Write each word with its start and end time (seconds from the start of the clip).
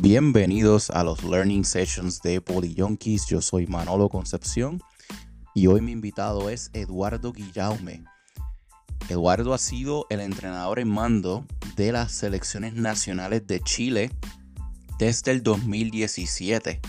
Bienvenidos 0.00 0.90
a 0.90 1.04
los 1.04 1.24
Learning 1.24 1.64
Sessions 1.64 2.20
de 2.20 2.42
Yonkis. 2.74 3.24
Yo 3.28 3.40
soy 3.40 3.66
Manolo 3.66 4.10
Concepción 4.10 4.82
y 5.54 5.68
hoy 5.68 5.80
mi 5.80 5.92
invitado 5.92 6.50
es 6.50 6.70
Eduardo 6.74 7.32
Guillaume. 7.32 8.04
Eduardo 9.08 9.54
ha 9.54 9.58
sido 9.58 10.04
el 10.10 10.20
entrenador 10.20 10.80
en 10.80 10.88
mando 10.88 11.46
de 11.76 11.92
las 11.92 12.12
selecciones 12.12 12.74
nacionales 12.74 13.46
de 13.46 13.60
Chile 13.60 14.10
desde 14.98 15.30
el 15.30 15.42
2017. 15.42 16.82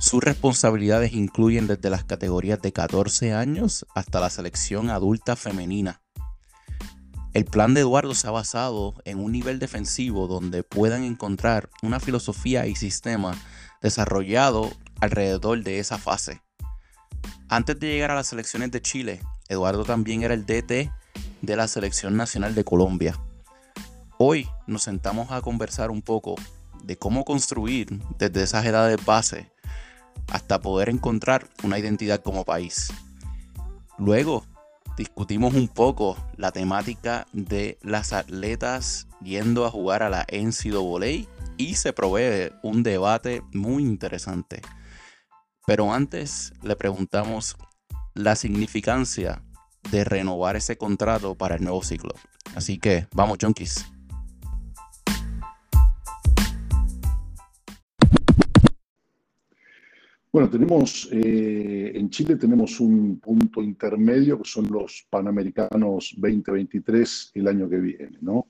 Sus 0.00 0.24
responsabilidades 0.24 1.12
incluyen 1.12 1.68
desde 1.68 1.90
las 1.90 2.02
categorías 2.02 2.60
de 2.60 2.72
14 2.72 3.34
años 3.34 3.86
hasta 3.94 4.18
la 4.18 4.30
selección 4.30 4.90
adulta 4.90 5.36
femenina. 5.36 6.02
El 7.32 7.44
plan 7.44 7.74
de 7.74 7.82
Eduardo 7.82 8.12
se 8.14 8.26
ha 8.26 8.32
basado 8.32 8.94
en 9.04 9.20
un 9.20 9.30
nivel 9.30 9.60
defensivo 9.60 10.26
donde 10.26 10.64
puedan 10.64 11.04
encontrar 11.04 11.70
una 11.80 12.00
filosofía 12.00 12.66
y 12.66 12.74
sistema 12.74 13.40
desarrollado 13.80 14.68
alrededor 15.00 15.62
de 15.62 15.78
esa 15.78 15.96
fase. 15.96 16.42
Antes 17.48 17.78
de 17.78 17.86
llegar 17.86 18.10
a 18.10 18.16
las 18.16 18.26
selecciones 18.26 18.72
de 18.72 18.82
Chile, 18.82 19.20
Eduardo 19.48 19.84
también 19.84 20.24
era 20.24 20.34
el 20.34 20.44
DT 20.44 20.90
de 21.40 21.56
la 21.56 21.68
Selección 21.68 22.16
Nacional 22.16 22.56
de 22.56 22.64
Colombia. 22.64 23.16
Hoy 24.18 24.48
nos 24.66 24.82
sentamos 24.82 25.30
a 25.30 25.40
conversar 25.40 25.92
un 25.92 26.02
poco 26.02 26.34
de 26.82 26.96
cómo 26.96 27.24
construir 27.24 28.02
desde 28.18 28.42
esas 28.42 28.66
edades 28.66 29.04
base 29.04 29.52
hasta 30.32 30.60
poder 30.60 30.88
encontrar 30.88 31.48
una 31.62 31.78
identidad 31.78 32.22
como 32.22 32.44
país. 32.44 32.92
Luego 33.98 34.44
discutimos 35.00 35.54
un 35.54 35.66
poco 35.66 36.14
la 36.36 36.52
temática 36.52 37.26
de 37.32 37.78
las 37.80 38.12
atletas 38.12 39.08
yendo 39.24 39.64
a 39.64 39.70
jugar 39.70 40.02
a 40.02 40.10
la 40.10 40.26
NCAA 40.30 41.26
y 41.56 41.74
se 41.76 41.94
provee 41.94 42.52
un 42.62 42.82
debate 42.82 43.42
muy 43.54 43.82
interesante. 43.82 44.60
Pero 45.66 45.90
antes 45.94 46.52
le 46.62 46.76
preguntamos 46.76 47.56
la 48.12 48.36
significancia 48.36 49.42
de 49.90 50.04
renovar 50.04 50.56
ese 50.56 50.76
contrato 50.76 51.34
para 51.34 51.54
el 51.54 51.62
nuevo 51.62 51.82
ciclo. 51.82 52.14
Así 52.54 52.78
que 52.78 53.06
vamos, 53.14 53.38
junkies. 53.40 53.86
Bueno, 60.32 60.48
tenemos 60.48 61.08
eh, 61.10 61.90
en 61.92 62.08
Chile 62.08 62.36
tenemos 62.36 62.78
un 62.78 63.18
punto 63.18 63.60
intermedio 63.60 64.38
que 64.38 64.48
son 64.48 64.68
los 64.70 65.04
Panamericanos 65.10 66.14
2023 66.16 67.32
el 67.34 67.48
año 67.48 67.68
que 67.68 67.78
viene, 67.78 68.16
¿no? 68.20 68.46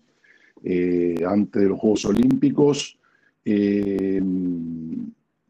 Eh, 0.63 1.25
antes 1.27 1.63
de 1.63 1.69
los 1.71 1.81
Juegos 1.81 2.05
Olímpicos, 2.05 2.99
eh, 3.47 4.21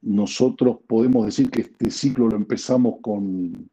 nosotros 0.02 0.78
podemos 0.86 1.26
decir 1.26 1.50
que 1.50 1.62
este 1.62 1.90
ciclo 1.90 2.28
lo 2.28 2.36
empezamos 2.36 3.00
con, 3.02 3.68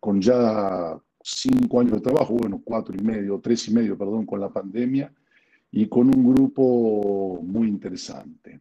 con 0.00 0.20
ya 0.20 0.98
cinco 1.22 1.80
años 1.80 1.92
de 1.92 2.00
trabajo, 2.00 2.34
bueno, 2.34 2.60
cuatro 2.64 2.96
y 2.98 3.04
medio, 3.04 3.38
tres 3.40 3.68
y 3.68 3.72
medio, 3.72 3.96
perdón, 3.96 4.26
con 4.26 4.40
la 4.40 4.48
pandemia, 4.48 5.12
y 5.70 5.86
con 5.86 6.08
un 6.08 6.34
grupo 6.34 7.40
muy 7.44 7.68
interesante. 7.68 8.60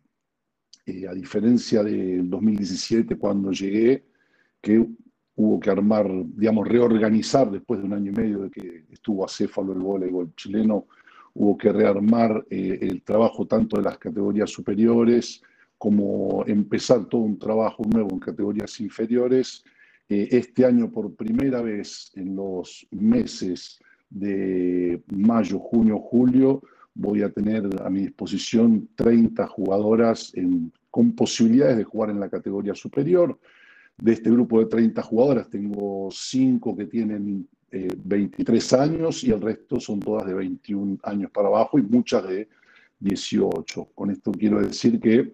Eh, 0.85 1.07
a 1.07 1.13
diferencia 1.13 1.83
del 1.83 2.29
2017 2.29 3.17
cuando 3.17 3.51
llegué, 3.51 4.05
que 4.61 4.85
hubo 5.35 5.59
que 5.59 5.69
armar, 5.69 6.09
digamos, 6.35 6.67
reorganizar 6.67 7.49
después 7.49 7.79
de 7.79 7.85
un 7.85 7.93
año 7.93 8.11
y 8.11 8.15
medio 8.15 8.39
de 8.39 8.49
que 8.51 8.85
estuvo 8.91 9.23
acéfalo 9.23 9.73
el 9.73 9.79
voleibol 9.79 10.33
chileno, 10.35 10.87
hubo 11.33 11.57
que 11.57 11.71
rearmar 11.71 12.45
eh, 12.49 12.79
el 12.81 13.01
trabajo 13.03 13.47
tanto 13.47 13.77
de 13.77 13.83
las 13.83 13.97
categorías 13.97 14.49
superiores 14.49 15.41
como 15.77 16.43
empezar 16.45 17.05
todo 17.05 17.21
un 17.21 17.39
trabajo 17.39 17.83
nuevo 17.85 18.09
en 18.11 18.19
categorías 18.19 18.79
inferiores. 18.81 19.63
Eh, 20.09 20.27
este 20.31 20.65
año, 20.65 20.91
por 20.91 21.15
primera 21.15 21.61
vez 21.61 22.11
en 22.15 22.35
los 22.35 22.85
meses 22.91 23.79
de 24.09 25.01
mayo, 25.07 25.59
junio, 25.59 25.99
julio, 25.99 26.61
voy 26.93 27.21
a 27.23 27.29
tener 27.29 27.63
a 27.81 27.89
mi 27.89 28.01
disposición 28.01 28.89
30 28.95 29.47
jugadoras 29.47 30.33
con 30.89 31.13
posibilidades 31.13 31.77
de 31.77 31.83
jugar 31.83 32.09
en 32.09 32.19
la 32.19 32.29
categoría 32.29 32.75
superior. 32.75 33.39
De 33.97 34.13
este 34.13 34.29
grupo 34.29 34.59
de 34.59 34.67
30 34.67 35.01
jugadoras 35.01 35.49
tengo 35.49 36.09
5 36.11 36.75
que 36.75 36.85
tienen 36.85 37.47
23 37.71 38.73
eh, 38.73 38.75
años 38.77 39.23
y 39.23 39.31
el 39.31 39.41
resto 39.41 39.79
son 39.79 39.99
todas 39.99 40.25
de 40.25 40.33
21 40.33 40.97
años 41.03 41.31
para 41.31 41.49
abajo 41.49 41.77
y 41.77 41.83
muchas 41.83 42.27
de 42.27 42.47
18. 42.99 43.89
Con 43.93 44.11
esto 44.11 44.31
quiero 44.31 44.61
decir 44.61 44.99
que 44.99 45.31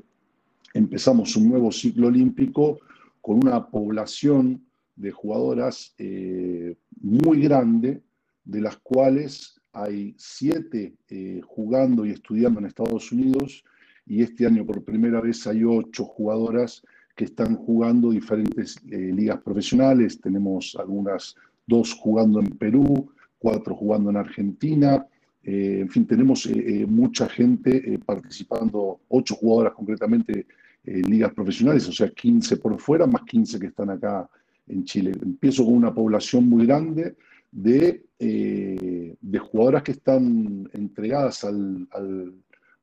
empezamos 0.73 1.35
un 1.35 1.49
nuevo 1.49 1.71
ciclo 1.71 2.07
olímpico 2.07 2.79
con 3.21 3.37
una 3.37 3.67
población 3.67 4.65
de 4.95 5.11
jugadoras 5.11 5.93
eh, 5.97 6.75
muy 7.01 7.41
grande, 7.41 8.01
de 8.43 8.61
las 8.61 8.77
cuales 8.77 9.59
hay 9.73 10.15
siete 10.17 10.95
eh, 11.09 11.41
jugando 11.45 12.05
y 12.05 12.11
estudiando 12.11 12.59
en 12.59 12.67
Estados 12.67 13.11
Unidos 13.11 13.63
y 14.05 14.21
este 14.21 14.45
año 14.45 14.65
por 14.65 14.83
primera 14.83 15.21
vez 15.21 15.45
hay 15.47 15.63
ocho 15.63 16.05
jugadoras 16.05 16.83
que 17.15 17.25
están 17.25 17.55
jugando 17.55 18.11
diferentes 18.11 18.77
eh, 18.91 19.11
ligas 19.13 19.41
profesionales. 19.41 20.19
Tenemos 20.19 20.75
algunas 20.79 21.35
dos 21.65 21.93
jugando 21.93 22.39
en 22.39 22.47
Perú, 22.57 23.09
cuatro 23.39 23.75
jugando 23.75 24.09
en 24.09 24.17
Argentina. 24.17 25.05
Eh, 25.43 25.79
en 25.81 25.89
fin, 25.89 26.05
tenemos 26.05 26.49
mucha 26.87 27.29
gente 27.29 27.99
participando, 28.05 28.99
ocho 29.07 29.35
jugadoras 29.35 29.73
concretamente 29.73 30.45
en 30.83 31.01
ligas 31.09 31.33
profesionales, 31.33 31.87
o 31.87 31.91
sea, 31.91 32.09
15 32.09 32.57
por 32.57 32.79
fuera, 32.79 33.07
más 33.07 33.23
15 33.23 33.59
que 33.59 33.67
están 33.67 33.89
acá 33.89 34.29
en 34.67 34.83
Chile. 34.83 35.11
Empiezo 35.21 35.65
con 35.65 35.73
una 35.73 35.93
población 35.93 36.47
muy 36.47 36.65
grande 36.65 37.15
de, 37.51 38.05
eh, 38.19 39.15
de 39.19 39.39
jugadoras 39.39 39.83
que 39.83 39.93
están 39.93 40.69
entregadas 40.73 41.43
al, 41.43 41.87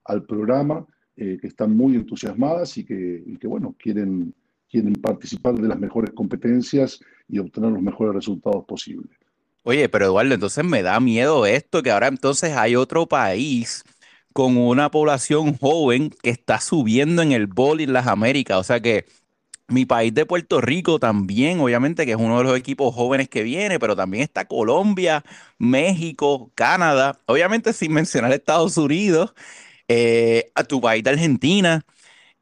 al, 0.05 0.25
programa, 0.25 0.87
eh, 1.17 1.39
que 1.41 1.47
están 1.47 1.77
muy 1.77 1.95
entusiasmadas 1.97 2.79
y 2.79 2.85
que, 2.85 3.39
bueno, 3.45 3.75
quieren, 3.79 4.35
quieren 4.71 4.95
participar 4.95 5.55
de 5.55 5.69
las 5.69 5.79
mejores 5.79 6.11
competencias 6.13 7.01
y 7.29 7.39
obtener 7.39 7.71
los 7.71 7.83
mejores 7.83 8.15
resultados 8.15 8.65
posibles. 8.65 9.11
Oye, 9.65 9.89
pero 9.89 10.07
Eduardo, 10.07 10.35
entonces 10.35 10.65
me 10.65 10.83
da 10.83 10.99
miedo 11.01 11.47
esto, 11.47 11.83
que 11.83 11.91
ahora 11.91 12.09
entonces 12.09 12.53
hay 12.57 12.77
otro 12.77 13.07
país 13.07 13.85
con 14.33 14.57
una 14.57 14.91
población 14.91 15.57
joven 15.57 16.11
que 16.23 16.31
está 16.31 16.61
subiendo 16.61 17.23
en 17.23 17.33
el 17.33 17.47
bol 17.47 17.81
en 17.81 17.93
las 17.93 18.07
Américas. 18.07 18.59
O 18.59 18.65
sea 18.65 18.81
que 18.81 19.05
mi 19.69 19.87
país 19.87 20.13
de 20.15 20.27
Puerto 20.27 20.61
Rico 20.61 20.99
también, 20.99 21.61
obviamente, 21.61 22.05
que 22.05 22.13
es 22.13 22.19
uno 22.19 22.39
de 22.39 22.45
los 22.45 22.59
equipos 22.59 22.95
jóvenes 22.95 23.29
que 23.29 23.43
viene, 23.43 23.79
pero 23.79 23.97
también 23.97 24.23
está 24.23 24.47
Colombia, 24.47 25.25
México, 25.59 26.51
Canadá, 26.55 27.19
obviamente 27.27 27.73
sin 27.73 27.93
mencionar 27.93 28.33
Estados 28.33 28.77
Unidos, 28.77 29.35
eh, 29.93 30.51
a 30.55 30.65
tu 30.65 30.81
país 30.81 31.05
de 31.05 31.11
Argentina. 31.11 31.85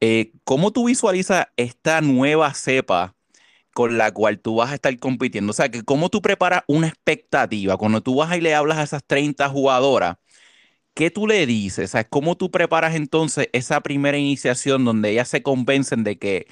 Eh, 0.00 0.33
¿Cómo 0.44 0.72
tú 0.72 0.87
visualizas 0.87 1.47
esta 1.56 2.00
nueva 2.00 2.55
cepa 2.55 3.16
con 3.75 3.99
la 3.99 4.12
cual 4.12 4.41
tú 4.41 4.56
vas 4.56 4.71
a 4.72 4.75
estar 4.77 4.97
compitiendo? 4.99 5.50
O 5.50 5.55
sea, 5.55 5.71
¿cómo 5.84 6.11
tú 6.11 6.22
preparas 6.22 6.62
una 6.69 6.88
expectativa? 6.88 7.77
Cuando 7.77 8.03
tú 8.03 8.16
vas 8.16 8.37
y 8.37 8.41
le 8.41 8.55
hablas 8.55 8.78
a 8.78 8.84
esas 8.84 9.05
30 9.05 9.49
jugadoras, 9.49 10.16
¿qué 10.94 11.11
tú 11.11 11.27
le 11.27 11.47
dices? 11.47 11.91
O 11.91 11.93
sea, 11.93 12.05
¿cómo 12.05 12.37
tú 12.37 12.50
preparas 12.50 12.94
entonces 12.94 13.49
esa 13.53 13.81
primera 13.82 14.19
iniciación 14.19 14.84
donde 14.84 15.11
ellas 15.11 15.28
se 15.28 15.43
convencen 15.43 16.05
de 16.05 16.19
que 16.19 16.47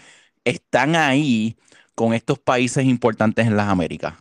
están 0.45 0.97
ahí 0.97 1.57
con 1.95 2.15
estos 2.15 2.39
países 2.41 2.85
importantes 2.87 3.47
en 3.47 3.57
las 3.57 3.69
Américas? 3.69 4.15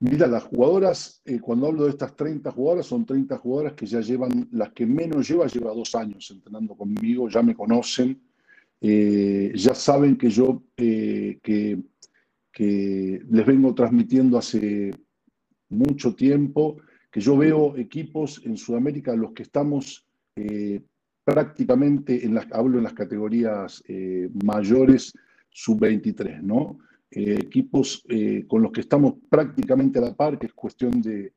Mira, 0.00 0.28
las 0.28 0.44
jugadoras, 0.44 1.20
eh, 1.24 1.40
cuando 1.40 1.66
hablo 1.66 1.84
de 1.84 1.90
estas 1.90 2.14
30 2.14 2.52
jugadoras, 2.52 2.86
son 2.86 3.04
30 3.04 3.36
jugadoras 3.38 3.72
que 3.72 3.84
ya 3.84 4.00
llevan, 4.00 4.48
las 4.52 4.70
que 4.70 4.86
menos 4.86 5.28
lleva, 5.28 5.48
lleva 5.48 5.74
dos 5.74 5.92
años 5.96 6.30
entrenando 6.30 6.76
conmigo, 6.76 7.28
ya 7.28 7.42
me 7.42 7.56
conocen, 7.56 8.20
eh, 8.80 9.50
ya 9.56 9.74
saben 9.74 10.16
que 10.16 10.30
yo 10.30 10.62
eh, 10.76 11.38
que, 11.42 11.78
les 12.60 13.46
vengo 13.46 13.72
transmitiendo 13.72 14.36
hace 14.38 14.90
mucho 15.68 16.14
tiempo, 16.14 16.76
que 17.10 17.20
yo 17.20 17.36
veo 17.36 17.76
equipos 17.76 18.40
en 18.44 18.56
Sudamérica 18.56 19.14
los 19.14 19.32
que 19.32 19.44
estamos 19.44 20.04
prácticamente, 21.22 22.24
en 22.24 22.34
las, 22.34 22.50
hablo 22.50 22.78
en 22.78 22.84
las 22.84 22.94
categorías 22.94 23.84
mayores, 24.42 25.12
sub-23, 25.50 26.42
¿no? 26.42 26.80
Eh, 27.10 27.38
equipos 27.40 28.04
eh, 28.10 28.44
con 28.46 28.60
los 28.60 28.70
que 28.70 28.82
estamos 28.82 29.14
prácticamente 29.30 29.98
a 29.98 30.02
la 30.02 30.14
par, 30.14 30.38
que 30.38 30.46
es 30.46 30.52
cuestión 30.52 31.00
de, 31.00 31.32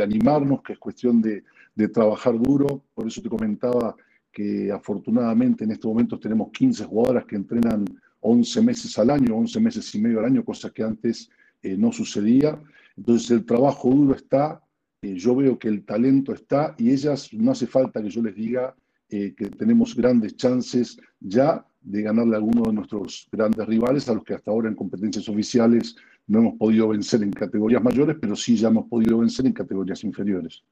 animarnos, 0.00 0.62
que 0.62 0.74
es 0.74 0.78
cuestión 0.78 1.20
de, 1.20 1.42
trabajar 1.88 2.38
duro. 2.38 2.84
Por 2.94 3.08
eso 3.08 3.20
te 3.20 3.28
comentaba 3.28 3.96
que 4.30 4.70
afortunadamente 4.70 5.64
en 5.64 5.72
estos 5.72 5.88
momentos 5.88 6.20
tenemos 6.20 6.50
15 6.52 6.84
jugadoras 6.84 7.24
que 7.24 7.34
entrenan 7.34 7.84
11 8.20 8.62
meses 8.62 8.96
al 8.98 9.10
año, 9.10 9.34
11 9.34 9.60
meses 9.60 9.94
y 9.94 10.00
medio 10.00 10.20
al 10.20 10.26
año, 10.26 10.44
cosa 10.44 10.70
que 10.70 10.84
antes 10.84 11.28
no 11.62 11.90
sucedía. 11.90 12.60
Entonces 12.96 13.30
el 13.32 13.44
trabajo 13.44 13.90
duro 13.90 14.14
está, 14.14 14.62
yo 15.02 15.34
veo 15.34 15.58
que 15.58 15.68
el 15.68 15.84
talento 15.84 16.32
está 16.32 16.74
y 16.78 16.92
ellas 16.92 17.32
no 17.32 17.50
hace 17.50 17.66
falta 17.66 18.02
que 18.02 18.10
yo 18.10 18.22
les 18.22 18.36
diga 18.36 18.76
que 19.08 19.50
tenemos 19.58 19.96
grandes 19.96 20.36
chances 20.36 20.98
ya 21.18 21.66
de 21.80 22.02
ganarle 22.02 22.34
a 22.34 22.38
alguno 22.38 22.62
de 22.62 22.72
nuestros 22.72 23.28
grandes 23.32 23.66
rivales, 23.66 24.08
a 24.08 24.14
los 24.14 24.24
que 24.24 24.34
hasta 24.34 24.50
ahora 24.50 24.68
en 24.68 24.74
competencias 24.74 25.28
oficiales 25.28 25.96
no 26.26 26.40
hemos 26.40 26.58
podido 26.58 26.88
vencer 26.88 27.22
en 27.22 27.32
categorías 27.32 27.82
mayores, 27.82 28.16
pero 28.20 28.36
sí 28.36 28.56
ya 28.56 28.68
hemos 28.68 28.88
podido 28.88 29.18
vencer 29.18 29.46
en 29.46 29.52
categorías 29.52 30.04
inferiores. 30.04 30.62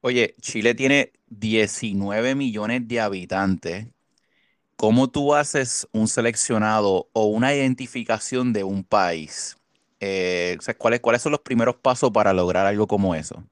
Oye, 0.00 0.34
Chile 0.40 0.74
tiene 0.74 1.12
19 1.28 2.34
millones 2.34 2.86
de 2.86 3.00
habitantes. 3.00 3.88
¿Cómo 4.76 5.08
tú 5.08 5.34
haces 5.34 5.88
un 5.92 6.06
seleccionado 6.06 7.08
o 7.12 7.26
una 7.26 7.54
identificación 7.54 8.52
de 8.52 8.62
un 8.64 8.84
país? 8.84 9.56
Eh, 10.00 10.58
¿cuáles, 10.78 11.00
¿Cuáles 11.00 11.22
son 11.22 11.32
los 11.32 11.40
primeros 11.40 11.76
pasos 11.76 12.10
para 12.10 12.32
lograr 12.32 12.66
algo 12.66 12.86
como 12.86 13.14
eso? 13.14 13.42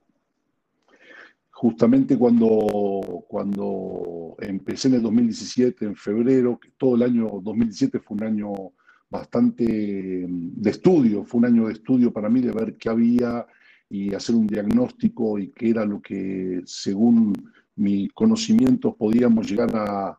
Justamente 1.56 2.18
cuando, 2.18 3.24
cuando 3.28 4.34
empecé 4.40 4.88
en 4.88 4.94
el 4.94 5.02
2017, 5.02 5.84
en 5.84 5.94
febrero, 5.94 6.58
todo 6.76 6.96
el 6.96 7.04
año 7.04 7.40
2017 7.40 8.00
fue 8.00 8.16
un 8.16 8.24
año 8.24 8.52
bastante 9.08 10.26
mm, 10.28 10.54
de 10.56 10.70
estudio, 10.70 11.24
fue 11.24 11.38
un 11.38 11.44
año 11.46 11.66
de 11.66 11.74
estudio 11.74 12.12
para 12.12 12.28
mí 12.28 12.40
de 12.40 12.50
ver 12.50 12.76
qué 12.76 12.88
había 12.88 13.46
y 13.88 14.12
hacer 14.12 14.34
un 14.34 14.48
diagnóstico 14.48 15.38
y 15.38 15.52
qué 15.52 15.70
era 15.70 15.84
lo 15.84 16.02
que 16.02 16.62
según 16.66 17.32
mis 17.76 18.12
conocimientos 18.12 18.96
podíamos 18.96 19.48
llegar 19.48 19.70
a, 19.74 20.18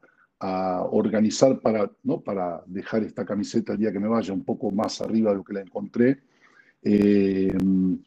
organizar 0.91 1.59
para, 1.59 1.89
¿no? 2.03 2.21
para 2.21 2.61
dejar 2.67 3.03
esta 3.03 3.25
camiseta 3.25 3.73
el 3.73 3.79
día 3.79 3.91
que 3.91 3.99
me 3.99 4.07
vaya 4.07 4.31
un 4.31 4.43
poco 4.43 4.69
más 4.69 5.01
arriba 5.01 5.31
de 5.31 5.37
lo 5.37 5.43
que 5.43 5.53
la 5.55 5.61
encontré, 5.61 6.19
eh, 6.83 7.51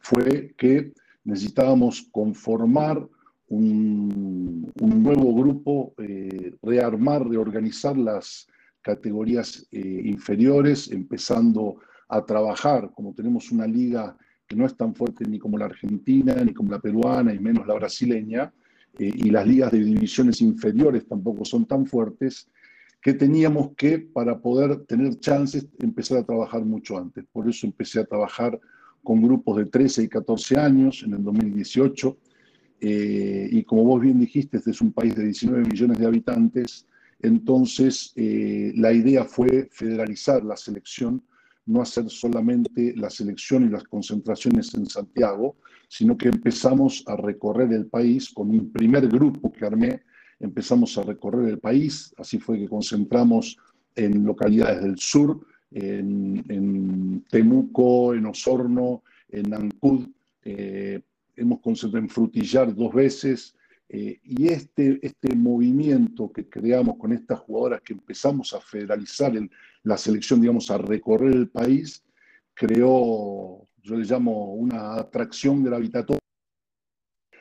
fue 0.00 0.54
que 0.56 0.92
necesitábamos 1.24 2.08
conformar 2.12 3.08
un, 3.48 4.72
nuevo 4.76 5.34
grupo, 5.34 5.94
eh, 5.98 6.54
rearmar, 6.62 7.26
reorganizar 7.26 7.96
las 7.96 8.46
categorías 8.82 9.66
eh, 9.70 10.02
inferiores, 10.04 10.90
empezando 10.90 11.76
a 12.08 12.24
trabajar, 12.24 12.90
como 12.94 13.14
tenemos 13.14 13.50
una 13.50 13.66
liga 13.66 14.16
que 14.46 14.56
no 14.56 14.64
es 14.64 14.76
tan 14.76 14.94
fuerte 14.94 15.24
ni 15.26 15.38
como 15.38 15.58
la 15.58 15.66
argentina, 15.66 16.34
ni 16.36 16.54
como 16.54 16.70
la 16.70 16.78
peruana, 16.78 17.34
y 17.34 17.38
menos 17.38 17.66
la 17.66 17.74
brasileña, 17.74 18.52
eh, 18.98 19.12
y 19.14 19.30
las 19.30 19.46
ligas 19.46 19.72
de 19.72 19.80
divisiones 19.80 20.40
inferiores 20.40 21.06
tampoco 21.06 21.44
son 21.44 21.66
tan 21.66 21.86
fuertes, 21.86 22.48
que 23.00 23.14
teníamos 23.14 23.74
que, 23.76 23.98
para 23.98 24.40
poder 24.40 24.84
tener 24.86 25.18
chances, 25.20 25.68
empezar 25.78 26.18
a 26.18 26.24
trabajar 26.24 26.64
mucho 26.64 26.98
antes. 26.98 27.24
Por 27.30 27.48
eso 27.48 27.66
empecé 27.66 28.00
a 28.00 28.04
trabajar 28.04 28.58
con 29.04 29.22
grupos 29.22 29.58
de 29.58 29.66
13 29.66 30.02
y 30.04 30.08
14 30.08 30.56
años 30.58 31.02
en 31.06 31.14
el 31.14 31.22
2018, 31.22 32.16
eh, 32.80 33.48
y 33.50 33.64
como 33.64 33.84
vos 33.84 34.00
bien 34.00 34.20
dijiste, 34.20 34.58
este 34.58 34.70
es 34.70 34.80
un 34.80 34.92
país 34.92 35.16
de 35.16 35.24
19 35.24 35.64
millones 35.64 35.98
de 35.98 36.06
habitantes, 36.06 36.86
entonces 37.20 38.12
eh, 38.14 38.72
la 38.76 38.92
idea 38.92 39.24
fue 39.24 39.68
federalizar 39.72 40.44
la 40.44 40.56
selección, 40.56 41.22
no 41.66 41.82
hacer 41.82 42.08
solamente 42.08 42.94
la 42.96 43.10
selección 43.10 43.66
y 43.66 43.68
las 43.68 43.84
concentraciones 43.84 44.72
en 44.74 44.86
Santiago, 44.86 45.56
sino 45.88 46.16
que 46.16 46.28
empezamos 46.28 47.02
a 47.06 47.16
recorrer 47.16 47.72
el 47.72 47.86
país 47.86 48.30
con 48.30 48.50
un 48.50 48.72
primer 48.72 49.08
grupo 49.08 49.52
que 49.52 49.66
armé, 49.66 50.02
empezamos 50.40 50.96
a 50.96 51.02
recorrer 51.02 51.48
el 51.48 51.58
país, 51.58 52.14
así 52.16 52.38
fue 52.38 52.58
que 52.58 52.68
concentramos 52.68 53.58
en 53.96 54.24
localidades 54.24 54.82
del 54.82 54.98
sur, 54.98 55.40
en, 55.72 57.24
Temuco, 57.28 58.14
en 58.14 58.26
Osorno, 58.26 59.02
en 59.28 59.52
Ancud, 59.52 60.08
eh, 60.44 61.00
hemos 61.38 61.60
concentrado 61.60 62.04
en 62.04 62.10
Frutillar 62.10 62.74
dos 62.74 62.92
veces, 62.92 63.54
eh, 63.88 64.20
y 64.22 64.48
este, 64.48 64.98
este 65.00 65.34
movimiento 65.34 66.30
que 66.30 66.48
creamos 66.48 66.98
con 66.98 67.12
estas 67.12 67.40
jugadoras 67.40 67.80
que 67.80 67.94
empezamos 67.94 68.52
a 68.52 68.60
federalizar 68.60 69.32
la 69.82 69.96
selección, 69.96 70.40
digamos, 70.40 70.70
a 70.70 70.76
recorrer 70.76 71.32
el 71.32 71.48
país, 71.48 72.04
creó, 72.52 73.66
yo 73.82 73.96
le 73.96 74.04
llamo 74.04 74.52
una 74.54 74.96
atracción 74.96 75.64
gravitatoria. 75.64 76.20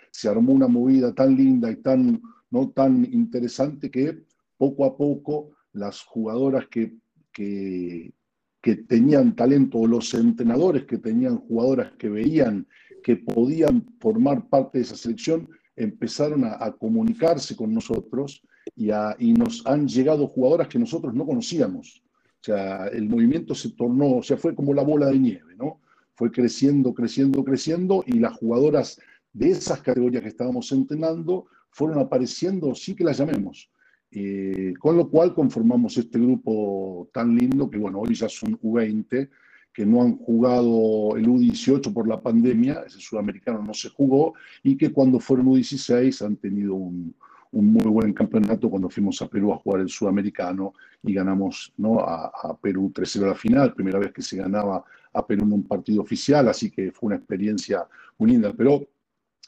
Se 0.09 0.29
armó 0.29 0.53
una 0.53 0.67
movida 0.67 1.13
tan 1.13 1.35
linda 1.35 1.69
y 1.69 1.77
tan, 1.77 2.21
no 2.49 2.69
tan 2.69 3.03
interesante 3.11 3.91
que 3.91 4.23
poco 4.57 4.85
a 4.85 4.95
poco 4.95 5.51
las 5.73 6.01
jugadoras 6.01 6.67
que, 6.67 6.95
que, 7.31 8.13
que 8.61 8.75
tenían 8.75 9.35
talento 9.35 9.79
o 9.79 9.87
los 9.87 10.13
entrenadores 10.13 10.85
que 10.85 10.97
tenían 10.97 11.37
jugadoras 11.37 11.91
que 11.97 12.09
veían 12.09 12.67
que 13.07 13.15
podían 13.15 13.85
formar 14.01 14.49
parte 14.49 14.79
de 14.79 14.83
esa 14.83 14.97
selección, 14.97 15.47
empezaron 15.77 16.43
a, 16.43 16.69
comunicarse 16.73 17.55
con 17.55 17.73
nosotros 17.73 18.43
y, 18.75 18.91
nos 19.31 19.65
han 19.65 19.87
llegado 19.87 20.27
jugadoras 20.27 20.67
que 20.67 20.77
nosotros 20.77 21.13
no 21.13 21.25
conocíamos. 21.25 22.03
O 22.41 22.43
sea, 22.43 22.87
el 22.87 23.07
movimiento 23.07 23.55
se 23.55 23.69
tornó, 23.71 24.17
o 24.17 24.23
sea, 24.23 24.35
fue 24.35 24.53
como 24.53 24.73
la 24.73 24.83
bola 24.83 25.05
de 25.05 25.19
nieve, 25.19 25.55
¿no? 25.57 25.79
Fue 26.15 26.29
creciendo, 26.31 26.93
creciendo, 26.93 27.45
creciendo 27.45 28.03
y 28.05 28.19
las 28.19 28.33
jugadoras 28.33 28.99
de 29.31 29.51
esas 29.51 29.81
categorías 29.81 30.23
que 30.23 30.27
estábamos 30.35 30.69
entrenando 30.73 31.45
fueron 31.69 31.99
apareciendo, 31.99 32.75
sí 32.75 32.93
que 32.93 33.05
las 33.05 33.19
llamemos. 33.19 33.71
Eh, 34.11 34.73
con 34.79 34.97
lo 34.97 35.09
cual 35.09 35.33
conformamos 35.33 35.97
este 35.97 36.19
grupo 36.19 37.09
tan 37.13 37.33
lindo 37.33 37.69
que, 37.69 37.77
bueno, 37.77 38.01
hoy 38.01 38.15
ya 38.15 38.27
son 38.27 38.59
U20, 38.59 39.29
que 39.77 39.85
no 39.85 40.01
han 40.01 40.17
jugado 40.17 41.15
el 41.17 41.27
U18 41.27 41.93
por 41.93 42.07
la 42.07 42.19
pandemia, 42.19 42.83
ese 42.87 42.99
sudamericano 42.99 43.61
no 43.61 43.75
se 43.75 43.89
jugó, 43.89 44.33
y 44.63 44.75
que 44.75 44.91
cuando 44.91 45.19
fueron 45.19 45.45
U16 45.45 46.25
han 46.25 46.35
tenido 46.37 46.73
un, 46.73 47.13
muy 47.51 47.85
buen 47.85 48.11
campeonato 48.11 48.71
cuando 48.71 48.89
fuimos 48.89 49.21
a 49.21 49.27
Perú 49.27 49.53
a 49.53 49.57
jugar 49.57 49.81
el 49.81 49.89
sudamericano 49.89 50.73
y 51.03 51.13
ganamos 51.13 51.73
¿no? 51.77 51.99
a, 51.99 52.57
Perú 52.59 52.91
3-0 52.91 53.25
a 53.25 53.27
la 53.27 53.35
final, 53.35 53.75
primera 53.75 53.99
vez 53.99 54.11
que 54.11 54.23
se 54.23 54.37
ganaba 54.37 54.83
a 55.13 55.27
Perú 55.27 55.45
en 55.45 55.53
un 55.53 55.63
partido 55.63 56.01
oficial, 56.01 56.47
así 56.47 56.71
que 56.71 56.91
fue 56.91 57.09
una 57.09 57.17
experiencia 57.17 57.85
muy 58.17 58.31
linda. 58.31 58.53
Pero 58.57 58.87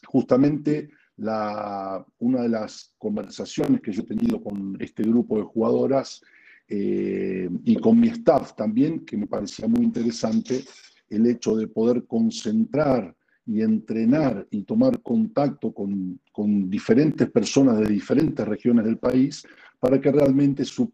justamente 0.05 0.91
la, 1.17 2.05
una 2.19 2.43
de 2.43 2.49
las 2.49 2.93
conversaciones 2.99 3.81
que 3.81 3.91
yo 3.91 4.03
he 4.03 4.05
tenido 4.05 4.43
con 4.43 4.77
este 4.79 5.01
grupo 5.01 5.37
de 5.37 5.43
jugadoras 5.43 6.21
eh, 6.71 7.49
y 7.65 7.75
con 7.77 7.99
mi 7.99 8.09
staff 8.09 8.55
también, 8.55 9.03
que 9.03 9.17
me 9.17 9.25
parecía 9.25 9.67
muy 9.67 9.83
interesante 9.83 10.63
el 11.09 11.25
hecho 11.25 11.55
de 11.55 11.67
poder 11.67 12.05
concentrar 12.05 13.15
y 13.45 13.63
entrenar 13.63 14.47
y 14.51 14.61
tomar 14.61 15.01
contacto 15.01 15.73
con, 15.73 16.19
con 16.31 16.69
diferentes 16.69 17.27
personas 17.31 17.79
de 17.79 17.87
diferentes 17.87 18.47
regiones 18.47 18.85
del 18.85 18.99
país 18.99 19.43
para 19.79 19.99
que 19.99 20.11
realmente 20.11 20.63
su, 20.63 20.91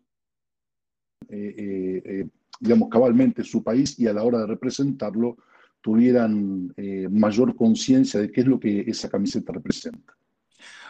eh, 1.28 2.02
eh, 2.06 2.28
digamos, 2.62 2.88
cabalmente 2.90 3.44
su 3.44 3.62
país 3.62 4.00
y 4.00 4.08
a 4.08 4.14
la 4.14 4.24
hora 4.24 4.40
de 4.40 4.48
representarlo 4.48 5.36
tuvieran 5.82 6.74
mayor 7.12 7.56
conciencia 7.56 8.20
de 8.20 8.32
qué 8.32 8.42
es 8.42 8.48
lo 8.48 8.60
que 8.60 8.82
esa 8.88 9.08
camiseta 9.08 9.54
representa. 9.54 10.16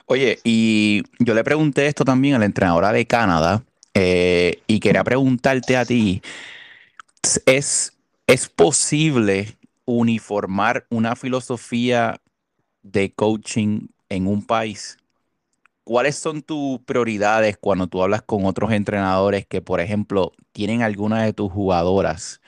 Oye, 0.05 0.39
y 0.43 1.01
yo 1.19 1.33
le 1.33 1.43
pregunté 1.43 1.87
esto 1.87 2.05
también 2.05 2.35
a 2.35 2.39
la 2.39 2.45
entrenadora 2.45 2.93
de 2.93 3.05
Canadá, 3.05 3.65
eh, 3.95 4.61
y 4.67 4.79
quería 4.81 5.03
preguntarte 5.03 5.77
a 5.77 5.85
ti, 5.85 6.21
¿es, 7.45 7.93
¿es 8.27 8.49
posible 8.49 9.57
uniformar 9.85 10.85
una 10.89 11.15
filosofía 11.15 12.21
de 12.83 13.13
coaching 13.13 13.87
en 14.09 14.27
un 14.27 14.45
país? 14.45 14.97
¿Cuáles 15.85 16.15
son 16.17 16.41
tus 16.41 16.79
prioridades 16.81 17.57
cuando 17.57 17.87
tú 17.87 18.03
hablas 18.03 18.21
con 18.23 18.45
otros 18.45 18.71
entrenadores 18.71 19.45
que, 19.47 19.61
por 19.61 19.79
ejemplo, 19.79 20.33
tienen 20.51 20.81
alguna 20.81 21.23
de 21.23 21.33
tus 21.33 21.51
jugadoras 21.51 22.41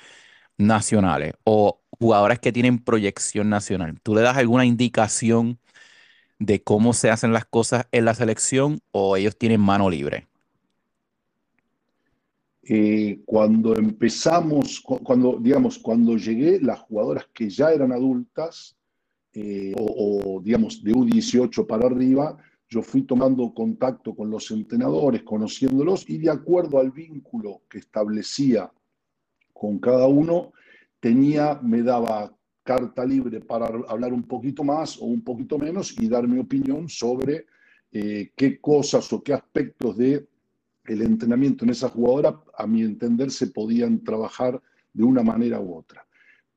nacionales 0.57 1.33
o 1.45 1.79
jugadoras 1.91 2.39
que 2.39 2.51
tienen 2.51 2.79
proyección 2.79 3.49
nacional? 3.49 3.99
¿Tú 4.01 4.15
le 4.15 4.21
das 4.21 4.37
alguna 4.37 4.65
indicación 4.65 5.59
de 6.39 6.61
cómo 6.63 6.93
se 6.93 7.11
hacen 7.11 7.33
las 7.33 7.45
cosas 7.45 7.87
en 7.91 8.05
la 8.05 8.15
selección 8.15 8.81
o 8.91 9.17
ellos 9.17 9.37
tienen 9.37 9.61
mano 9.61 9.89
libre? 9.89 10.27
Eh, 12.69 13.21
cuando 13.25 13.77
empezamos, 13.77 14.81
cuando, 14.81 15.37
digamos, 15.39 15.79
cuando 15.79 16.17
llegué, 16.17 16.59
las 16.59 16.79
jugadoras 16.79 17.25
que 17.33 17.49
ya 17.49 17.71
eran 17.71 17.93
adultas, 17.93 18.75
eh, 19.31 19.73
o, 19.77 20.41
digamos, 20.43 20.83
de 20.83 20.91
U18 20.91 21.65
para 21.65 21.85
arriba, 21.85 22.37
yo 22.67 22.81
fui 22.81 23.03
tomando 23.03 23.53
contacto 23.53 24.13
con 24.13 24.29
los 24.29 24.51
entrenadores, 24.51 25.23
conociéndolos, 25.23 26.09
y 26.09 26.17
de 26.17 26.29
acuerdo 26.29 26.79
al 26.79 26.91
vínculo 26.91 27.61
que 27.69 27.77
establecía 27.77 28.69
con 29.53 29.79
cada 29.79 30.07
uno, 30.07 30.51
tenía, 30.99 31.61
me 31.63 31.81
daba 31.83 32.35
carta 32.63 33.05
libre 33.05 33.39
para 33.39 33.67
hablar 33.87 34.11
un 34.11 34.23
poquito 34.23 34.65
más 34.65 34.97
o 34.97 35.05
un 35.05 35.21
poquito 35.21 35.57
menos 35.57 35.97
y 35.97 36.09
dar 36.09 36.27
mi 36.27 36.37
opinión 36.37 36.89
sobre 36.89 37.45
eh, 37.93 38.31
qué 38.35 38.59
cosas 38.59 39.11
o 39.13 39.23
qué 39.23 39.33
aspectos 39.33 39.95
de 39.95 40.27
el 40.87 41.01
entrenamiento 41.01 41.65
en 41.65 41.71
esa 41.71 41.89
jugadora, 41.89 42.41
a 42.57 42.65
mi 42.65 42.81
entender, 42.81 43.29
se 43.29 43.47
podían 43.47 44.03
trabajar 44.03 44.61
de 44.93 45.03
una 45.03 45.21
manera 45.21 45.59
u 45.59 45.75
otra. 45.75 46.07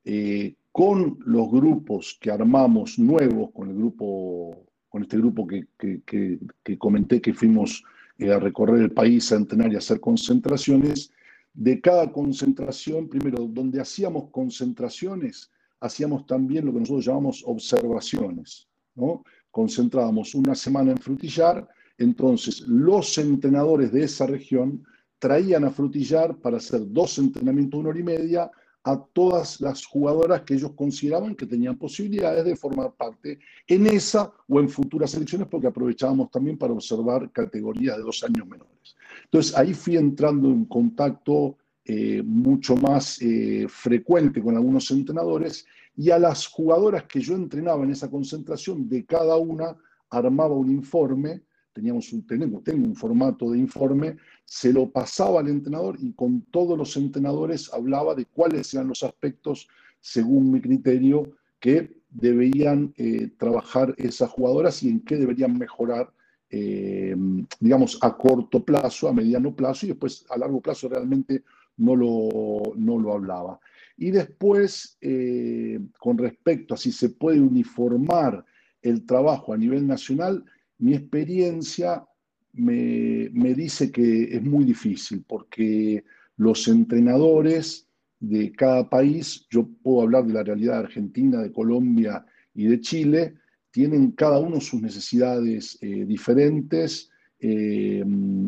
Eh, 0.05 0.55
con 0.73 1.19
los 1.27 1.51
grupos 1.51 2.17
que 2.21 2.31
armamos 2.31 2.99
nuevos, 2.99 3.51
con 3.53 3.69
el 3.69 3.77
grupo 3.77 4.71
con 4.91 5.03
este 5.03 5.17
grupo 5.17 5.47
que, 5.47 5.69
que, 5.79 6.79
comenté 6.79 7.21
que 7.21 7.33
fuimos 7.33 7.83
eh, 8.19 8.33
a 8.33 8.41
recorrer 8.41 8.83
el 8.83 8.91
país, 8.91 9.31
a 9.31 9.37
entrenar 9.37 9.73
y 9.73 9.77
hacer 9.77 10.01
concentraciones, 10.01 11.13
de 11.55 11.81
cada 11.81 12.11
concentración, 12.13 13.09
primero, 13.09 13.47
donde 13.47 13.81
hacíamos 13.81 14.31
concentraciones, 14.31 15.51
hacíamos 15.79 16.27
también 16.27 16.67
lo 16.67 16.73
que 16.73 16.81
nosotros 16.81 17.07
llamamos 17.07 17.43
observaciones, 17.47 18.69
¿no? 18.97 19.25
Concentrábamos 19.51 20.35
una 20.35 20.55
semana 20.55 20.91
en 20.91 20.99
Frutillar, 20.99 21.69
entonces 22.00 22.62
los 22.66 23.16
entrenadores 23.19 23.92
de 23.92 24.04
esa 24.04 24.26
región 24.26 24.83
traían 25.19 25.64
a 25.64 25.71
Frutillar 25.71 26.35
para 26.38 26.57
hacer 26.57 26.80
dos 26.87 27.19
entrenamientos 27.19 27.76
de 27.76 27.80
una 27.80 27.90
hora 27.90 28.00
y 28.00 28.02
media 28.02 28.50
a 28.83 28.99
todas 29.12 29.61
las 29.61 29.85
jugadoras 29.85 30.40
que 30.40 30.54
ellos 30.54 30.73
consideraban 30.73 31.35
que 31.35 31.45
tenían 31.45 31.76
posibilidades 31.76 32.42
de 32.47 32.57
formar 32.57 32.92
parte 32.92 33.38
en 33.66 33.87
esa 33.87 34.33
o 34.49 34.59
en 34.59 34.71
futuras 34.71 35.14
elecciones, 35.14 35.47
porque 35.49 35.66
aprovechábamos 35.66 36.30
también 36.30 36.57
para 36.57 36.73
observar 36.73 37.30
categorías 37.33 37.99
de 37.99 38.02
dos 38.02 38.25
años 38.25 38.47
menores. 38.49 38.97
Entonces 39.25 39.54
ahí 39.54 39.75
fui 39.75 39.99
entrando 39.99 40.49
en 40.49 40.64
contacto 40.64 41.59
eh, 41.85 42.23
mucho 42.25 42.75
más 42.76 43.21
eh, 43.21 43.66
frecuente 43.69 44.42
con 44.42 44.57
algunos 44.57 44.90
entrenadores 44.90 45.66
y 45.95 46.11
a 46.11 46.19
las 46.19 46.47
jugadoras 46.47 47.04
que 47.04 47.21
yo 47.21 47.35
entrenaba 47.35 47.85
en 47.85 47.90
esa 47.90 48.11
concentración, 48.11 48.88
de 48.88 49.04
cada 49.04 49.37
una 49.37 49.76
armaba 50.09 50.54
un 50.54 50.71
informe 50.71 51.42
teníamos 51.73 52.12
un, 52.12 52.27
tengo 52.27 52.59
un 52.67 52.97
formato 52.97 53.50
de 53.50 53.59
informe, 53.59 54.17
se 54.45 54.73
lo 54.73 54.91
pasaba 54.91 55.41
al 55.41 55.49
entrenador 55.49 55.97
y 56.00 56.12
con 56.12 56.43
todos 56.50 56.77
los 56.77 56.97
entrenadores 56.97 57.73
hablaba 57.73 58.15
de 58.15 58.27
cuáles 58.27 58.73
eran 58.75 58.89
los 58.89 59.03
aspectos, 59.03 59.69
según 60.00 60.50
mi 60.50 60.61
criterio, 60.61 61.31
que 61.61 62.00
deberían 62.11 62.93
eh, 62.97 63.31
trabajar 63.39 63.95
esas 63.99 64.31
jugadoras 64.31 64.83
y 64.83 64.89
en 64.89 65.00
qué 65.00 65.17
deberían 65.17 65.57
mejorar, 65.57 66.12
eh, 66.50 67.15
digamos, 67.61 67.99
a 68.00 68.17
corto 68.17 68.65
plazo, 68.65 69.09
a 69.09 69.12
mediano 69.12 69.55
plazo 69.55 69.87
y 69.87 69.91
después 69.91 70.25
a 70.31 70.39
largo 70.39 70.61
plazo 70.61 70.89
realmente 70.89 71.45
no 71.77 71.95
lo, 71.95 72.75
no 72.77 72.99
lo 72.99 73.12
hablaba. 73.12 73.61
Y 73.97 74.11
después, 74.11 74.97
eh, 75.00 75.79
con 75.99 76.19
respecto 76.19 76.75
a 76.75 76.79
si 76.79 76.91
se 76.91 77.11
puede 77.11 77.41
uniformar 77.41 78.45
el 78.83 79.05
trabajo 79.05 79.53
a 79.53 79.59
nivel 79.59 79.87
nacional, 79.87 80.45
mi 80.81 80.95
experiencia 80.95 82.05
me, 82.53 83.55
dice 83.55 83.93
que 83.93 84.25
es 84.25 84.43
muy 84.43 84.65
difícil 84.65 85.25
porque 85.27 86.05
los 86.37 86.67
entrenadores 86.69 87.87
de 88.19 88.53
cada 88.53 88.89
país, 88.89 89.47
yo 89.51 89.69
puedo 89.83 90.03
hablar 90.03 90.27
de 90.27 90.35
la 90.35 90.43
realidad 90.43 90.75
de 90.75 90.87
Argentina, 90.87 91.41
de 91.41 91.53
Colombia 91.53 92.25
y 92.55 92.65
de 92.65 92.81
Chile, 92.81 93.35
tienen 93.71 94.13
cada 94.13 94.39
uno 94.39 94.61
sus 94.61 94.83
necesidades 94.83 95.79
eh, 95.81 96.05
diferentes, 96.07 97.11
eh, 97.39 98.05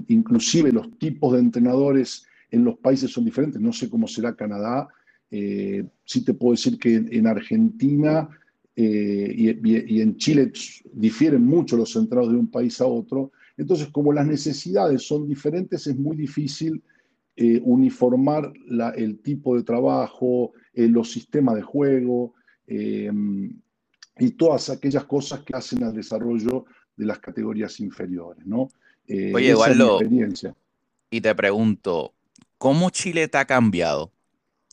inclusive 0.08 0.72
los 0.72 0.98
tipos 0.98 1.34
de 1.34 1.38
entrenadores 1.38 2.26
en 2.50 2.64
los 2.64 2.76
países 2.78 3.10
son 3.10 3.24
diferentes, 3.24 3.60
no 3.60 3.72
sé 3.72 3.88
cómo 3.88 4.06
será 4.06 4.34
Canadá, 4.34 4.88
eh, 5.30 5.84
sí 6.04 6.24
te 6.24 6.34
puedo 6.34 6.52
decir 6.52 6.78
que 6.78 6.96
en 6.96 7.26
Argentina 7.26 8.28
eh, 8.74 9.54
y, 9.54 10.00
en 10.00 10.16
Chile 10.16 10.50
difieren 10.92 11.44
mucho 11.44 11.76
los 11.76 11.92
centrados 11.92 12.30
de 12.32 12.38
un 12.38 12.50
país 12.50 12.80
a 12.80 12.86
otro. 12.86 13.32
Entonces, 13.56 13.88
como 13.88 14.12
las 14.12 14.26
necesidades 14.26 15.02
son 15.02 15.28
diferentes, 15.28 15.86
es 15.86 15.96
muy 15.96 16.16
difícil 16.16 16.82
eh, 17.36 17.60
uniformar 17.64 18.52
el 18.96 19.18
tipo 19.18 19.56
de 19.56 19.62
trabajo, 19.62 20.52
eh, 20.72 20.88
los 20.88 21.10
sistemas 21.10 21.56
de 21.56 21.62
juego 21.62 22.34
y 24.18 24.30
todas 24.30 24.70
aquellas 24.70 25.04
cosas 25.04 25.40
que 25.40 25.54
hacen 25.54 25.82
al 25.84 25.94
desarrollo 25.94 26.64
de 26.96 27.04
las 27.04 27.18
categorías 27.18 27.78
inferiores. 27.80 28.46
¿no? 28.46 28.68
Oye, 29.34 29.50
Eduardo, 29.50 29.98
y 31.10 31.20
te 31.20 31.34
pregunto, 31.34 32.14
¿cómo 32.56 32.88
Chile 32.88 33.28
te 33.28 33.36
ha 33.36 33.44
cambiado? 33.44 34.10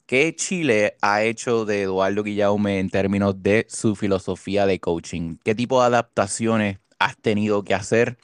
¿Qué 0.09 0.33
Chile 0.35 0.95
ha 1.03 1.21
hecho 1.21 1.65
de 1.65 1.83
Eduardo 1.83 2.23
Guillaume 2.23 2.79
en 2.79 2.89
términos 2.89 3.43
de 3.43 3.67
su 3.69 3.95
filosofía 3.95 4.65
de 4.65 4.79
coaching? 4.79 5.35
¿Qué 5.43 5.53
tipo 5.53 5.79
de 5.79 5.85
adaptaciones 5.85 6.79
has 6.97 7.15
tenido 7.15 7.63
que 7.63 7.75
hacer 7.75 8.17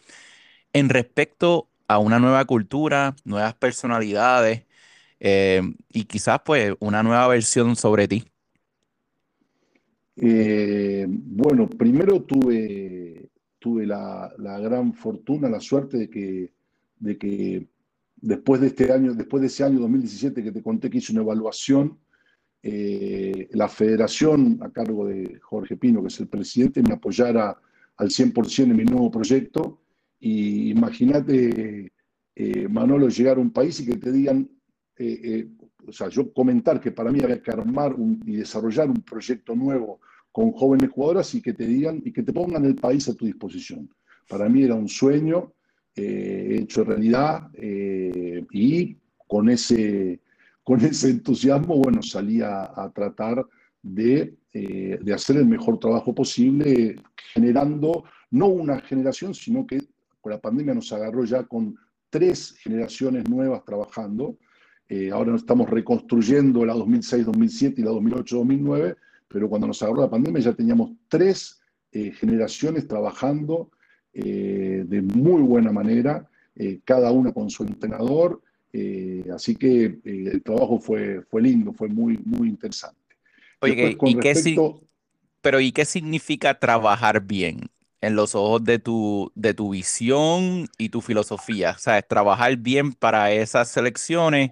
en 0.73 0.89
respecto 0.89 1.69
a 1.87 1.99
una 1.99 2.17
nueva 2.17 2.43
cultura, 2.45 3.15
nuevas 3.23 3.53
personalidades 3.53 4.65
eh, 5.19 5.61
y 5.93 6.05
quizás 6.05 6.39
pues 6.43 6.73
una 6.79 7.03
nueva 7.03 7.27
versión 7.27 7.75
sobre 7.75 8.07
ti? 8.07 8.23
Eh, 10.15 11.05
bueno, 11.07 11.69
primero 11.69 12.23
tuve, 12.23 13.29
tuve 13.59 13.85
la, 13.85 14.33
la, 14.39 14.57
gran 14.57 14.95
fortuna, 14.95 15.49
la 15.49 15.59
suerte 15.59 15.97
de 15.99 16.09
que, 16.09 16.51
de 16.97 17.17
que 17.19 17.67
después 18.17 18.61
de 18.61 18.67
este 18.67 18.91
año, 18.91 19.13
después 19.13 19.41
de 19.41 19.47
ese 19.47 19.63
año 19.63 19.79
2017 19.79 20.43
que 20.43 20.51
te 20.51 20.61
conté 20.61 20.89
que 20.89 20.97
hice 20.97 21.11
una 21.11 21.21
evaluación, 21.21 21.99
eh, 22.61 23.47
la 23.51 23.67
federación 23.67 24.59
a 24.61 24.71
cargo 24.71 25.05
de 25.05 25.39
Jorge 25.41 25.77
Pino, 25.77 26.01
que 26.01 26.07
es 26.07 26.19
el 26.19 26.27
presidente, 26.27 26.81
me 26.81 26.93
apoyara 26.93 27.55
al 27.97 28.09
100% 28.09 28.71
en 28.71 28.75
mi 28.75 28.83
nuevo 28.83 29.11
proyecto. 29.11 29.81
Y 30.19 30.71
imagínate, 30.71 31.91
eh, 32.35 32.67
Manolo, 32.67 33.07
llegar 33.09 33.37
a 33.37 33.41
un 33.41 33.51
país 33.51 33.79
y 33.81 33.85
que 33.85 33.97
te 33.97 34.11
digan, 34.11 34.49
eh, 34.97 35.47
o 35.87 35.91
sea, 35.91 36.09
yo 36.09 36.33
comentar 36.33 36.81
que 36.81 36.91
para 36.91 37.11
mí 37.11 37.21
había 37.21 37.41
que 37.41 37.51
armar 37.51 37.95
y 38.25 38.37
desarrollar 38.37 38.89
un 38.89 39.03
proyecto 39.03 39.55
nuevo 39.55 39.99
con 40.31 40.51
jóvenes 40.51 40.89
jugadoras 40.89 41.35
y 41.35 41.41
que 41.41 41.53
te 41.53 41.67
digan 41.67 42.01
y 42.03 42.11
que 42.11 42.23
te 42.23 42.33
pongan 42.33 42.65
el 42.65 42.75
país 42.75 43.07
a 43.07 43.13
tu 43.13 43.25
disposición. 43.25 43.89
Para 44.27 44.49
mí 44.49 44.63
era 44.63 44.73
un 44.73 44.89
sueño 44.89 45.53
eh, 45.97 46.57
hecho 46.59 46.83
realidad 46.83 47.49
eh, 47.53 48.45
y 48.51 48.97
con 49.27 49.47
ese, 49.47 50.19
con 50.61 50.81
ese 50.81 51.09
entusiasmo, 51.09 51.77
bueno, 51.77 52.03
salí 52.03 52.41
a, 52.41 52.91
tratar 52.93 53.45
de, 53.81 54.35
eh, 54.51 54.99
de, 55.01 55.13
hacer 55.13 55.37
el 55.37 55.45
mejor 55.45 55.79
trabajo 55.79 56.13
posible, 56.13 57.01
generando 57.33 58.03
no 58.31 58.47
una 58.47 58.81
generación, 58.81 59.33
sino 59.33 59.65
que 59.65 59.79
con 60.19 60.33
la 60.33 60.41
pandemia 60.41 60.73
nos 60.73 60.91
agarró 60.91 61.23
ya 61.23 61.43
con 61.43 61.77
tres 62.09 62.55
generaciones 62.59 63.29
nuevas 63.29 63.63
trabajando. 63.63 64.37
ahora 65.13 65.33
estamos 65.35 65.69
reconstruyendo 65.69 66.65
la 66.65 66.75
2006-2007 66.75 67.75
y 67.77 67.83
la 67.83 67.91
2008-2009, 67.91 68.97
pero 69.29 69.47
cuando 69.47 69.67
nos 69.67 69.81
agarró 69.81 70.01
la 70.01 70.09
pandemia 70.09 70.41
ya 70.41 70.53
teníamos 70.53 70.91
tres 71.07 71.61
generaciones 71.91 72.85
trabajando 72.85 73.69
eh, 74.17 74.85
de 74.87 75.01
muy 75.01 75.41
buena 75.41 75.73
manera, 75.73 76.25
eh, 76.55 76.79
cada 76.85 77.11
una 77.11 77.33
con 77.33 77.49
su 77.49 77.63
entrenador, 77.63 78.41
eh, 78.71 79.25
así 79.33 79.57
que 79.57 79.99
el 80.05 80.41
trabajo 80.41 80.79
fue, 80.79 81.21
fue 81.29 81.41
lindo, 81.41 81.73
fue 81.73 81.89
muy, 81.89 82.17
muy 82.23 82.47
interesante. 82.47 82.97
Oye, 83.59 83.97
¿y 84.01 84.15
qué 84.15 84.33
pero 85.41 85.59
¿y 85.59 85.73
qué 85.73 85.83
significa 85.83 86.57
trabajar 86.57 87.21
bien? 87.21 87.69
en 88.01 88.15
los 88.15 88.35
ojos 88.35 88.63
de 88.63 88.77
tu, 88.77 89.31
de 89.33 89.55
tu 89.55 89.71
visión 89.71 90.67
y 90.77 90.89
tu 90.89 91.01
filosofía. 91.01 91.71
O 91.71 91.79
sea, 91.79 91.99
trabajar 92.03 92.55
bien 92.55 92.93
para 92.93 93.31
esas 93.31 93.67
selecciones. 93.69 94.51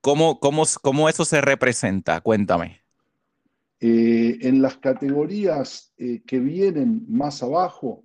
¿Cómo, 0.00 0.40
cómo, 0.40 0.64
cómo 0.80 1.10
eso 1.10 1.26
se 1.26 1.42
representa? 1.42 2.22
Cuéntame. 2.22 2.80
en 3.80 4.62
las 4.62 4.78
categorías 4.78 5.92
que 6.26 6.38
vienen 6.38 7.04
más 7.06 7.42
abajo, 7.42 8.02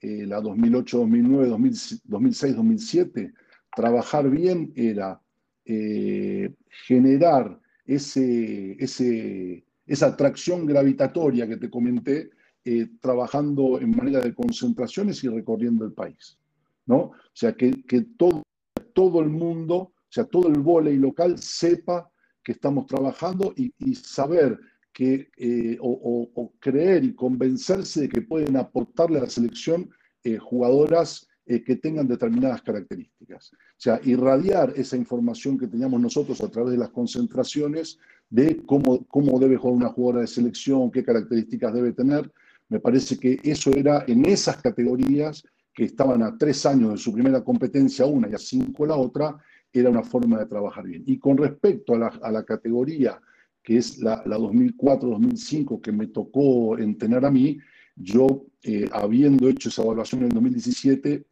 eh, 0.00 0.26
la 0.26 0.40
2008, 0.40 0.98
2009, 0.98 1.48
2006, 1.48 2.56
2007, 2.56 3.32
trabajar 3.74 4.30
bien 4.30 4.72
era 4.74 5.20
eh, 5.64 6.52
generar 6.86 7.60
ese, 7.84 8.76
esa 9.86 10.06
atracción 10.06 10.66
gravitatoria 10.66 11.46
que 11.46 11.56
te 11.56 11.70
comenté, 11.70 12.30
eh, 12.64 12.88
trabajando 13.00 13.80
en 13.80 13.90
manera 13.90 14.20
de 14.20 14.34
concentraciones 14.34 15.24
y 15.24 15.28
recorriendo 15.28 15.84
el 15.84 15.92
país. 15.92 16.38
¿no? 16.86 16.96
O 16.96 17.14
sea, 17.32 17.54
que, 17.54 17.72
todo, 18.16 18.42
todo 18.92 19.20
el 19.20 19.28
mundo, 19.28 19.76
o 19.76 19.92
sea, 20.08 20.24
todo 20.24 20.48
el 20.48 20.60
volei 20.60 20.96
local 20.96 21.38
sepa 21.38 22.10
que 22.42 22.52
estamos 22.52 22.86
trabajando 22.86 23.54
y, 23.56 23.94
saber 23.94 24.58
eh, 25.02 25.78
o, 25.80 26.52
creer 26.58 27.04
y 27.04 27.14
convencerse 27.14 28.02
de 28.02 28.08
que 28.08 28.20
pueden 28.20 28.56
aportarle 28.56 29.18
a 29.18 29.22
la 29.22 29.30
selección 29.30 29.88
eh, 30.22 30.36
jugadoras 30.36 31.26
eh, 31.46 31.64
que 31.64 31.76
tengan 31.76 32.06
determinadas 32.06 32.60
características. 32.60 33.52
O 33.52 33.56
sea, 33.78 33.98
irradiar 34.04 34.74
esa 34.76 34.96
información 34.98 35.58
que 35.58 35.68
teníamos 35.68 36.00
nosotros 36.00 36.42
a 36.42 36.50
través 36.50 36.72
de 36.72 36.78
las 36.78 36.90
concentraciones 36.90 37.98
de 38.28 38.58
cómo, 38.66 39.06
cómo 39.06 39.38
debe 39.38 39.56
jugar 39.56 39.76
una 39.76 39.88
jugadora 39.88 40.20
de 40.20 40.26
selección, 40.26 40.90
qué 40.90 41.02
características 41.02 41.72
debe 41.72 41.92
tener. 41.92 42.30
Me 42.68 42.78
parece 42.78 43.18
que 43.18 43.40
eso 43.42 43.70
era 43.70 44.04
en 44.06 44.26
esas 44.26 44.60
categorías 44.60 45.42
que 45.72 45.84
estaban 45.84 46.22
a 46.22 46.36
tres 46.36 46.66
años 46.66 46.92
de 46.92 46.98
su 46.98 47.12
primera 47.12 47.42
competencia 47.42 48.04
una 48.04 48.28
y 48.28 48.34
a 48.34 48.38
cinco 48.38 48.84
la 48.84 48.96
otra, 48.96 49.38
era 49.72 49.88
una 49.88 50.02
forma 50.02 50.38
de 50.38 50.46
trabajar 50.46 50.84
bien. 50.84 51.04
Y 51.06 51.18
con 51.18 51.38
respecto 51.38 51.94
a 51.94 51.98
la, 51.98 52.08
a 52.22 52.30
la 52.30 52.44
categoría 52.44 53.18
que 53.62 53.76
es 53.76 53.98
la, 53.98 54.24
2004-2005 54.24 55.80
que 55.80 55.92
me 55.92 56.06
tocó 56.06 56.78
entrenar 56.78 57.24
a 57.24 57.30
mí, 57.30 57.58
yo, 57.96 58.46
eh, 58.62 58.88
habiendo 58.92 59.48
hecho 59.48 59.68
esa 59.68 59.82
evaluación 59.82 60.22
en 60.22 60.28
el 60.28 60.34
2017, 60.34 61.26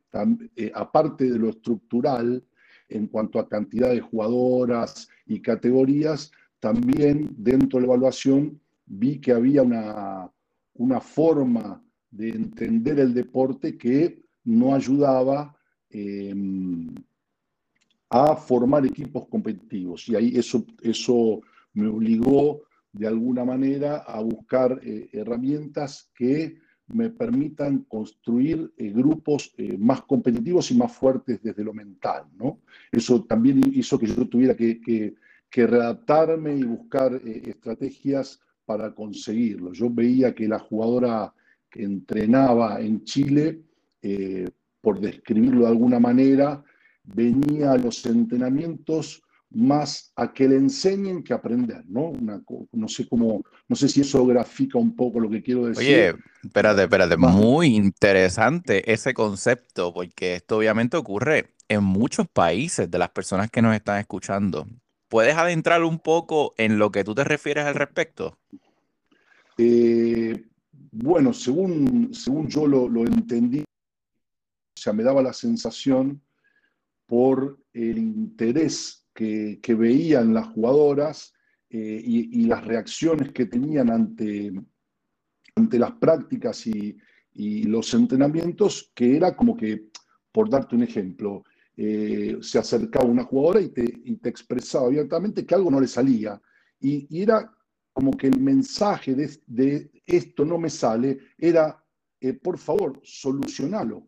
eh, 0.57 0.73
aparte 0.75 1.31
de 1.31 1.39
lo 1.39 1.51
estructural, 1.51 2.45
en 2.89 3.07
cuanto 3.07 3.39
a 3.39 3.49
cantidad 3.49 3.91
de 3.91 4.01
jugadoras 4.01 5.09
y 5.27 5.41
categorías, 5.41 6.33
también 6.59 7.35
dentro 7.37 7.79
de 7.79 7.87
la 7.87 7.93
evaluación 7.93 8.61
vi 8.87 9.21
que 9.21 9.33
había 9.33 9.63
una, 9.63 10.31
una 10.75 11.01
forma 11.01 11.83
de 12.11 12.31
entender 12.31 12.99
el 12.99 13.13
deporte 13.13 13.77
que 13.77 14.23
no 14.45 14.75
ayudaba 14.75 15.55
em, 15.91 16.95
a 18.09 18.35
formar 18.37 18.87
equipos 18.87 19.29
competitivos. 19.29 20.09
Y 20.09 20.17
ahí 20.17 20.33
eso, 20.35 20.65
eso 20.81 21.43
me 21.79 21.89
obligó 21.89 22.63
de 22.93 23.07
alguna 23.07 23.45
manera 23.45 23.99
a 23.99 24.21
buscar 24.21 24.81
eh, 24.83 25.09
herramientas 25.13 26.11
que 26.15 26.59
me 26.89 27.11
permitan 27.11 27.85
construir 27.85 28.73
eh, 28.77 28.91
grupos 28.91 29.53
eh, 29.59 29.77
más 29.79 30.03
competitivos 30.03 30.71
y 30.71 30.77
más 30.77 30.93
fuertes 30.93 31.41
desde 31.43 31.63
lo 31.63 31.73
mental. 31.73 32.25
¿no? 32.37 32.61
Eso 32.91 33.25
también 33.25 33.63
hizo 33.73 33.99
que 33.99 34.07
yo 34.07 34.27
tuviera 34.27 34.57
que, 34.57 34.81
que, 34.81 35.15
que 35.49 35.67
readaptarme 35.67 36.57
y 36.57 36.65
buscar 36.65 37.21
estrategias 37.25 38.41
para 38.65 38.93
conseguirlo. 38.95 39.73
Yo 39.73 39.89
veía 39.91 40.35
que 40.35 40.49
la 40.49 40.59
jugadora 40.59 41.33
que 41.71 41.85
entrenaba 41.85 42.81
en 42.81 43.05
Chile, 43.05 43.63
por 44.81 45.01
describirlo 45.01 45.63
de 45.63 45.69
alguna 45.69 45.99
manera, 45.99 46.63
venía 47.03 47.73
a 47.73 47.79
los 47.79 48.05
entrenamientos 48.05 49.23
más 49.51 50.13
a 50.17 50.33
que 50.33 50.47
le 50.47 50.57
enseñen 50.57 51.23
que 51.23 51.33
aprender, 51.33 51.83
¿no? 51.89 52.13
no 52.73 52.89
sé 52.89 53.09
cómo, 53.09 53.43
no 53.67 53.77
sé 53.77 53.89
si 53.89 54.03
eso 54.03 54.25
grafica 54.27 54.79
un 54.79 54.95
poco 54.95 55.21
lo 55.21 55.31
que 55.31 55.43
quiero 55.43 55.67
decir. 55.67 55.87
Oye, 55.87 56.15
espérate, 56.43 56.83
espérate, 56.83 57.17
muy 57.17 57.75
interesante 57.75 58.93
ese 58.93 59.15
concepto, 59.15 59.93
porque 59.95 60.35
esto 60.37 60.59
obviamente 60.59 60.97
ocurre 60.97 61.55
en 61.69 61.83
muchos 61.83 62.29
países 62.29 62.91
de 62.91 62.99
las 62.99 63.11
personas 63.11 63.51
que 63.51 63.63
nos 63.63 63.75
están 63.75 63.99
escuchando. 63.99 64.67
¿Puedes 65.09 65.37
adentrar 65.37 65.83
un 65.83 65.99
poco 65.99 66.55
en 66.59 66.79
lo 66.79 66.91
que 66.91 67.05
tú 67.05 67.15
te 67.15 67.25
refieres 67.25 67.65
al 67.65 67.75
respecto? 67.75 68.39
Eh, 69.57 70.45
bueno, 70.93 71.33
según, 71.33 72.11
según 72.13 72.49
yo 72.49 72.67
lo, 72.67 72.89
lo 72.89 73.07
entendí, 73.07 73.61
o 73.61 74.81
sea, 74.81 74.93
me 74.93 75.03
daba 75.03 75.23
la 75.23 75.33
sensación 75.33 76.21
por 77.07 77.59
el 77.73 77.97
interés 77.99 78.98
que, 79.19 79.75
veían 79.75 80.33
las 80.33 80.47
jugadoras 80.49 81.35
eh, 81.71 82.01
y, 82.05 82.45
las 82.45 82.65
reacciones 82.65 83.33
que 83.33 83.47
tenían 83.47 83.91
ante, 83.91 84.53
ante 85.57 85.79
las 85.79 85.93
prácticas 85.93 86.67
y, 86.67 86.97
los 87.65 87.95
entrenamientos, 87.95 88.91
que 88.95 89.17
era 89.17 89.37
como 89.37 89.57
que, 89.57 89.91
por 90.33 90.51
darte 90.51 90.75
un 90.75 90.83
ejemplo, 90.83 91.45
eh, 91.77 92.37
se 92.41 92.59
acercaba 92.59 93.05
una 93.05 93.23
jugadora 93.23 93.61
y 93.61 93.69
te, 93.69 93.85
te, 94.21 94.29
expresaba 94.29 94.87
abiertamente 94.87 95.47
que 95.47 95.55
algo 95.55 95.71
no 95.71 95.81
le 95.81 95.87
salía. 95.87 96.41
Y, 96.81 97.23
era 97.23 97.49
como 97.93 98.11
que 98.13 98.27
el 98.27 98.41
mensaje 98.41 99.15
de, 99.15 99.91
esto 100.05 100.45
no 100.45 100.59
me 100.59 100.71
sale 100.71 101.19
era, 101.37 101.85
eh, 102.21 102.35
por 102.35 102.59
favor, 102.59 103.01
solucionalo. 103.05 104.05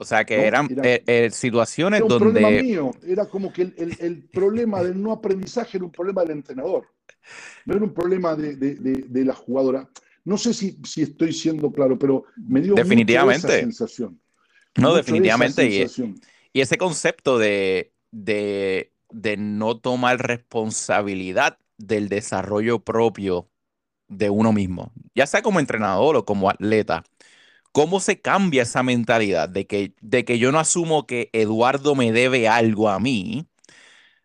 O 0.00 0.04
sea, 0.04 0.24
que 0.24 0.46
eran 0.46 0.68
eh, 0.84 1.02
eh, 1.08 1.28
situaciones 1.32 1.98
era 1.98 2.04
un 2.04 2.08
donde... 2.08 2.40
problema 2.40 2.62
mío, 2.62 2.92
era 3.04 3.26
como 3.26 3.52
que 3.52 3.62
el, 3.62 4.28
problema 4.32 4.80
del 4.80 5.02
no 5.02 5.10
aprendizaje 5.10 5.76
era 5.78 5.86
un 5.86 5.90
problema 5.90 6.22
del 6.22 6.30
entrenador, 6.30 6.86
no 7.64 7.74
era 7.74 7.84
un 7.84 7.92
problema 7.92 8.36
de, 8.36 9.24
la 9.24 9.34
jugadora. 9.34 9.90
No 10.24 10.38
sé 10.38 10.54
si, 10.54 10.78
si, 10.84 11.02
estoy 11.02 11.32
siendo 11.32 11.72
claro, 11.72 11.98
pero 11.98 12.26
me 12.36 12.60
dio 12.60 12.74
definitivamente. 12.74 13.48
esa 13.48 13.58
sensación. 13.58 14.20
No, 14.76 14.94
definitivamente. 14.94 15.66
Y, 15.66 15.84
y, 16.52 16.60
ese 16.60 16.78
concepto 16.78 17.36
de, 17.36 17.92
de, 18.12 18.92
de 19.10 19.36
no 19.36 19.78
tomar 19.78 20.24
responsabilidad 20.24 21.58
del 21.76 22.08
desarrollo 22.08 22.78
propio 22.78 23.48
de 24.06 24.30
uno 24.30 24.52
mismo, 24.52 24.92
ya 25.12 25.26
sea 25.26 25.42
como 25.42 25.58
entrenador 25.58 26.14
o 26.14 26.24
como 26.24 26.48
atleta, 26.50 27.02
¿Cómo 27.72 28.00
se 28.00 28.20
cambia 28.20 28.62
esa 28.62 28.82
mentalidad 28.82 29.48
de 29.48 29.66
que, 29.66 29.94
de 30.00 30.24
que 30.24 30.38
yo 30.38 30.52
no 30.52 30.58
asumo 30.58 31.06
que 31.06 31.30
Eduardo 31.32 31.94
me 31.94 32.12
debe 32.12 32.48
algo 32.48 32.88
a 32.88 32.98
mí, 32.98 33.46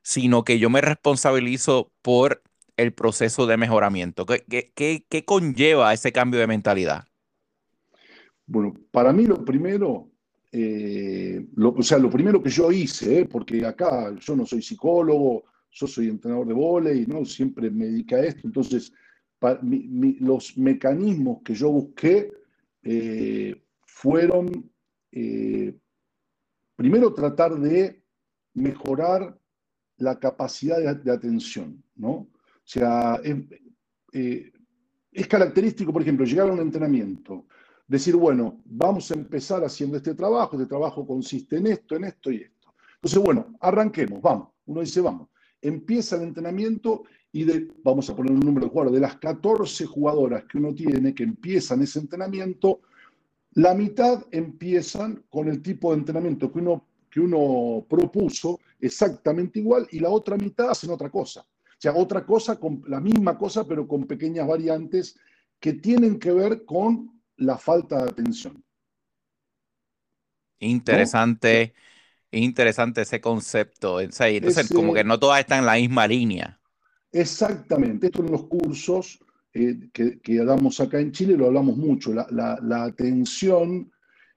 sino 0.01 0.43
que 0.43 0.60
yo 0.60 0.69
me 0.69 0.82
responsabilizo 0.82 1.91
por 2.01 2.41
el 2.77 2.93
proceso 2.93 3.45
de 3.45 3.58
mejoramiento? 3.58 4.25
¿Qué, 4.25 4.71
qué, 4.73 5.25
conlleva 5.25 5.93
ese 5.93 6.12
cambio 6.12 6.39
de 6.39 6.47
mentalidad? 6.47 7.06
Bueno, 8.45 8.73
para 8.91 9.13
mí 9.13 9.25
lo 9.25 9.43
primero, 9.43 10.10
eh, 10.51 11.45
o 11.58 11.84
sea, 11.84 11.97
lo 11.97 12.10
primero 12.10 12.41
que 12.41 12.49
yo 12.49 12.71
hice, 12.71 13.19
eh, 13.19 13.25
porque 13.25 13.65
acá 13.65 14.13
yo 14.19 14.36
no 14.36 14.45
soy 14.45 14.62
psicólogo, 14.62 15.43
yo 15.71 15.88
soy 15.88 16.08
entrenador 16.08 16.47
de 16.47 16.53
volei, 16.53 17.06
¿no? 17.06 17.25
siempre 17.25 17.69
me 17.69 17.86
dedica 17.86 18.17
a 18.17 18.25
esto, 18.25 18.41
entonces 18.45 18.93
los 20.19 20.58
mecanismos 20.58 21.39
que 21.43 21.53
yo 21.53 21.69
busqué 21.69 22.32
eh, 22.83 23.63
fueron, 23.85 24.71
eh, 25.11 25.73
primero, 26.75 27.13
tratar 27.13 27.55
de 27.55 28.03
mejorar 28.53 29.39
la 29.97 30.19
capacidad 30.19 30.95
de, 30.95 31.11
atención, 31.11 31.83
¿no? 31.95 32.11
O 32.11 32.29
sea, 32.65 33.19
eh, 33.23 34.51
es, 35.11 35.27
característico, 35.27 35.93
por 35.93 36.01
ejemplo, 36.01 36.25
llegar 36.25 36.49
a 36.49 36.53
un 36.53 36.59
entrenamiento, 36.59 37.47
decir, 37.87 38.15
bueno, 38.15 38.61
vamos 38.65 39.11
a 39.11 39.13
empezar 39.13 39.63
haciendo 39.63 39.97
este 39.97 40.13
trabajo, 40.15 40.55
este 40.55 40.67
trabajo 40.67 41.05
consiste 41.05 41.57
en 41.57 41.67
esto, 41.67 41.95
en 41.95 42.05
esto 42.05 42.31
y 42.31 42.37
esto. 42.37 42.73
Entonces, 42.95 43.19
bueno, 43.19 43.55
arranquemos, 43.59 44.21
vamos. 44.21 44.49
Uno 44.65 44.81
dice, 44.81 45.01
vamos. 45.01 45.29
Empieza 45.61 46.17
el 46.17 46.23
entrenamiento 46.23 47.03
y 47.35 47.43
de, 47.45 47.67
vamos 47.83 48.07
a 48.09 48.15
poner 48.15 48.31
un 48.31 48.39
número 48.39 48.67
de 48.67 48.71
jugadores, 48.71 48.93
de 48.93 49.01
las 49.01 49.17
14 49.17 49.87
jugadoras 49.87 50.45
que 50.45 50.59
uno 50.59 50.73
tiene 50.73 51.15
que 51.15 51.23
empiezan 51.23 51.81
ese 51.81 51.99
entrenamiento, 51.99 52.81
la 53.55 53.73
mitad 53.73 54.23
empiezan 54.31 55.23
con 55.29 55.47
el 55.47 55.61
tipo 55.61 55.91
de 55.91 55.97
entrenamiento 55.97 56.51
que 56.51 56.59
uno, 56.59 56.85
que 57.09 57.19
uno 57.19 57.85
propuso 57.89 58.59
exactamente 58.79 59.59
igual 59.59 59.87
y 59.91 59.99
la 59.99 60.09
otra 60.09 60.37
mitad 60.37 60.69
hacen 60.69 60.91
otra 60.91 61.09
cosa. 61.09 61.41
O 61.41 61.75
sea, 61.83 61.93
otra 61.95 62.23
cosa, 62.23 62.59
con, 62.59 62.83
la 62.87 63.01
misma 63.01 63.35
cosa, 63.37 63.67
pero 63.67 63.87
con 63.87 64.05
pequeñas 64.05 64.47
variantes 64.47 65.19
que 65.59 65.73
tienen 65.73 66.19
que 66.19 66.31
ver 66.31 66.65
con 66.65 67.19
la 67.37 67.57
falta 67.57 68.03
de 68.03 68.11
atención. 68.11 68.63
Interesante, 70.59 71.73
interesante 72.29 73.01
ese 73.01 73.19
concepto. 73.19 73.99
Entonces, 73.99 74.71
como 74.71 74.93
que 74.93 75.03
no 75.03 75.19
todas 75.19 75.39
están 75.39 75.59
en 75.59 75.65
la 75.65 75.75
misma 75.75 76.07
línea. 76.07 76.59
Exactamente, 77.13 78.08
esto 78.08 78.23
en 78.23 78.32
los 78.32 78.47
cursos 78.47 79.19
eh, 79.54 79.89
que, 79.93 80.43
damos 80.43 80.80
acá 80.80 80.99
en 80.99 81.12
Chile 81.12 81.38
lo 81.38 81.45
hablamos 81.45 81.78
mucho, 81.78 82.12
la, 82.12 82.84
atención 82.84 83.91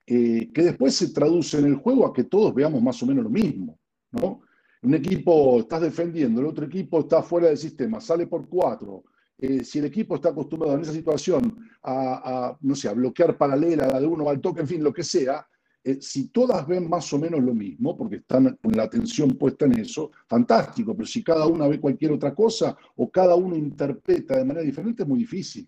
eh, 0.05 0.51
que 0.53 0.61
después 0.61 0.93
se 0.93 1.09
traduce 1.09 1.57
en 1.57 1.65
el 1.65 1.75
juego 1.75 2.05
a 2.05 2.13
que 2.13 2.25
todos 2.25 2.53
veamos 2.53 2.81
más 2.83 3.01
o 3.01 3.07
menos 3.07 3.23
lo 3.23 3.31
mismo, 3.31 3.79
¿no? 4.11 4.41
Un 4.83 4.93
equipo 4.93 5.59
estás 5.59 5.81
defendiendo, 5.81 6.39
el 6.39 6.45
otro 6.45 6.65
equipo 6.65 6.99
está 6.99 7.23
fuera 7.23 7.47
del 7.47 7.57
sistema, 7.57 7.99
sale 7.99 8.27
por 8.27 8.47
cuatro. 8.47 9.05
Eh, 9.39 9.63
si 9.63 9.79
el 9.79 9.85
equipo 9.85 10.15
está 10.15 10.29
acostumbrado 10.29 10.75
en 10.75 10.81
esa 10.81 10.93
situación 10.93 11.57
a, 11.83 12.55
no 12.61 12.75
sé, 12.75 12.87
a 12.89 12.93
bloquear 12.93 13.37
paralela, 13.37 13.85
a 13.85 13.99
de 13.99 14.05
uno 14.05 14.29
al 14.29 14.39
toque, 14.39 14.61
en 14.61 14.67
fin, 14.67 14.83
lo 14.83 14.93
que 14.93 15.03
sea, 15.03 15.47
eh, 15.87 15.99
si 16.01 16.27
todas 16.27 16.67
ven 16.67 16.89
más 16.89 17.13
o 17.13 17.17
menos 17.17 17.41
lo 17.41 17.53
mismo, 17.53 17.95
porque 17.95 18.17
están 18.17 18.59
con 18.61 18.73
la 18.73 18.83
atención 18.83 19.37
puesta 19.37 19.63
en 19.63 19.79
eso, 19.79 20.11
fantástico, 20.27 20.93
pero 20.93 21.07
si 21.07 21.23
cada 21.23 21.47
una 21.47 21.65
ve 21.65 21.79
cualquier 21.79 22.11
otra 22.11 22.35
cosa 22.35 22.75
o 22.97 23.09
cada 23.09 23.35
uno 23.35 23.55
interpreta 23.55 24.35
de 24.35 24.43
manera 24.43 24.65
diferente, 24.65 25.03
es 25.03 25.07
muy 25.07 25.19
difícil. 25.19 25.65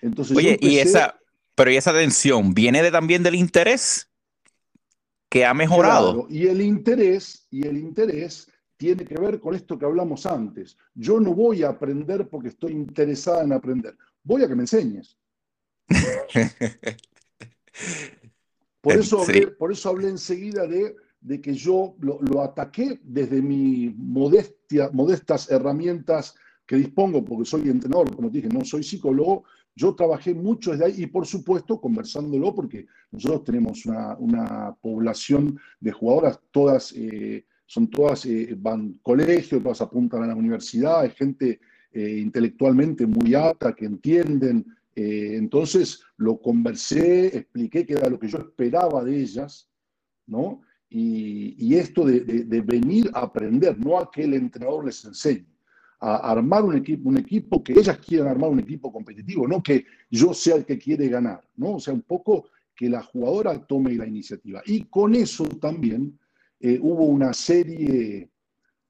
Entonces, 0.00 0.34
Oye, 0.34 0.56
y 0.58 0.78
esa, 0.78 1.20
pero 1.54 1.70
¿y 1.70 1.76
esa 1.76 1.90
atención 1.90 2.54
viene 2.54 2.82
de, 2.82 2.90
también 2.90 3.22
del 3.22 3.34
interés 3.34 4.08
que 5.28 5.44
ha 5.44 5.52
mejorado? 5.52 6.26
y 6.30 6.46
el 6.46 6.62
interés, 6.62 7.46
y 7.50 7.66
el 7.66 7.76
interés 7.76 8.50
tiene 8.78 9.04
que 9.04 9.20
ver 9.20 9.38
con 9.38 9.54
esto 9.54 9.78
que 9.78 9.84
hablamos 9.84 10.24
antes. 10.24 10.78
Yo 10.94 11.20
no 11.20 11.34
voy 11.34 11.62
a 11.62 11.68
aprender 11.68 12.26
porque 12.26 12.48
estoy 12.48 12.72
interesada 12.72 13.44
en 13.44 13.52
aprender. 13.52 13.94
Voy 14.24 14.44
a 14.44 14.48
que 14.48 14.54
me 14.54 14.62
enseñes. 14.62 15.18
Por 18.82 18.94
eso 18.94 19.22
hablé, 19.22 19.46
por 19.46 19.72
eso 19.72 19.88
hablé 19.88 20.08
enseguida 20.08 20.66
de, 20.66 20.94
de 21.20 21.40
que 21.40 21.54
yo 21.54 21.94
lo, 22.00 22.42
ataqué 22.42 23.00
desde 23.02 23.40
mis 23.40 23.96
modestia, 23.96 24.90
modestas 24.92 25.50
herramientas 25.50 26.34
que 26.66 26.76
dispongo, 26.76 27.24
porque 27.24 27.44
soy 27.44 27.68
entrenador, 27.68 28.14
como 28.14 28.30
te 28.30 28.38
dije, 28.38 28.48
no 28.48 28.64
soy 28.64 28.82
psicólogo, 28.82 29.44
yo 29.74 29.94
trabajé 29.94 30.34
mucho 30.34 30.72
desde 30.72 30.84
ahí 30.84 30.94
y 30.98 31.06
por 31.06 31.26
supuesto 31.26 31.80
conversándolo, 31.80 32.54
porque 32.54 32.86
nosotros 33.12 33.44
tenemos 33.44 33.86
una, 33.86 34.76
población 34.80 35.58
de 35.80 35.92
jugadoras, 35.92 36.40
todas 36.50 36.92
eh, 36.96 37.46
son 37.66 37.88
todas, 37.88 38.26
eh, 38.26 38.54
van 38.58 38.98
colegio, 39.02 39.62
todas 39.62 39.80
apuntan 39.80 40.24
a 40.24 40.26
la 40.26 40.34
universidad, 40.34 41.00
hay 41.00 41.10
gente 41.10 41.60
eh, 41.92 42.18
intelectualmente 42.18 43.06
muy 43.06 43.34
alta, 43.34 43.74
que 43.74 43.86
entienden, 43.86 44.66
Eh, 44.94 45.36
entonces 45.36 46.02
lo 46.16 46.40
conversé, 46.40 47.26
expliqué 47.38 47.86
que 47.86 47.94
era 47.94 48.10
lo 48.10 48.18
que 48.18 48.28
yo 48.28 48.38
esperaba 48.38 49.02
de 49.02 49.20
ellas, 49.20 49.68
¿no? 50.26 50.62
Y, 50.94 51.74
esto 51.74 52.04
de, 52.04 52.60
venir 52.60 53.10
a 53.14 53.20
aprender, 53.20 53.78
no 53.78 53.98
a 53.98 54.10
que 54.10 54.24
el 54.24 54.34
entrenador 54.34 54.84
les 54.84 55.02
enseñe, 55.06 55.46
a 56.00 56.16
armar 56.30 56.64
un 56.64 56.76
equipo, 56.76 57.08
un 57.08 57.16
equipo 57.16 57.64
que 57.64 57.72
ellas 57.72 57.96
quieran 57.98 58.28
armar 58.28 58.50
un 58.50 58.60
equipo 58.60 58.92
competitivo, 58.92 59.48
no 59.48 59.62
que 59.62 59.86
yo 60.10 60.34
sea 60.34 60.56
el 60.56 60.66
que 60.66 60.78
quiere 60.78 61.08
ganar, 61.08 61.40
¿no? 61.56 61.76
O 61.76 61.80
sea, 61.80 61.94
un 61.94 62.02
poco 62.02 62.50
que 62.74 62.90
la 62.90 63.02
jugadora 63.02 63.58
tome 63.66 63.94
la 63.94 64.06
iniciativa. 64.06 64.62
Y 64.66 64.84
con 64.84 65.14
eso 65.14 65.44
también 65.44 66.18
eh, 66.60 66.78
hubo 66.80 67.06
una 67.06 67.32
serie, 67.32 68.30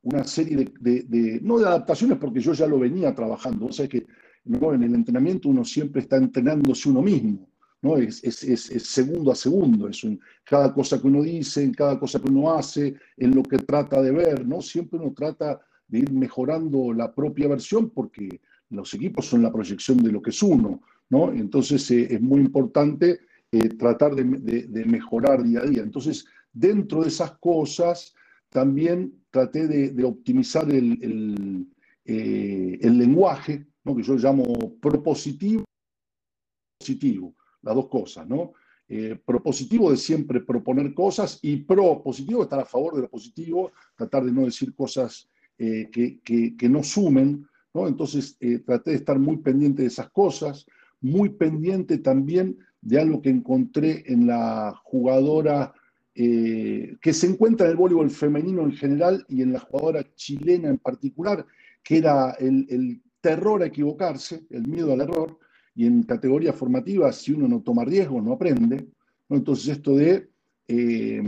una 0.03 0.25
serie 0.25 0.73
de, 0.81 1.41
no 1.43 1.59
de 1.59 1.67
adaptaciones, 1.67 2.19
porque 2.19 2.41
yo 2.41 2.53
ya 2.53 2.67
lo 2.67 2.79
venía 2.79 3.15
trabajando, 3.15 3.67
o 3.67 3.73
sea 3.73 3.87
que 3.87 4.07
¿no? 4.45 4.75
en 4.75 4.83
el 4.83 4.95
entrenamiento 4.95 5.49
uno 5.49 5.65
siempre 5.65 6.03
está 6.03 6.17
entrenándose 6.17 6.89
uno 6.89 7.03
mismo. 7.03 7.49
¿no? 7.83 7.97
Es, 7.97 8.23
es, 8.23 8.71
segundo 8.85 9.33
a 9.33 9.35
segundo, 9.35 9.89
es 9.89 10.05
un, 10.05 10.21
cada 10.45 10.73
cosa 10.73 11.01
que 11.01 11.07
uno 11.09 11.23
dice, 11.23 11.65
en 11.65 11.75
cada 11.75 11.99
cosa 11.99 12.21
que 12.21 12.29
uno 12.29 12.53
hace, 12.53 12.95
en 13.17 13.35
lo 13.35 13.43
que 13.43 13.59
trata 13.59 14.01
de 14.01 14.13
ver, 14.13 14.47
¿no? 14.47 14.63
Siempre 14.63 15.01
uno 15.01 15.13
trata 15.13 15.61
de 15.89 15.99
ir 15.99 16.13
mejorando 16.13 16.93
la 16.93 17.13
propia 17.13 17.49
versión 17.49 17.91
porque 17.91 18.41
los 18.71 18.95
equipos 18.95 19.27
son 19.27 19.43
la 19.43 19.53
proyección 19.53 19.99
de 19.99 20.13
lo 20.13 20.23
que 20.23 20.31
es 20.31 20.43
uno, 20.43 20.81
¿no? 21.11 21.33
Entonces 21.33 21.91
eh, 21.91 22.07
es 22.15 22.21
muy 22.21 22.41
importante 22.41 23.21
eh, 23.51 23.69
tratar 23.71 24.15
de, 24.15 24.25
mejorar 24.87 25.43
día 25.43 25.61
a 25.61 25.67
día. 25.67 25.83
Entonces, 25.83 26.25
dentro 26.53 27.03
de 27.03 27.09
esas 27.09 27.33
cosas, 27.33 28.15
también 28.49 29.13
traté 29.31 29.67
de, 29.67 30.05
optimizar 30.05 30.71
el, 30.71 31.67
eh, 32.05 32.79
el, 32.81 32.99
lenguaje, 32.99 33.67
que 33.85 34.03
yo 34.03 34.15
llamo 34.15 34.77
propositivo 34.81 35.65
positivo, 36.79 37.35
las 37.63 37.75
dos 37.75 37.89
cosas, 37.89 38.29
¿no? 38.29 38.53
Eh, 38.89 39.19
propositivo 39.25 39.91
de 39.91 39.97
siempre 39.97 40.41
proponer 40.41 40.93
cosas 40.95 41.39
y 41.43 41.57
propositivo, 41.59 42.43
estar 42.43 42.61
a 42.61 42.65
favor 42.65 42.97
de 42.97 43.03
lo 43.03 43.09
positivo, 43.09 43.73
tratar 43.97 44.25
de 44.25 44.33
no 44.33 44.45
decir 44.45 44.75
cosas 44.75 45.29
que, 45.57 46.19
que, 46.25 46.69
no 46.69 46.83
sumen, 46.83 47.47
¿no? 47.73 47.87
Entonces 47.87 48.37
traté 48.67 48.91
de 48.91 48.97
estar 48.97 49.17
muy 49.17 49.37
pendiente 49.37 49.83
de 49.83 49.89
esas 49.89 50.11
cosas, 50.11 50.67
muy 51.01 51.29
pendiente 51.29 51.99
también 51.99 52.59
de 52.81 52.99
algo 52.99 53.23
que 53.23 53.31
encontré 53.31 54.03
en 54.07 54.27
la 54.27 54.75
jugadora 54.83 55.73
eh, 56.15 56.99
que 57.01 57.15
se 57.15 57.27
encuentra 57.27 57.67
en 57.67 57.73
el 57.73 57.79
voleibol 57.79 58.11
femenino 58.11 58.63
en 58.63 58.73
general 58.73 59.25
y 59.29 59.41
en 59.41 59.55
la 59.55 59.61
jugadora 59.61 60.05
chilena 60.15 60.69
en 60.69 60.77
particular, 60.77 61.47
que 61.83 61.97
era 61.99 62.33
el, 62.33 63.03
terror 63.23 63.63
a 63.63 63.67
equivocarse, 63.67 64.45
el 64.51 64.69
miedo 64.69 64.93
al 64.93 65.01
error, 65.01 65.39
y 65.75 65.87
en 65.87 66.03
categoría 66.03 66.53
formativa, 66.53 67.11
si 67.13 67.33
uno 67.33 67.49
no 67.49 67.63
toma 67.63 67.87
riesgos, 67.87 68.23
no 68.23 68.35
aprende. 68.35 68.89
Entonces 69.31 69.69
esto 69.69 69.97
de, 69.97 70.29
eh, 70.69 71.23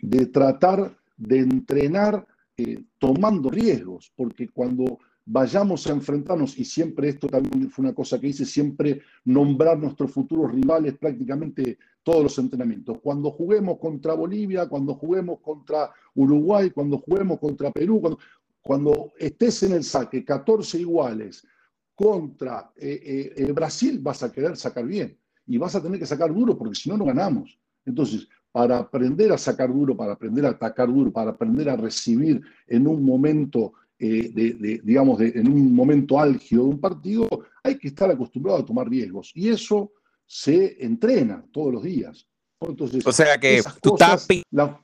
de 0.00 0.26
tratar 0.26 0.96
de 1.18 1.40
entrenar 1.40 2.26
eh, 2.56 2.84
tomando 2.98 3.50
riesgos, 3.50 4.10
porque 4.16 4.48
cuando 4.48 4.98
vayamos 5.26 5.86
a 5.86 5.92
enfrentarnos, 5.92 6.56
y 6.56 6.64
siempre 6.64 7.08
esto 7.08 7.26
también 7.26 7.68
fue 7.70 7.84
una 7.84 7.94
cosa 7.94 8.18
que 8.18 8.28
hice, 8.28 8.46
siempre 8.46 9.02
nombrar 9.24 9.78
nuestros 9.78 10.12
futuros 10.12 10.52
rivales 10.52 10.96
prácticamente 10.96 11.78
todos 12.02 12.22
los 12.22 12.38
entrenamientos. 12.38 12.98
Cuando 13.02 13.32
juguemos 13.32 13.78
contra 13.78 14.14
Bolivia, 14.14 14.68
cuando 14.68 14.94
juguemos 14.94 15.40
contra 15.40 15.90
Uruguay, 16.14 16.70
cuando 16.70 16.98
juguemos 16.98 17.40
contra 17.40 17.72
Perú, 17.72 18.00
cuando, 18.00 18.18
cuando 18.66 19.12
estés 19.16 19.62
en 19.62 19.74
el 19.74 19.84
saque 19.84 20.24
14 20.24 20.80
iguales 20.80 21.46
contra 21.94 22.72
eh, 22.76 23.00
eh, 23.02 23.32
eh, 23.36 23.52
Brasil, 23.52 24.00
vas 24.00 24.24
a 24.24 24.32
querer 24.32 24.56
sacar 24.56 24.84
bien 24.84 25.16
y 25.46 25.56
vas 25.56 25.76
a 25.76 25.82
tener 25.82 26.00
que 26.00 26.06
sacar 26.06 26.34
duro 26.34 26.58
porque 26.58 26.74
si 26.74 26.88
no, 26.88 26.96
no 26.96 27.04
ganamos. 27.04 27.56
Entonces, 27.84 28.28
para 28.50 28.78
aprender 28.78 29.32
a 29.32 29.38
sacar 29.38 29.72
duro, 29.72 29.96
para 29.96 30.14
aprender 30.14 30.44
a 30.46 30.50
atacar 30.50 30.88
duro, 30.88 31.12
para 31.12 31.30
aprender 31.30 31.70
a 31.70 31.76
recibir 31.76 32.42
en 32.66 32.88
un 32.88 33.04
momento 33.04 33.74
eh, 34.00 34.30
de, 34.34 34.80
digamos, 34.82 35.20
en 35.20 35.46
un 35.46 35.72
momento 35.72 36.18
álgido 36.18 36.64
de 36.64 36.70
un 36.70 36.80
partido, 36.80 37.28
hay 37.62 37.78
que 37.78 37.88
estar 37.88 38.10
acostumbrado 38.10 38.58
a 38.58 38.64
tomar 38.64 38.88
riesgos. 38.88 39.30
Y 39.34 39.48
eso 39.48 39.92
se 40.26 40.84
entrena 40.84 41.46
todos 41.52 41.72
los 41.72 41.84
días. 41.84 42.26
o 42.58 43.12
sea 43.12 43.38
que 43.38 43.62
tú 43.80 43.94
estás 43.94 44.26
la... 44.50 44.80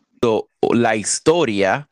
la 0.73 0.97
historia 0.97 1.89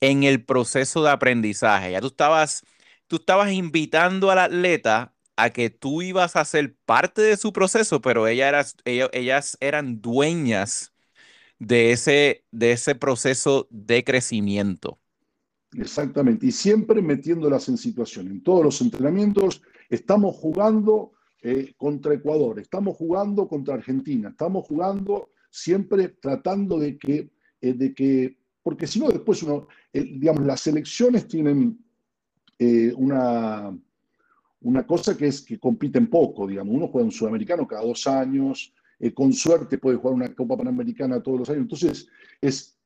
en 0.00 0.22
el 0.22 0.44
proceso 0.44 1.02
de 1.02 1.10
aprendizaje. 1.10 1.92
Ya 1.92 2.00
tú 2.00 2.08
estabas, 2.08 2.62
tú 3.06 3.16
estabas 3.16 3.52
invitando 3.52 4.30
al 4.30 4.38
atleta 4.38 5.14
a 5.36 5.50
que 5.50 5.70
tú 5.70 6.02
ibas 6.02 6.36
a 6.36 6.44
ser 6.44 6.74
parte 6.84 7.22
de 7.22 7.36
su 7.36 7.52
proceso, 7.52 8.00
pero 8.00 8.26
ella 8.26 8.64
ellas 8.84 9.56
eran 9.60 10.00
dueñas 10.00 10.92
de 11.58 11.92
ese, 11.92 12.44
de 12.50 12.72
ese 12.72 12.94
proceso 12.94 13.68
de 13.70 14.04
crecimiento. 14.04 14.98
Exactamente, 15.72 16.46
y 16.46 16.52
siempre 16.52 17.02
metiéndolas 17.02 17.68
en 17.68 17.76
situación. 17.76 18.28
En 18.28 18.42
todos 18.42 18.64
los 18.64 18.80
entrenamientos 18.80 19.62
estamos 19.90 20.34
jugando 20.36 21.12
eh, 21.42 21.74
contra 21.76 22.14
Ecuador, 22.14 22.58
estamos 22.58 22.96
jugando 22.96 23.46
contra 23.46 23.74
Argentina, 23.74 24.30
estamos 24.30 24.66
jugando 24.66 25.30
siempre 25.50 26.08
tratando 26.08 26.78
de 26.78 26.98
que, 26.98 27.30
eh, 27.60 27.72
de 27.74 27.94
que 27.94 28.38
porque 28.68 28.86
si 28.86 29.00
no 29.00 29.08
después 29.08 29.42
uno, 29.44 29.66
digamos, 29.90 30.44
las 30.44 30.66
elecciones 30.66 31.26
tienen 31.26 31.82
eh, 32.58 32.92
una, 32.94 33.74
una 34.60 34.86
cosa 34.86 35.16
que 35.16 35.28
es 35.28 35.40
que 35.40 35.58
compiten 35.58 36.10
poco, 36.10 36.46
digamos, 36.46 36.74
uno 36.74 36.88
juega 36.88 37.06
un 37.06 37.10
sudamericano 37.10 37.66
cada 37.66 37.82
dos 37.82 38.06
años, 38.06 38.74
con 39.14 39.32
suerte 39.32 39.78
puede 39.78 39.96
jugar 39.96 40.16
una 40.16 40.34
Copa 40.34 40.58
Panamericana 40.58 41.22
todos 41.22 41.38
los 41.38 41.48
años, 41.48 41.62
entonces 41.62 42.08
es 42.42 42.78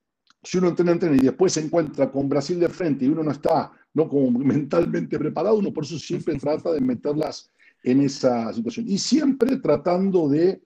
si 0.45 0.59
uno 0.59 0.68
entrena, 0.68 0.92
entrena 0.92 1.16
y 1.16 1.21
después 1.21 1.53
se 1.53 1.64
encuentra 1.64 2.12
con 2.12 2.29
Brasil 2.29 2.61
de 2.61 2.68
frente 2.68 3.05
y 3.05 3.09
uno 3.09 3.25
no 3.25 3.33
está 3.33 3.73
no 3.92 4.09
como 4.09 4.31
mentalmente 4.38 5.18
preparado, 5.18 5.57
uno 5.59 5.73
por 5.73 5.83
eso 5.83 5.99
siempre 5.99 6.38
trata 6.38 6.73
de 6.73 6.81
meterlas 6.81 7.51
en 7.83 8.03
esa 8.03 8.53
situación. 8.53 8.87
Y 8.88 8.99
siempre 8.99 9.57
tratando 9.57 10.29
de, 10.29 10.62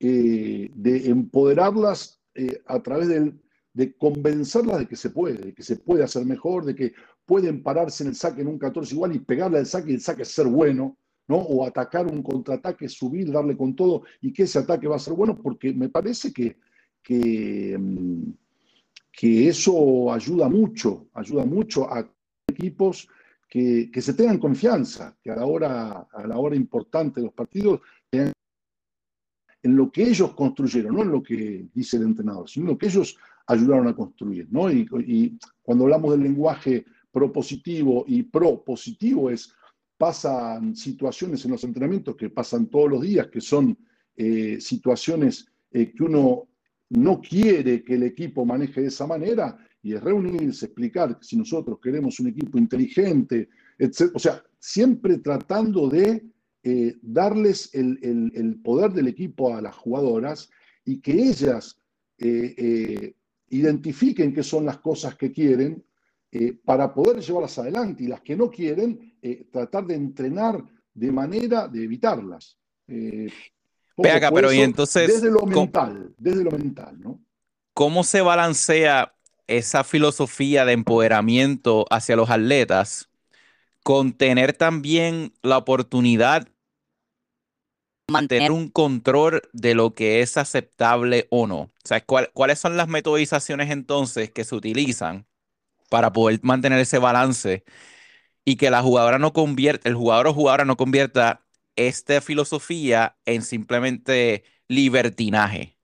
eh, 0.00 0.70
de 0.74 1.08
empoderarlas 1.08 2.20
eh, 2.34 2.62
a 2.66 2.82
través 2.82 3.08
de 3.72 3.94
convencerlas 3.96 4.80
de 4.80 4.88
que 4.88 4.96
se 4.96 5.10
puede, 5.10 5.38
de 5.38 5.54
que 5.54 5.62
se 5.62 5.76
puede 5.76 6.04
hacer 6.04 6.24
mejor, 6.24 6.64
de 6.64 6.74
que 6.74 6.94
pueden 7.24 7.62
pararse 7.62 8.02
en 8.04 8.10
el 8.10 8.16
saque 8.16 8.42
en 8.42 8.48
un 8.48 8.58
14 8.58 8.94
igual 8.94 9.14
y 9.14 9.20
pegarle 9.20 9.58
al 9.58 9.66
saque 9.66 9.90
y 9.90 9.94
el 9.94 10.00
saque 10.00 10.24
ser 10.24 10.46
bueno, 10.46 10.96
¿no? 11.28 11.36
O 11.36 11.66
atacar 11.66 12.06
un 12.06 12.22
contraataque, 12.22 12.88
subir, 12.88 13.30
darle 13.30 13.56
con 13.56 13.76
todo 13.76 14.02
y 14.20 14.32
que 14.32 14.44
ese 14.44 14.58
ataque 14.58 14.88
va 14.88 14.96
a 14.96 15.00
ser 15.00 15.14
bueno, 15.14 15.36
porque 15.40 15.72
me 15.72 15.88
parece 15.88 16.32
que, 16.32 16.56
que 17.02 17.76
mm, 17.78 18.30
que 19.18 19.48
eso 19.48 20.12
ayuda 20.12 20.48
mucho, 20.48 21.08
ayuda 21.14 21.44
mucho 21.44 21.92
a 21.92 22.08
equipos 22.46 23.08
que, 23.50 23.90
se 24.00 24.14
tengan 24.14 24.38
confianza, 24.38 25.16
que 25.20 25.32
a 25.32 25.34
la 25.34 25.44
hora, 25.44 26.06
a 26.12 26.24
la 26.24 26.38
hora 26.38 26.54
importante 26.54 27.18
de 27.18 27.26
los 27.26 27.34
partidos 27.34 27.80
en 28.12 28.32
lo 29.64 29.90
que 29.90 30.04
ellos 30.04 30.34
construyeron, 30.34 30.94
no 30.94 31.02
en 31.02 31.10
lo 31.10 31.20
que 31.20 31.66
dice 31.74 31.96
el 31.96 32.04
entrenador, 32.04 32.48
sino 32.48 32.66
en 32.66 32.72
lo 32.74 32.78
que 32.78 32.86
ellos 32.86 33.18
ayudaron 33.48 33.88
a 33.88 33.96
construir. 33.96 34.46
¿no? 34.50 34.70
Y, 34.70 35.36
cuando 35.62 35.84
hablamos 35.84 36.12
del 36.12 36.22
lenguaje 36.22 36.84
propositivo 37.10 38.04
y 38.06 38.22
propositivo 38.22 39.30
es, 39.30 39.52
pasan 39.96 40.76
situaciones 40.76 41.44
en 41.44 41.50
los 41.52 41.64
entrenamientos 41.64 42.14
que 42.14 42.30
pasan 42.30 42.66
todos 42.66 42.90
los 42.90 43.02
días, 43.02 43.26
que 43.28 43.40
son 43.40 43.76
eh, 44.16 44.58
situaciones 44.60 45.46
eh, 45.72 45.92
que 45.92 46.04
uno 46.04 46.48
no 46.90 47.20
quiere 47.20 47.82
que 47.82 47.94
el 47.94 48.04
equipo 48.04 48.44
maneje 48.44 48.82
de 48.82 48.86
esa 48.86 49.06
manera 49.06 49.58
y 49.82 49.94
es 49.94 50.02
reunirse, 50.02 50.66
explicar 50.66 51.18
si 51.20 51.36
nosotros 51.36 51.78
queremos 51.82 52.18
un 52.20 52.28
equipo 52.28 52.58
inteligente, 52.58 53.48
etc. 53.78 54.10
O 54.14 54.18
sea, 54.18 54.42
siempre 54.58 55.18
tratando 55.18 55.88
de 55.88 56.24
eh, 56.62 56.96
darles 57.02 57.74
el, 57.74 58.60
poder 58.62 58.92
del 58.92 59.08
equipo 59.08 59.54
a 59.54 59.62
las 59.62 59.74
jugadoras 59.74 60.50
y 60.84 61.00
que 61.00 61.12
ellas 61.12 61.78
identifiquen 63.50 64.32
qué 64.34 64.42
son 64.42 64.64
las 64.64 64.78
cosas 64.78 65.14
que 65.16 65.32
quieren 65.32 65.84
para 66.64 66.92
poder 66.92 67.20
llevarlas 67.20 67.58
adelante 67.58 68.04
y 68.04 68.06
las 68.06 68.20
que 68.20 68.36
no 68.36 68.50
quieren, 68.50 69.16
tratar 69.50 69.86
de 69.86 69.94
entrenar 69.94 70.62
de 70.92 71.10
manera 71.10 71.68
de 71.68 71.84
evitarlas. 71.84 72.58
Ve 72.86 74.10
acá, 74.10 74.30
pero 74.30 74.52
y 74.52 74.60
entonces. 74.60 75.08
Desde 75.08 75.30
lo 75.30 75.46
mental, 75.46 76.14
desde 76.18 76.44
lo 76.44 76.50
mental, 76.50 77.00
¿no? 77.00 77.20
¿Cómo 77.72 78.04
se 78.04 78.20
balancea 78.20 79.14
esa 79.46 79.84
filosofía 79.84 80.64
de 80.64 80.72
empoderamiento 80.72 81.86
hacia 81.90 82.16
los 82.16 82.28
atletas 82.28 83.08
con 83.82 84.12
tener 84.12 84.52
también 84.52 85.32
la 85.42 85.56
oportunidad 85.56 86.48
mantener 88.10 88.52
un 88.52 88.68
control 88.68 89.42
de 89.52 89.74
lo 89.74 89.94
que 89.94 90.20
es 90.20 90.36
aceptable 90.36 91.26
o 91.30 91.46
no? 91.46 91.70
O 91.90 92.28
¿cuáles 92.32 92.58
son 92.58 92.76
las 92.76 92.88
metodizaciones 92.88 93.70
entonces 93.70 94.30
que 94.30 94.44
se 94.44 94.54
utilizan 94.54 95.26
para 95.90 96.12
poder 96.12 96.40
mantener 96.42 96.80
ese 96.80 96.98
balance 96.98 97.64
y 98.44 98.56
que 98.56 98.70
la 98.70 98.82
jugadora 98.82 99.18
no 99.18 99.32
convierta, 99.32 99.88
el 99.88 99.94
jugador 99.94 100.28
o 100.28 100.34
jugadora 100.34 100.64
no 100.64 100.76
convierta 100.76 101.44
esta 101.76 102.20
filosofía 102.20 103.16
en 103.24 103.42
simplemente 103.42 104.44
libertinaje? 104.68 105.76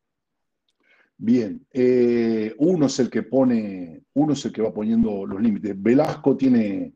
Bien, 1.16 1.64
eh, 1.72 2.54
uno 2.58 2.86
es 2.86 2.98
el 2.98 3.08
que 3.08 3.22
pone, 3.22 4.02
uno 4.14 4.32
es 4.32 4.44
el 4.44 4.52
que 4.52 4.62
va 4.62 4.74
poniendo 4.74 5.24
los 5.24 5.40
límites. 5.40 5.80
Velasco 5.80 6.36
tiene 6.36 6.94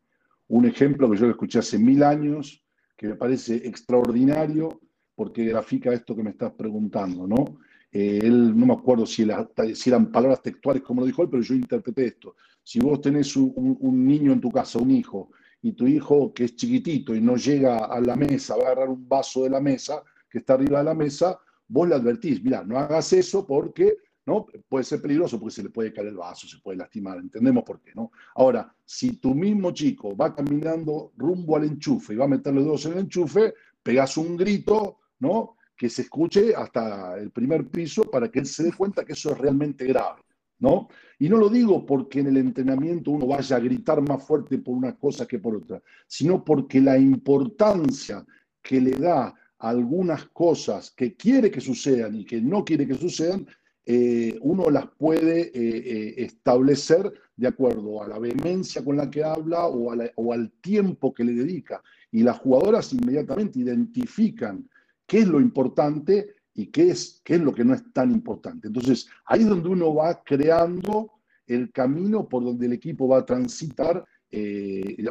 un 0.48 0.66
ejemplo 0.66 1.10
que 1.10 1.16
yo 1.16 1.26
lo 1.26 1.32
escuché 1.32 1.60
hace 1.60 1.78
mil 1.78 2.02
años, 2.02 2.64
que 2.96 3.08
me 3.08 3.14
parece 3.14 3.56
extraordinario, 3.56 4.80
porque 5.18 5.44
grafica 5.46 5.92
esto 5.92 6.14
que 6.14 6.22
me 6.22 6.31
estás 6.31 6.52
preguntando, 6.52 7.26
¿no? 7.26 7.59
Eh, 7.90 8.20
él, 8.22 8.57
no 8.57 8.66
me 8.66 8.74
acuerdo 8.74 9.04
si, 9.04 9.24
eran 9.24 10.12
palabras 10.12 10.40
textuales 10.40 10.81
como 10.81 11.00
lo 11.00 11.09
dijo 11.09 11.24
él, 11.24 11.28
pero 11.28 11.42
yo 11.42 11.57
interpreté 11.57 12.07
esto. 12.07 12.37
Si 12.62 12.78
vos 12.78 13.00
tenés 13.00 13.35
un, 13.37 14.07
niño 14.07 14.33
en 14.33 14.40
tu 14.40 14.52
casa, 14.52 14.78
un 14.78 14.92
hijo, 14.92 15.33
y 15.61 15.72
tu 15.72 15.88
hijo 15.88 16.33
que 16.33 16.44
es 16.44 16.54
chiquitito 16.54 17.16
y 17.16 17.20
no 17.20 17.35
llega 17.35 17.87
a 17.87 18.00
la 18.00 18.14
mesa, 18.14 18.54
va 18.54 18.62
a 18.62 18.66
agarrar 18.66 18.90
un 18.90 19.09
vaso 19.09 19.42
de 19.42 19.50
la 19.50 19.61
mesa 19.61 20.04
que 20.31 20.38
está 20.38 20.54
arriba 20.54 20.78
de 20.78 20.85
la 20.85 20.94
mesa, 20.94 21.37
vos 21.66 21.88
le 21.88 21.96
advertís, 21.96 22.40
mira, 22.40 22.62
no 22.62 22.78
hagas 22.78 23.12
eso 23.12 23.44
porque 23.44 23.96
¿no? 24.24 24.46
Puede 24.68 24.85
ser 24.85 25.00
peligroso 25.02 25.40
porque 25.40 25.54
se 25.54 25.62
le 25.64 25.70
puede 25.70 25.92
caer 25.92 26.09
el 26.09 26.16
vaso, 26.16 26.46
se 26.46 26.59
puede 26.59 26.76
lastimar, 26.76 27.18
entendemos 27.18 27.64
por 27.64 27.81
qué, 27.81 27.92
¿no? 27.94 28.12
Ahora, 28.37 28.72
si 28.85 29.16
tu 29.16 29.35
mismo 29.35 29.72
chico 29.72 30.14
va 30.14 30.35
caminando 30.35 31.12
rumbo 31.16 31.57
al 31.57 31.64
enchufe 31.64 32.12
y 32.12 32.16
va 32.16 32.26
a 32.26 32.28
meter 32.28 32.52
los 32.52 32.64
dedos 32.64 32.85
en 32.87 32.92
el 32.92 32.98
enchufe, 32.98 33.54
pegas 33.83 34.18
un 34.18 34.37
grito, 34.37 34.98
¿no? 35.20 35.57
Que 35.76 35.88
se 35.88 36.02
escuche 36.02 36.54
hasta 36.54 37.18
el 37.18 37.31
primer 37.31 37.66
piso 37.68 38.04
para 38.04 38.31
que 38.31 38.40
él 38.40 38.46
se 38.46 38.64
dé 38.64 38.72
cuenta 38.72 39.04
que 39.04 39.12
eso 39.12 39.33
es 39.33 39.38
realmente 39.38 39.85
grave, 39.87 40.22
¿no? 40.59 40.88
Y 41.18 41.28
no 41.28 41.37
lo 41.37 41.48
digo 41.48 41.85
porque 41.85 42.20
en 42.20 42.28
el 42.28 42.37
entrenamiento 42.37 43.11
uno 43.11 43.26
vaya 43.26 43.57
a 43.57 43.61
gritar 43.61 44.00
más 44.02 44.24
fuerte 44.24 44.59
por 44.59 44.74
una 44.74 44.96
cosa 44.96 45.26
que 45.26 45.38
por 45.38 45.57
otra, 45.57 45.83
sino 46.07 46.44
porque 46.44 46.81
la 46.81 46.98
importancia 46.98 48.24
que 48.62 48.81
le 48.81 48.92
da 48.92 49.26
a 49.26 49.68
algunas 49.68 50.26
cosas 50.26 50.90
que 50.90 51.14
quiere 51.16 51.50
que 51.50 51.61
sucedan 51.61 52.14
y 52.14 52.24
que 52.24 52.40
no 52.40 52.64
quiere 52.64 52.87
que 52.87 52.94
sucedan 52.94 53.46
eh, 53.90 54.38
uno 54.42 54.68
las 54.68 54.87
puede 54.98 55.40
eh, 55.40 55.50
eh, 55.54 56.14
establecer 56.18 57.11
de 57.35 57.48
acuerdo 57.48 58.02
a 58.02 58.09
la 58.09 58.18
vehemencia 58.18 58.85
con 58.85 58.98
la 58.98 59.09
que 59.09 59.24
habla 59.24 59.66
o, 59.66 60.33
al 60.33 60.50
tiempo 60.61 61.14
que 61.14 61.24
le 61.24 61.33
dedica. 61.33 61.83
Y 62.12 62.22
las 62.22 62.38
jugadoras 62.38 62.92
inmediatamente 62.92 63.61
identifican 63.61 64.68
qué 65.09 65.21
es 65.21 65.27
lo 65.27 65.40
importante 65.40 66.37
y 66.55 66.66
qué 66.66 66.90
es, 66.90 67.21
qué 67.25 67.35
es 67.37 67.40
lo 67.40 67.53
que 67.53 67.64
no 67.64 67.75
es 67.75 67.83
tan 67.92 68.12
importante. 68.12 68.68
Entonces, 68.68 69.09
ahí 69.25 69.40
es 69.40 69.49
donde 69.49 69.68
uno 69.68 69.94
va 69.94 70.23
creando 70.23 71.12
el 71.47 71.73
camino 71.73 72.29
por 72.29 72.44
donde 72.44 72.66
el 72.66 72.75
equipo 72.75 73.09
va 73.09 73.18
a 73.18 73.27
transitar, 73.27 74.05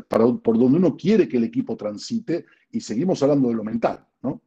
por 0.10 0.58
donde 0.58 0.78
uno 0.78 0.96
quiere 0.96 1.28
que 1.28 1.38
el 1.38 1.46
equipo 1.46 1.76
transite, 1.76 2.46
y 2.70 2.80
seguimos 2.80 3.24
hablando 3.24 3.50
de 3.50 3.56
lo 3.56 3.64
mental, 3.64 4.06
¿no? 4.22 4.42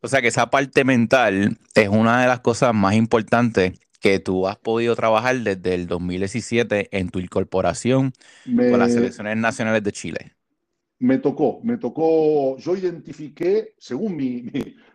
O 0.00 0.08
sea 0.08 0.20
que 0.20 0.28
esa 0.28 0.50
parte 0.50 0.84
mental 0.84 1.56
es 1.74 1.88
una 1.88 2.22
de 2.22 2.26
las 2.26 2.40
cosas 2.40 2.74
más 2.74 2.94
importantes 2.94 3.78
que 4.00 4.18
tú 4.18 4.48
has 4.48 4.56
podido 4.56 4.96
trabajar 4.96 5.38
desde 5.38 5.74
el 5.74 5.86
2017 5.86 6.88
en 6.90 7.08
tu 7.08 7.20
incorporación 7.20 8.12
con 8.44 8.78
las 8.78 8.92
selecciones 8.92 9.36
nacionales 9.36 9.82
de 9.84 9.92
Chile. 9.92 10.34
Me 11.00 11.18
tocó, 11.18 11.60
me 11.62 11.76
tocó, 11.76 12.56
yo 12.56 12.76
identifiqué, 12.76 13.74
según 13.78 14.16
mi, 14.16 14.46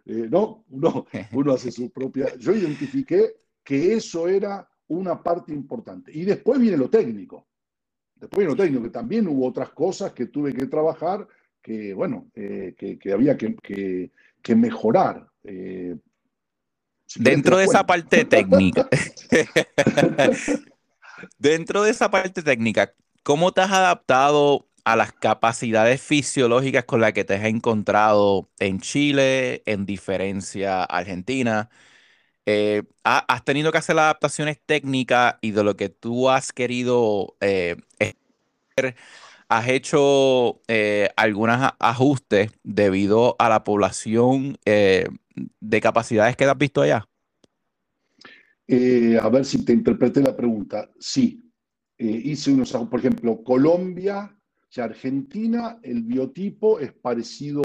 eh, 0.05 0.27
no, 0.29 0.65
uno, 0.69 1.05
uno 1.33 1.53
hace 1.53 1.71
su 1.71 1.91
propia, 1.91 2.35
yo 2.37 2.53
identifiqué 2.53 3.35
que 3.63 3.93
eso 3.93 4.27
era 4.27 4.67
una 4.87 5.21
parte 5.21 5.53
importante. 5.53 6.11
Y 6.13 6.23
después 6.23 6.59
viene 6.59 6.77
lo 6.77 6.89
técnico. 6.89 7.47
Después 8.15 8.39
viene 8.39 8.51
lo 8.51 8.63
técnico, 8.63 8.83
que 8.83 8.89
también 8.89 9.27
hubo 9.27 9.47
otras 9.47 9.69
cosas 9.69 10.13
que 10.13 10.25
tuve 10.25 10.53
que 10.53 10.65
trabajar, 10.65 11.27
que 11.61 11.93
bueno, 11.93 12.31
eh, 12.33 12.73
que, 12.77 13.13
había 13.13 13.37
que, 13.37 14.11
que 14.41 14.55
mejorar. 14.55 15.29
Eh, 15.43 15.95
dentro 17.15 17.57
de 17.57 17.65
esa 17.65 17.85
parte 17.85 18.25
técnica, 18.25 18.87
dentro 21.37 21.83
de 21.83 21.91
esa 21.91 22.09
parte 22.09 22.41
técnica, 22.41 22.93
¿cómo 23.23 23.51
te 23.51 23.61
has 23.61 23.71
adaptado 23.71 24.68
a 24.85 24.95
las 24.95 25.13
capacidades 25.13 26.01
fisiológicas 26.01 26.85
con 26.85 27.01
las 27.01 27.13
que 27.13 27.23
te 27.25 27.35
has 27.35 27.45
encontrado 27.45 28.49
en 28.59 28.79
Chile, 28.81 29.63
en 29.65 29.85
diferencia 29.85 30.83
Argentina? 30.83 31.69
Eh, 32.45 32.83
¿Has 33.03 33.45
tenido 33.45 33.71
que 33.71 33.77
hacer 33.79 33.97
adaptaciones 33.99 34.59
técnicas 34.65 35.35
y 35.41 35.51
de 35.51 35.63
lo 35.63 35.75
que 35.75 35.89
tú 35.89 36.29
has 36.29 36.51
querido 36.51 37.35
eh, 37.41 37.77
¿Has 39.47 39.67
hecho 39.67 40.61
eh, 40.67 41.09
algunos 41.15 41.71
ajustes 41.79 42.51
debido 42.63 43.35
a 43.39 43.49
la 43.49 43.63
población 43.63 44.57
eh, 44.65 45.07
de 45.59 45.81
capacidades 45.81 46.35
que 46.35 46.45
has 46.45 46.57
visto 46.57 46.81
allá? 46.81 47.07
A 49.21 49.29
ver 49.29 49.45
si 49.45 49.65
te 49.65 49.73
interpreté 49.73 50.21
la 50.21 50.35
pregunta. 50.35 50.91
Sí, 50.99 51.51
hice 51.97 52.51
unos, 52.51 52.71
por 52.71 52.99
ejemplo, 52.99 53.43
Colombia 53.43 54.38
y 54.75 54.81
Argentina, 54.81 55.79
el 55.81 56.03
biotipo 56.03 56.79
es 56.79 56.93
parecido 56.93 57.63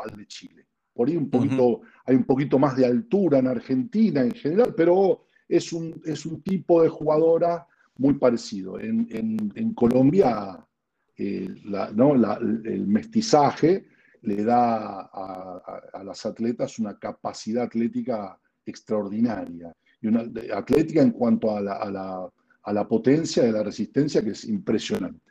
al 0.00 0.16
de 0.16 0.26
Chile. 0.26 0.66
Por 0.92 1.08
ahí 1.08 1.16
un 1.16 1.28
poquito, 1.28 1.80
hay 2.06 2.14
un 2.14 2.24
poquito 2.24 2.58
más 2.58 2.76
de 2.76 2.86
altura 2.86 3.38
en 3.38 3.48
Argentina 3.48 4.22
en 4.22 4.32
general, 4.32 4.74
pero 4.76 5.26
es 5.48 5.72
un, 5.72 6.00
es 6.04 6.24
un 6.24 6.42
tipo 6.42 6.82
de 6.82 6.88
jugadora 6.88 7.66
muy 7.96 8.14
parecido. 8.14 8.78
En, 8.78 9.08
en 9.10 9.74
Colombia 9.74 10.64
eh, 11.16 11.48
el 12.64 12.86
mestizaje 12.88 13.86
le 14.22 14.44
da 14.44 15.00
a, 15.12 16.02
las 16.02 16.26
atletas 16.26 16.78
una 16.78 16.98
capacidad 16.98 17.64
atlética 17.64 18.38
extraordinaria 18.66 19.72
y 20.00 20.08
una 20.08 20.22
atlética 20.54 21.02
en 21.02 21.12
cuanto 21.12 21.56
a 21.56 21.60
la, 21.60 22.88
potencia 22.88 23.44
de 23.44 23.52
la 23.52 23.62
resistencia 23.62 24.24
que 24.24 24.30
es 24.30 24.44
impresionante. 24.46 25.23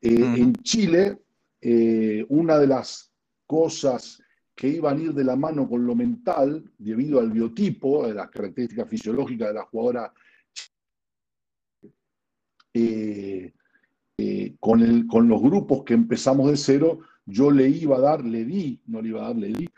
Eh, 0.00 0.34
en 0.36 0.54
Chile, 0.56 1.18
eh, 1.60 2.24
una 2.28 2.58
de 2.58 2.66
las 2.66 3.12
cosas 3.46 4.22
que 4.54 4.68
iban 4.68 4.98
a 4.98 5.02
ir 5.02 5.14
de 5.14 5.24
la 5.24 5.36
mano 5.36 5.68
con 5.68 5.86
lo 5.86 5.94
mental, 5.94 6.70
debido 6.78 7.20
al 7.20 7.30
biotipo, 7.30 8.04
a 8.04 8.08
las 8.08 8.30
características 8.30 8.88
fisiológicas 8.88 9.48
de 9.48 9.54
la 9.54 9.64
jugadora, 9.64 10.12
eh, 12.74 13.52
con, 14.58 14.82
el, 14.82 15.06
con 15.06 15.28
los 15.28 15.40
grupos 15.40 15.84
que 15.84 15.94
empezamos 15.94 16.50
de 16.50 16.56
cero, 16.56 17.00
yo 17.24 17.50
le 17.50 17.68
iba 17.68 17.96
a 17.96 18.00
dar, 18.00 18.24
le 18.24 18.44
di, 18.44 18.80
no 18.86 19.02
le 19.02 19.08
iba 19.08 19.22
a 19.22 19.28
dar, 19.28 19.36
le 19.36 19.48
di, 19.48 19.68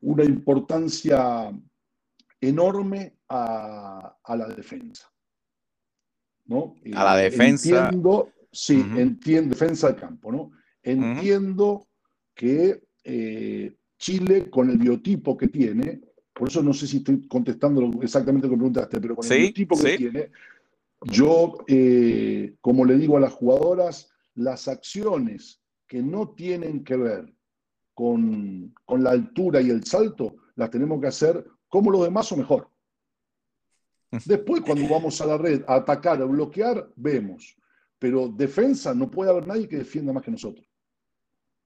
una 0.00 0.24
importancia 0.24 1.50
enorme 2.40 3.18
a, 3.28 4.16
la 4.28 4.48
defensa. 4.48 5.10
¿no? 6.46 6.74
A 6.94 7.04
la 7.04 7.16
defensa. 7.16 7.84
Entiendo, 7.86 8.32
sí, 8.54 8.84
entiendo, 8.96 9.54
defensa 9.54 9.88
del 9.88 9.96
campo, 9.96 10.32
¿no? 10.32 10.52
Entiendo 10.82 11.86
que 12.34 12.82
eh, 13.02 13.76
Chile, 13.98 14.48
con 14.50 14.70
el 14.70 14.78
biotipo 14.78 15.36
que 15.36 15.48
tiene, 15.48 16.00
por 16.32 16.48
eso 16.48 16.62
no 16.62 16.72
sé 16.72 16.86
si 16.86 16.98
estoy 16.98 17.26
contestando 17.28 17.90
exactamente 18.02 18.46
lo 18.46 18.52
que 18.52 18.58
preguntaste, 18.58 19.00
pero 19.00 19.16
con 19.16 19.30
el 19.30 19.38
biotipo 19.38 19.76
que 19.78 19.96
tiene, 19.96 20.30
yo, 21.02 21.58
eh, 21.66 22.54
como 22.60 22.84
le 22.84 22.96
digo 22.96 23.16
a 23.16 23.20
las 23.20 23.32
jugadoras, 23.32 24.10
las 24.34 24.68
acciones 24.68 25.60
que 25.86 26.02
no 26.02 26.30
tienen 26.30 26.82
que 26.82 26.96
ver 26.96 27.34
con, 27.92 28.74
la 28.88 29.10
altura 29.10 29.60
y 29.60 29.70
el 29.70 29.84
salto, 29.84 30.36
las 30.56 30.70
tenemos 30.70 31.00
que 31.00 31.06
hacer 31.06 31.44
como 31.68 31.90
los 31.90 32.02
demás 32.02 32.30
o 32.32 32.36
mejor. 32.36 32.68
Después, 34.24 34.62
cuando 34.62 34.88
vamos 34.88 35.20
a 35.20 35.26
la 35.26 35.36
red 35.36 35.62
a 35.66 35.76
atacar, 35.76 36.22
a 36.22 36.24
bloquear, 36.24 36.88
vemos. 36.94 37.56
Pero 38.04 38.28
defensa, 38.28 38.94
no 38.94 39.10
puede 39.10 39.30
haber 39.30 39.46
nadie 39.46 39.66
que 39.66 39.78
defienda 39.78 40.12
más 40.12 40.22
que 40.22 40.30
nosotros. 40.30 40.66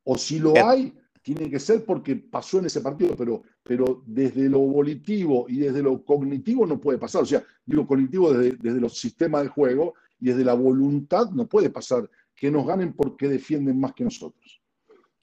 O 0.04 0.16
si 0.16 0.38
lo 0.38 0.54
hay, 0.64 0.96
tiene 1.20 1.50
que 1.50 1.58
ser 1.58 1.84
porque 1.84 2.14
pasó 2.14 2.60
en 2.60 2.66
ese 2.66 2.80
partido, 2.80 3.16
pero, 3.16 3.42
pero 3.64 4.04
desde 4.06 4.48
lo 4.48 4.60
volitivo 4.60 5.46
y 5.48 5.58
desde 5.58 5.82
lo 5.82 6.04
cognitivo 6.04 6.64
no 6.64 6.80
puede 6.80 6.96
pasar. 6.96 7.24
O 7.24 7.26
sea, 7.26 7.42
digo 7.66 7.88
cognitivo 7.88 8.32
desde, 8.32 8.56
desde 8.56 8.80
los 8.80 8.96
sistemas 8.96 9.42
de 9.42 9.48
juego 9.48 9.94
y 10.20 10.26
desde 10.26 10.44
la 10.44 10.54
voluntad 10.54 11.28
no 11.32 11.48
puede 11.48 11.70
pasar 11.70 12.08
que 12.36 12.52
nos 12.52 12.64
ganen 12.64 12.92
porque 12.92 13.26
defienden 13.26 13.80
más 13.80 13.92
que 13.94 14.04
nosotros. 14.04 14.62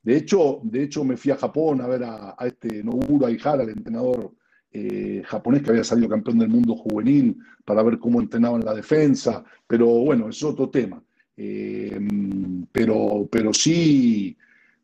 De 0.03 0.17
hecho, 0.17 0.59
de 0.63 0.83
hecho 0.83 1.05
me 1.05 1.15
fui 1.15 1.31
a 1.31 1.37
Japón 1.37 1.79
a 1.79 1.87
ver 1.87 2.03
a, 2.03 2.35
este 2.41 2.83
Noburo 2.83 3.27
Aihara, 3.27 3.63
el 3.63 3.69
entrenador 3.69 4.33
eh, 4.69 5.23
japonés 5.25 5.63
que 5.63 5.69
había 5.69 5.85
salido 5.85 6.09
campeón 6.09 6.39
del 6.39 6.49
mundo 6.49 6.75
juvenil, 6.75 7.37
para 7.63 7.83
ver 7.83 7.99
cómo 7.99 8.19
entrenaban 8.19 8.65
la 8.65 8.73
defensa, 8.73 9.45
pero 9.65 9.87
bueno, 9.87 10.27
es 10.27 10.43
otro 10.43 10.69
tema. 10.69 11.01
Eh, 11.37 11.99
pero, 12.71 13.27
pero 13.31 13.53
sí, 13.53 14.37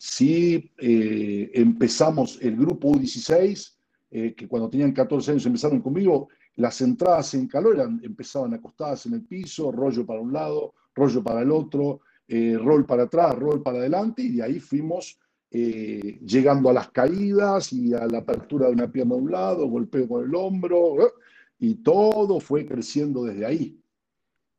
si 0.04 0.72
eh, 0.80 1.52
empezamos 1.54 2.40
el 2.42 2.56
grupo 2.56 2.92
U16, 2.92 3.76
eh, 4.10 4.34
que 4.34 4.48
cuando 4.48 4.68
tenían 4.68 4.94
14 4.94 5.30
años 5.30 5.46
empezaron 5.46 5.80
conmigo, 5.80 6.30
las 6.56 6.82
entradas 6.82 7.36
en 7.36 7.48
calor 7.48 7.80
empezaban 8.02 8.56
acostadas 8.56 9.06
en 9.06 9.14
el 9.14 9.22
piso, 9.22 9.72
rollo 9.72 10.04
para 10.04 10.20
un 10.20 10.34
lado, 10.34 10.74
rollo 10.96 11.24
para 11.24 11.44
el 11.44 11.52
otro, 11.52 12.02
eh, 12.28 12.58
rol 12.58 12.84
para 12.88 13.04
atrás, 13.04 13.36
rol 13.36 13.62
para 13.62 13.78
adelante, 13.78 14.24
y 14.24 14.38
de 14.38 14.44
ahí 14.44 14.60
fuimos 14.60 15.20
llegando 15.52 16.70
a 16.70 16.74
las 16.74 16.90
caídas 16.92 17.72
y 17.74 17.94
a 17.94 18.08
la 18.08 18.20
apertura 18.20 18.68
de 18.68 18.74
una 18.74 18.92
pierna 18.92 19.16
de 19.16 19.22
un 19.22 19.32
lado, 19.32 19.68
golpeo 19.68 20.08
con 20.08 20.24
el 20.24 20.34
hombro, 20.34 20.96
y 21.60 21.76
todo 21.76 22.40
fue 22.40 22.66
creciendo 22.66 23.26
desde 23.26 23.46
ahí, 23.46 23.78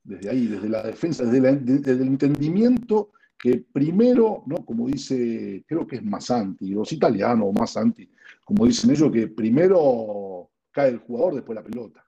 desde 0.04 0.30
ahí, 0.30 0.46
desde 0.46 0.68
la 0.68 0.82
defensa, 0.82 1.24
desde, 1.24 1.48
el 1.48 2.02
entendimiento 2.02 3.10
que 3.38 3.64
primero, 3.72 4.42
¿no? 4.46 4.64
como 4.64 4.86
dice, 4.86 5.64
creo 5.66 5.86
que 5.86 5.96
es 5.96 6.04
Massanti, 6.04 6.70
los 6.70 6.92
italianos 6.92 7.52
Massanti, 7.52 8.08
como 8.44 8.66
dicen 8.66 8.90
ellos, 8.90 9.10
que 9.10 9.28
primero 9.28 10.50
cae 10.70 10.90
el 10.90 10.98
jugador, 10.98 11.34
después 11.34 11.56
la 11.56 11.64
pelota. 11.64 12.04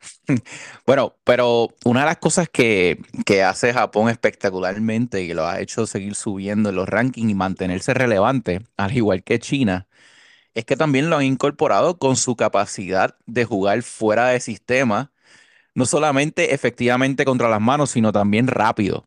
Bueno, 0.86 1.16
pero 1.24 1.68
una 1.84 2.00
de 2.00 2.06
las 2.06 2.18
cosas 2.18 2.48
que, 2.48 2.98
hace 3.44 3.72
Japón 3.72 4.08
espectacularmente 4.08 5.22
y 5.22 5.32
lo 5.32 5.46
ha 5.46 5.60
hecho 5.60 5.86
seguir 5.86 6.14
subiendo 6.14 6.70
en 6.70 6.76
los 6.76 6.88
rankings 6.88 7.30
y 7.30 7.34
mantenerse 7.34 7.94
relevante, 7.94 8.62
al 8.76 8.96
igual 8.96 9.22
que 9.22 9.38
China, 9.38 9.88
es 10.54 10.64
que 10.64 10.76
también 10.76 11.10
lo 11.10 11.16
han 11.16 11.24
incorporado 11.24 11.98
con 11.98 12.16
su 12.16 12.36
capacidad 12.36 13.16
de 13.26 13.44
jugar 13.44 13.82
fuera 13.82 14.28
de 14.28 14.40
sistema, 14.40 15.11
no 15.74 15.86
solamente 15.86 16.54
efectivamente 16.54 17.24
contra 17.24 17.48
las 17.48 17.60
manos, 17.60 17.90
sino 17.90 18.12
también 18.12 18.46
rápido. 18.46 19.06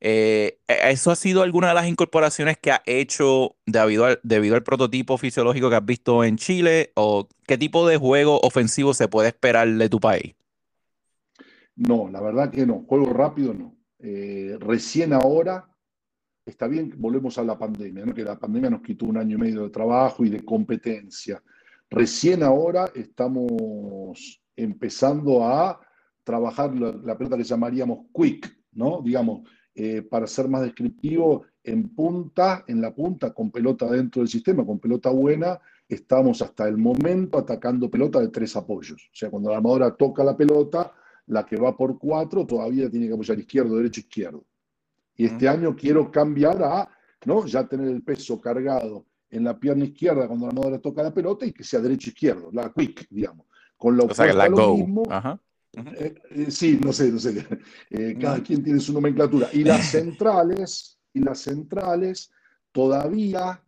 Eh, 0.00 0.60
e, 0.68 0.90
¿Eso 0.90 1.10
ha 1.10 1.16
sido 1.16 1.42
alguna 1.42 1.68
de 1.68 1.74
las 1.74 1.88
incorporaciones 1.88 2.56
que 2.58 2.70
ha 2.70 2.82
hecho 2.86 3.56
debido 3.66 4.04
al, 4.04 4.20
debido 4.22 4.54
al 4.54 4.62
prototipo 4.62 5.18
fisiológico 5.18 5.70
que 5.70 5.76
has 5.76 5.84
visto 5.84 6.24
en 6.24 6.36
Chile? 6.36 6.92
¿O 6.94 7.28
qué 7.46 7.58
tipo 7.58 7.86
de 7.88 7.96
juego 7.96 8.40
ofensivo 8.40 8.94
se 8.94 9.08
puede 9.08 9.28
esperar 9.28 9.68
de 9.68 9.88
tu 9.88 9.98
país? 9.98 10.34
No, 11.74 12.08
la 12.10 12.20
verdad 12.20 12.50
que 12.50 12.66
no. 12.66 12.84
Juego 12.86 13.12
rápido 13.12 13.54
no. 13.54 13.76
Eh, 14.00 14.56
recién 14.60 15.12
ahora, 15.12 15.68
está 16.46 16.68
bien, 16.68 16.94
volvemos 16.96 17.36
a 17.38 17.44
la 17.44 17.58
pandemia, 17.58 18.06
¿no? 18.06 18.14
que 18.14 18.22
la 18.22 18.38
pandemia 18.38 18.70
nos 18.70 18.82
quitó 18.82 19.06
un 19.06 19.16
año 19.16 19.36
y 19.36 19.40
medio 19.40 19.64
de 19.64 19.70
trabajo 19.70 20.24
y 20.24 20.30
de 20.30 20.44
competencia. 20.44 21.42
Recién 21.90 22.42
ahora 22.42 22.90
estamos 22.94 24.40
empezando 24.54 25.44
a 25.44 25.80
trabajar 26.28 26.74
la, 26.78 26.92
la 26.92 27.16
pelota 27.16 27.38
que 27.38 27.44
llamaríamos 27.44 28.08
quick, 28.12 28.54
¿no? 28.72 29.00
Digamos, 29.02 29.48
eh, 29.74 30.02
para 30.02 30.26
ser 30.26 30.46
más 30.46 30.60
descriptivo, 30.60 31.46
en 31.64 31.94
punta, 31.94 32.64
en 32.66 32.82
la 32.82 32.94
punta, 32.94 33.32
con 33.32 33.50
pelota 33.50 33.86
dentro 33.86 34.20
del 34.20 34.28
sistema, 34.28 34.66
con 34.66 34.78
pelota 34.78 35.08
buena, 35.08 35.58
estamos 35.88 36.42
hasta 36.42 36.68
el 36.68 36.76
momento 36.76 37.38
atacando 37.38 37.90
pelota 37.90 38.20
de 38.20 38.28
tres 38.28 38.54
apoyos. 38.56 39.08
O 39.10 39.16
sea, 39.16 39.30
cuando 39.30 39.48
la 39.50 39.56
armadora 39.56 39.96
toca 39.96 40.22
la 40.22 40.36
pelota, 40.36 40.92
la 41.28 41.46
que 41.46 41.56
va 41.56 41.74
por 41.74 41.98
cuatro 41.98 42.44
todavía 42.44 42.90
tiene 42.90 43.06
que 43.06 43.14
apoyar 43.14 43.38
izquierdo, 43.38 43.76
derecho, 43.76 44.00
izquierdo. 44.00 44.44
Y 45.16 45.24
este 45.24 45.48
año 45.48 45.74
quiero 45.74 46.10
cambiar 46.10 46.62
a, 46.62 46.90
¿no? 47.24 47.46
Ya 47.46 47.66
tener 47.66 47.88
el 47.88 48.02
peso 48.02 48.38
cargado 48.38 49.06
en 49.30 49.44
la 49.44 49.58
pierna 49.58 49.86
izquierda 49.86 50.26
cuando 50.26 50.46
la 50.46 50.50
armadora 50.50 50.78
toca 50.78 51.02
la 51.02 51.14
pelota 51.14 51.46
y 51.46 51.52
que 51.52 51.64
sea 51.64 51.80
derecho, 51.80 52.10
izquierdo, 52.10 52.50
la 52.52 52.70
quick, 52.70 53.06
digamos. 53.08 53.46
Con 53.78 53.96
lo, 53.96 54.04
o 54.06 54.76
mismo, 54.76 55.04
Ajá. 55.08 55.40
Eh, 55.86 56.14
eh, 56.30 56.50
sí, 56.50 56.78
no 56.82 56.92
sé, 56.92 57.10
no 57.10 57.18
sé. 57.18 57.46
Eh, 57.90 58.16
cada 58.20 58.42
quien 58.42 58.62
tiene 58.62 58.80
su 58.80 58.92
nomenclatura. 58.92 59.48
Y 59.52 59.64
las 59.64 59.86
centrales, 59.90 60.98
y 61.12 61.20
las 61.20 61.40
centrales 61.40 62.30
todavía, 62.72 63.62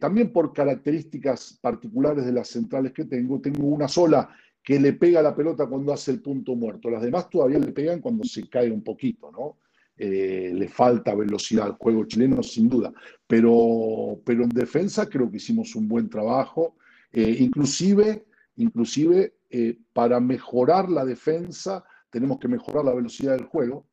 también 0.00 0.32
por 0.32 0.52
características 0.52 1.58
particulares 1.60 2.24
de 2.24 2.32
las 2.32 2.48
centrales 2.48 2.92
que 2.92 3.04
tengo, 3.04 3.40
tengo 3.40 3.66
una 3.66 3.86
sola 3.88 4.28
que 4.62 4.80
le 4.80 4.94
pega 4.94 5.22
la 5.22 5.36
pelota 5.36 5.66
cuando 5.66 5.92
hace 5.92 6.10
el 6.12 6.20
punto 6.20 6.56
muerto. 6.56 6.90
Las 6.90 7.02
demás 7.02 7.30
todavía 7.30 7.58
le 7.58 7.72
pegan 7.72 8.00
cuando 8.00 8.24
se 8.24 8.48
cae 8.48 8.70
un 8.70 8.82
poquito, 8.82 9.30
¿no? 9.30 9.58
le 10.00 10.68
falta 10.68 11.12
velocidad 11.12 11.66
al 11.66 11.72
juego 11.72 12.04
chileno, 12.04 12.40
sin 12.42 12.68
duda. 12.68 12.92
Pero, 13.26 14.20
pero 14.24 14.44
en 14.44 14.48
defensa 14.50 15.08
creo 15.08 15.28
que 15.28 15.38
hicimos 15.38 15.74
un 15.74 15.88
buen 15.88 16.08
trabajo. 16.08 16.76
inclusive, 17.12 18.26
inclusive 18.56 19.37
eh, 19.50 19.78
para 19.92 20.20
mejorar 20.20 20.88
la 20.88 21.04
defensa 21.04 21.84
tenemos 22.10 22.38
que 22.38 22.48
mejorar 22.48 22.84
la 22.84 22.94
velocidad 22.94 23.36
del 23.36 23.46
juego, 23.46 23.86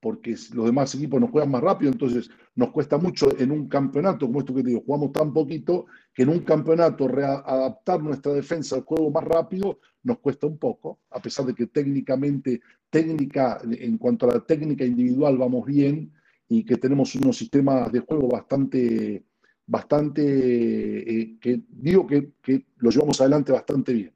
porque 0.00 0.36
los 0.52 0.66
demás 0.66 0.94
equipos 0.94 1.20
nos 1.20 1.30
juegan 1.30 1.50
más 1.50 1.62
rápido, 1.62 1.92
entonces 1.92 2.28
nos 2.56 2.70
cuesta 2.70 2.98
mucho 2.98 3.28
en 3.38 3.52
un 3.52 3.68
campeonato, 3.68 4.26
como 4.26 4.40
esto 4.40 4.54
que 4.54 4.62
te 4.62 4.70
digo, 4.70 4.82
jugamos 4.84 5.12
tan 5.12 5.32
poquito, 5.32 5.86
que 6.12 6.24
en 6.24 6.30
un 6.30 6.40
campeonato 6.40 7.06
readaptar 7.06 8.02
nuestra 8.02 8.32
defensa 8.32 8.76
al 8.76 8.82
juego 8.82 9.10
más 9.10 9.24
rápido 9.24 9.78
nos 10.02 10.18
cuesta 10.18 10.46
un 10.46 10.58
poco, 10.58 11.00
a 11.10 11.20
pesar 11.20 11.46
de 11.46 11.54
que 11.54 11.68
técnicamente, 11.68 12.60
técnica, 12.90 13.60
en 13.62 13.96
cuanto 13.96 14.28
a 14.28 14.34
la 14.34 14.40
técnica 14.40 14.84
individual 14.84 15.38
vamos 15.38 15.64
bien 15.64 16.12
y 16.48 16.64
que 16.64 16.76
tenemos 16.76 17.14
unos 17.14 17.36
sistemas 17.36 17.90
de 17.92 18.00
juego 18.00 18.28
bastante, 18.28 19.24
bastante, 19.66 21.20
eh, 21.20 21.38
que 21.40 21.62
digo 21.68 22.06
que, 22.06 22.32
que 22.42 22.66
lo 22.78 22.90
llevamos 22.90 23.20
adelante 23.20 23.52
bastante 23.52 23.92
bien. 23.92 24.12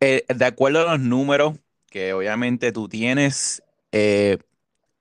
Eh, 0.00 0.24
de 0.28 0.44
acuerdo 0.44 0.80
a 0.80 0.92
los 0.92 1.00
números 1.00 1.58
que 1.90 2.12
obviamente 2.12 2.72
tú 2.72 2.88
tienes, 2.88 3.62
eh, 3.92 4.38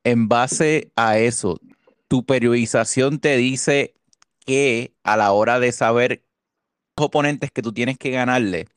en 0.03 0.27
base 0.27 0.91
a 0.95 1.17
eso, 1.17 1.59
tu 2.07 2.25
periodización 2.25 3.19
te 3.19 3.35
dice 3.37 3.95
que 4.45 4.93
a 5.03 5.17
la 5.17 5.31
hora 5.31 5.59
de 5.59 5.71
saber 5.71 6.23
los 6.95 7.07
oponentes 7.07 7.51
que 7.51 7.61
tú 7.61 7.73
tienes 7.73 7.97
que 7.97 8.11
ganarle 8.11 8.67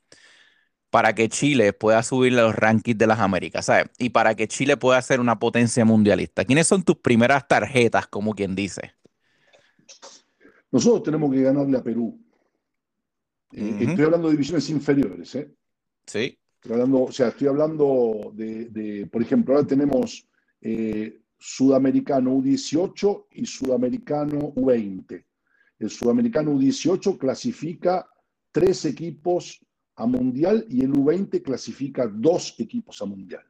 para 0.90 1.14
que 1.14 1.28
Chile 1.28 1.72
pueda 1.74 2.02
subir 2.02 2.32
los 2.32 2.54
rankings 2.54 2.96
de 2.96 3.06
las 3.06 3.18
Américas, 3.18 3.66
¿sabes? 3.66 3.90
Y 3.98 4.10
para 4.10 4.34
que 4.34 4.48
Chile 4.48 4.78
pueda 4.78 5.02
ser 5.02 5.20
una 5.20 5.38
potencia 5.38 5.84
mundialista. 5.84 6.44
¿Quiénes 6.44 6.66
son 6.66 6.82
tus 6.82 6.96
primeras 6.96 7.46
tarjetas, 7.46 8.06
como 8.06 8.34
quien 8.34 8.54
dice? 8.54 8.94
Nosotros 10.70 11.02
tenemos 11.02 11.30
que 11.32 11.42
ganarle 11.42 11.76
a 11.76 11.82
Perú. 11.82 12.18
Eh, 13.52 13.76
estoy 13.80 14.04
hablando 14.06 14.28
de 14.28 14.32
divisiones 14.32 14.70
inferiores, 14.70 15.34
¿eh? 15.34 15.54
Sí. 16.06 16.38
Estoy 16.54 16.72
hablando, 16.72 17.02
o 17.02 17.12
sea, 17.12 17.28
estoy 17.28 17.48
hablando 17.48 18.32
de, 18.34 19.08
por 19.10 19.22
ejemplo, 19.22 19.54
ahora 19.54 19.66
tenemos 19.66 20.26
eh, 20.60 21.20
Sudamericano 21.38 22.34
U18 22.34 23.26
y 23.32 23.46
Sudamericano 23.46 24.52
U20. 24.54 25.24
El 25.78 25.90
Sudamericano 25.90 26.52
U18 26.52 27.18
clasifica 27.18 28.08
tres 28.50 28.84
equipos 28.86 29.60
a 29.96 30.06
Mundial 30.06 30.66
y 30.68 30.82
el 30.82 30.92
U20 30.92 31.42
clasifica 31.42 32.06
dos 32.06 32.54
equipos 32.58 33.00
a 33.02 33.04
Mundial. 33.04 33.44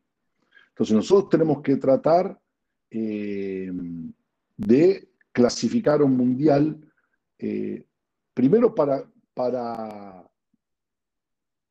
Entonces 0.71 0.95
nosotros 0.95 1.31
tenemos 1.31 1.63
que 1.63 1.77
tratar 1.77 2.39
eh, 2.91 3.73
de 4.57 5.09
clasificar 5.33 6.03
un 6.03 6.17
Mundial 6.17 6.79
eh, 7.39 7.87
primero 8.35 8.75
para, 8.75 9.09
para 9.33 10.26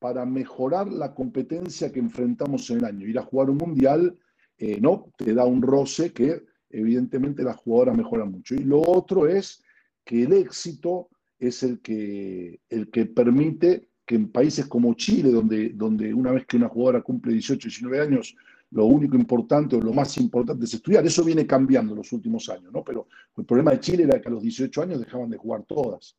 para 0.06 0.24
mejorar 0.24 0.88
la 0.88 1.16
competencia 1.16 1.92
que 1.92 2.00
enfrentamos 2.00 2.70
en 2.70 2.78
el 2.78 2.86
año. 2.86 3.08
Ir 3.08 3.18
a 3.18 3.24
jugar 3.24 3.50
un 3.50 3.58
mundial, 3.58 4.16
eh, 4.56 4.80
¿no? 4.80 5.12
Te 5.18 5.34
da 5.34 5.46
un 5.46 5.64
roce 5.64 6.14
que 6.14 6.44
evidentemente 6.70 7.42
las 7.42 7.56
jugadoras 7.56 7.98
mejoran 7.98 8.30
mucho. 8.30 8.54
Y 8.54 8.60
lo 8.60 8.82
otro 8.82 9.28
es 9.28 9.64
que 10.04 10.22
el 10.22 10.34
éxito 10.34 11.10
es 11.40 11.64
el 11.64 11.80
que, 11.80 12.60
el 12.70 12.92
que 12.92 13.08
permite 13.08 13.90
que 14.06 14.14
en 14.14 14.32
países 14.32 14.68
como 14.68 14.94
Chile, 14.94 15.32
donde, 15.32 15.70
donde 15.70 16.14
una 16.14 16.34
vez 16.34 16.46
que 16.46 16.58
una 16.58 16.70
jugadora 16.70 17.02
cumple 17.02 17.34
18, 17.34 17.68
19 17.68 18.00
años, 18.00 18.36
lo 18.70 18.86
único 18.86 19.16
importante 19.16 19.76
o 19.76 19.82
lo 19.82 19.92
más 19.92 20.16
importante 20.20 20.66
es 20.66 20.74
estudiar. 20.76 21.04
Eso 21.04 21.24
viene 21.24 21.48
cambiando 21.48 21.94
en 21.94 21.98
los 21.98 22.14
últimos 22.14 22.48
años, 22.50 22.72
¿no? 22.72 22.84
Pero 22.84 23.08
el 23.36 23.46
problema 23.46 23.72
de 23.72 23.80
Chile 23.80 24.04
era 24.04 24.22
que 24.22 24.28
a 24.28 24.32
los 24.32 24.44
18 24.44 24.84
años 24.84 25.00
dejaban 25.00 25.32
de 25.32 25.38
jugar 25.38 25.64
todas, 25.64 26.16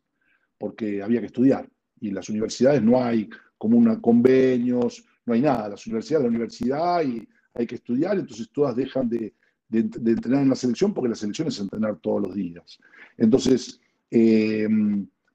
porque 0.58 1.04
había 1.04 1.20
que 1.20 1.26
estudiar. 1.26 1.70
Y 2.00 2.08
en 2.08 2.16
las 2.16 2.28
universidades 2.28 2.82
no 2.82 3.00
hay 3.02 3.30
como 3.58 4.00
convenios, 4.00 5.04
no 5.24 5.34
hay 5.34 5.42
nada. 5.42 5.70
Las 5.70 5.86
universidades, 5.86 6.24
la 6.24 6.30
universidad 6.30 7.02
y 7.02 7.26
hay 7.54 7.66
que 7.66 7.76
estudiar, 7.76 8.18
entonces 8.18 8.50
todas 8.52 8.76
dejan 8.76 9.08
de, 9.08 9.34
entrenar 9.70 10.42
en 10.42 10.50
la 10.50 10.54
selección 10.54 10.94
porque 10.94 11.08
la 11.08 11.16
selección 11.16 11.48
es 11.48 11.58
entrenar 11.58 11.98
todos 12.00 12.22
los 12.22 12.34
días. 12.34 12.78
Entonces, 13.16 13.80
eh, 14.10 14.68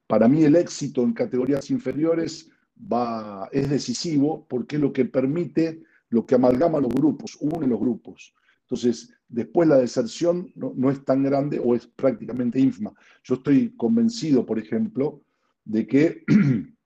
para 0.06 0.28
mí 0.28 0.44
el 0.44 0.56
éxito 0.56 1.02
en 1.02 1.12
categorías 1.12 1.70
inferiores 1.70 2.50
va, 2.80 3.48
es 3.52 3.68
decisivo 3.68 4.46
porque 4.48 4.76
es 4.76 4.82
lo 4.82 4.92
que 4.92 5.04
permite, 5.04 5.82
lo 6.08 6.24
que 6.24 6.34
amalgama 6.34 6.80
los 6.80 6.92
grupos, 6.92 7.36
une 7.40 7.66
los 7.66 7.80
grupos. 7.80 8.34
Entonces, 8.62 9.12
después 9.28 9.68
la 9.68 9.78
deserción 9.78 10.50
no, 10.54 10.72
no, 10.74 10.90
es 10.90 11.04
tan 11.04 11.22
grande 11.22 11.60
o 11.62 11.74
es 11.74 11.86
prácticamente 11.86 12.60
ínfima. 12.60 12.94
Yo 13.24 13.34
estoy 13.34 13.74
convencido, 13.76 14.46
por 14.46 14.58
ejemplo, 14.58 15.22
de 15.64 15.86
que 15.86 16.24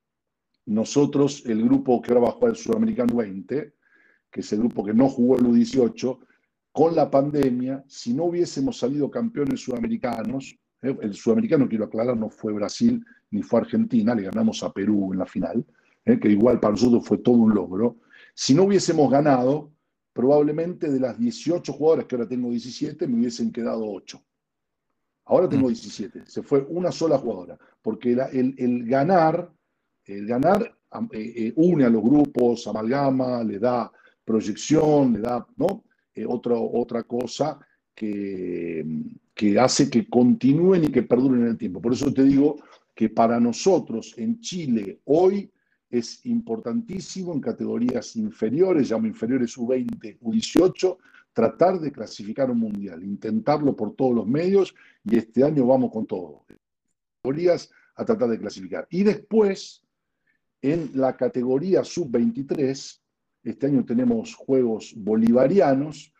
nosotros, 0.66 1.44
el 1.46 1.62
grupo 1.62 2.02
que 2.02 2.12
ahora 2.12 2.24
va 2.24 2.28
a 2.28 2.32
jugar 2.32 2.50
el 2.50 2.56
Sudamericano 2.56 3.16
20, 3.16 3.74
que 4.30 4.40
es 4.40 4.52
el 4.52 4.58
grupo 4.58 4.84
que 4.84 4.92
no 4.92 5.08
jugó 5.08 5.36
el 5.36 5.44
U18, 5.44 6.18
con 6.72 6.94
la 6.94 7.10
pandemia, 7.10 7.84
si 7.88 8.12
no 8.12 8.24
hubiésemos 8.24 8.78
salido 8.78 9.10
campeones 9.10 9.60
sudamericanos, 9.60 10.58
eh, 10.82 10.96
el 11.00 11.14
sudamericano, 11.14 11.68
quiero 11.68 11.84
aclarar, 11.84 12.16
no 12.16 12.28
fue 12.28 12.52
Brasil 12.52 13.02
ni 13.30 13.42
fue 13.42 13.60
Argentina, 13.60 14.14
le 14.14 14.24
ganamos 14.24 14.62
a 14.62 14.72
Perú 14.72 15.12
en 15.12 15.20
la 15.20 15.26
final, 15.26 15.64
eh, 16.04 16.18
que 16.18 16.28
igual 16.28 16.60
para 16.60 16.72
nosotros 16.72 17.06
fue 17.06 17.18
todo 17.18 17.36
un 17.36 17.54
logro. 17.54 17.96
Si 18.34 18.54
no 18.54 18.64
hubiésemos 18.64 19.10
ganado, 19.10 19.72
probablemente 20.12 20.90
de 20.90 21.00
las 21.00 21.18
18 21.18 21.72
jugadoras 21.72 22.06
que 22.06 22.16
ahora 22.16 22.28
tengo 22.28 22.50
17, 22.50 23.06
me 23.06 23.20
hubiesen 23.20 23.52
quedado 23.52 23.90
8. 23.90 24.22
Ahora 25.26 25.48
tengo 25.48 25.68
17. 25.68 26.24
Se 26.26 26.42
fue 26.42 26.64
una 26.68 26.92
sola 26.92 27.18
jugadora. 27.18 27.58
Porque 27.82 28.12
el, 28.12 28.54
el 28.58 28.86
ganar, 28.86 29.52
el 30.06 30.26
ganar 30.26 30.62
eh, 31.12 31.32
eh, 31.36 31.52
une 31.56 31.84
a 31.84 31.90
los 31.90 32.02
grupos, 32.02 32.66
amalgama, 32.66 33.42
le 33.42 33.58
da 33.58 33.90
proyección, 34.24 35.14
le 35.14 35.20
da 35.20 35.46
¿no? 35.56 35.84
Eh, 36.14 36.24
otra, 36.26 36.54
otra 36.54 37.02
cosa 37.02 37.58
que, 37.94 38.84
que 39.34 39.58
hace 39.58 39.90
que 39.90 40.08
continúen 40.08 40.84
y 40.84 40.88
que 40.88 41.02
perduren 41.02 41.42
en 41.42 41.48
el 41.48 41.58
tiempo. 41.58 41.80
Por 41.80 41.92
eso 41.92 42.12
te 42.12 42.24
digo 42.24 42.56
que 42.94 43.10
para 43.10 43.38
nosotros 43.38 44.14
en 44.16 44.40
Chile 44.40 45.00
hoy 45.04 45.50
es 45.90 46.24
importantísimo 46.26 47.32
en 47.32 47.40
categorías 47.40 48.16
inferiores, 48.16 48.90
llamo 48.90 49.06
inferiores 49.06 49.56
U20, 49.56 50.18
U18, 50.20 50.96
tratar 51.32 51.78
de 51.78 51.92
clasificar 51.92 52.50
un 52.50 52.58
mundial, 52.58 53.04
intentarlo 53.04 53.76
por 53.76 53.94
todos 53.94 54.14
los 54.14 54.26
medios 54.26 54.74
y 55.04 55.18
este 55.18 55.44
año 55.44 55.66
vamos 55.66 55.92
con 55.92 56.06
todo. 56.06 56.44
Categorías 57.22 57.70
a 57.94 58.04
tratar 58.04 58.30
de 58.30 58.38
clasificar. 58.38 58.86
Y 58.90 59.02
después, 59.02 59.82
en 60.72 60.90
la 60.94 61.16
categoría 61.16 61.84
sub-23, 61.84 63.00
este 63.44 63.66
año 63.66 63.84
tenemos 63.84 64.34
Juegos 64.34 64.94
Bolivarianos, 64.96 66.12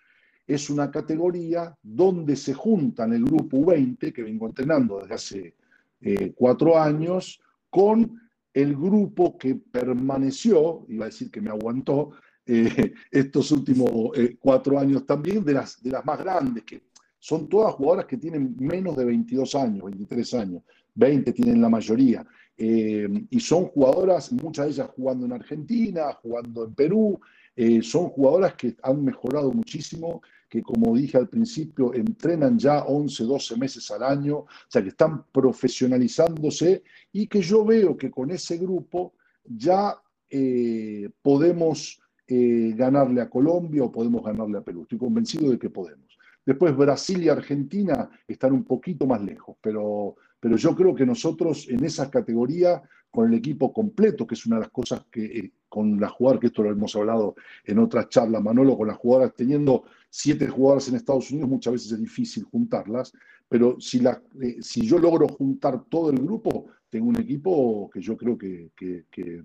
es 0.46 0.70
una 0.70 0.88
categoría 0.88 1.76
donde 1.82 2.36
se 2.36 2.54
juntan 2.54 3.12
el 3.12 3.24
grupo 3.24 3.56
U20, 3.58 4.12
que 4.12 4.22
vengo 4.22 4.46
entrenando 4.46 5.00
desde 5.00 5.14
hace 5.14 5.54
eh, 6.00 6.32
cuatro 6.36 6.78
años, 6.78 7.40
con 7.68 8.20
el 8.54 8.76
grupo 8.76 9.36
que 9.36 9.56
permaneció, 9.56 10.86
iba 10.88 11.06
a 11.06 11.08
decir 11.08 11.28
que 11.28 11.40
me 11.40 11.50
aguantó, 11.50 12.12
eh, 12.46 12.94
estos 13.10 13.50
últimos 13.50 14.16
eh, 14.16 14.36
cuatro 14.38 14.78
años 14.78 15.04
también, 15.04 15.44
de 15.44 15.54
las, 15.54 15.82
de 15.82 15.90
las 15.90 16.04
más 16.04 16.20
grandes, 16.20 16.62
que 16.62 16.82
son 17.18 17.48
todas 17.48 17.74
jugadoras 17.74 18.06
que 18.06 18.16
tienen 18.16 18.54
menos 18.60 18.96
de 18.96 19.06
22 19.06 19.56
años, 19.56 19.86
23 19.86 20.34
años, 20.34 20.62
20 20.96 21.32
tienen 21.32 21.60
la 21.60 21.68
mayoría, 21.68 22.26
eh, 22.58 23.08
y 23.30 23.40
son 23.40 23.66
jugadoras, 23.66 24.32
muchas 24.32 24.66
de 24.66 24.72
ellas 24.72 24.90
jugando 24.96 25.26
en 25.26 25.32
Argentina, 25.32 26.12
jugando 26.22 26.64
en 26.64 26.74
Perú, 26.74 27.20
son 27.80 28.08
jugadoras 28.10 28.54
que 28.54 28.76
han 28.82 29.02
mejorado 29.02 29.50
muchísimo, 29.50 30.20
que 30.48 30.62
como 30.62 30.96
dije 30.96 31.18
al 31.18 31.28
principio, 31.28 31.92
entrenan 31.94 32.58
ya 32.58 32.84
11, 32.84 33.24
12 33.24 33.56
meses 33.56 33.90
al 33.90 34.02
año, 34.02 34.38
o 34.38 34.48
sea 34.68 34.82
que 34.82 34.90
están 34.90 35.24
profesionalizándose 35.32 36.82
y 37.12 37.26
que 37.26 37.40
yo 37.40 37.64
veo 37.64 37.96
que 37.96 38.10
con 38.10 38.30
ese 38.30 38.56
grupo 38.58 39.14
ya 39.44 39.96
eh, 40.30 41.08
podemos 41.22 42.00
eh, 42.26 42.72
ganarle 42.76 43.20
a 43.20 43.30
Colombia 43.30 43.84
o 43.84 43.92
podemos 43.92 44.24
ganarle 44.24 44.58
a 44.58 44.62
Perú. 44.62 44.82
Estoy 44.82 44.98
convencido 44.98 45.50
de 45.50 45.58
que 45.58 45.70
podemos. 45.70 46.06
Después 46.44 46.76
Brasil 46.76 47.22
y 47.22 47.28
Argentina 47.28 48.08
están 48.26 48.52
un 48.52 48.64
poquito 48.64 49.06
más 49.06 49.20
lejos, 49.22 49.56
pero, 49.60 50.16
pero 50.46 50.58
yo 50.58 50.76
creo 50.76 50.94
que 50.94 51.04
nosotros 51.04 51.66
en 51.68 51.84
esa 51.84 52.08
categoría, 52.08 52.80
con 53.10 53.26
el 53.26 53.36
equipo 53.36 53.72
completo, 53.72 54.24
que 54.24 54.36
es 54.36 54.46
una 54.46 54.54
de 54.54 54.62
las 54.62 54.70
cosas 54.70 55.04
que 55.10 55.24
eh, 55.24 55.52
con 55.68 55.98
la 56.00 56.08
jugadora, 56.08 56.38
que 56.38 56.46
esto 56.46 56.62
lo 56.62 56.70
hemos 56.70 56.94
hablado 56.94 57.34
en 57.64 57.80
otras 57.80 58.08
charlas, 58.10 58.40
Manolo, 58.40 58.76
con 58.76 58.86
las 58.86 58.96
jugadoras 58.96 59.34
teniendo 59.34 59.82
siete 60.08 60.46
jugadoras 60.46 60.86
en 60.86 60.94
Estados 60.94 61.32
Unidos, 61.32 61.50
muchas 61.50 61.72
veces 61.72 61.90
es 61.90 61.98
difícil 61.98 62.44
juntarlas, 62.44 63.12
pero 63.48 63.80
si, 63.80 63.98
la, 63.98 64.22
eh, 64.40 64.58
si 64.60 64.86
yo 64.86 65.00
logro 65.00 65.26
juntar 65.26 65.82
todo 65.88 66.10
el 66.10 66.18
grupo, 66.18 66.66
tengo 66.88 67.08
un 67.08 67.18
equipo 67.18 67.90
que 67.92 68.00
yo 68.00 68.16
creo 68.16 68.38
que, 68.38 68.70
que, 68.76 69.42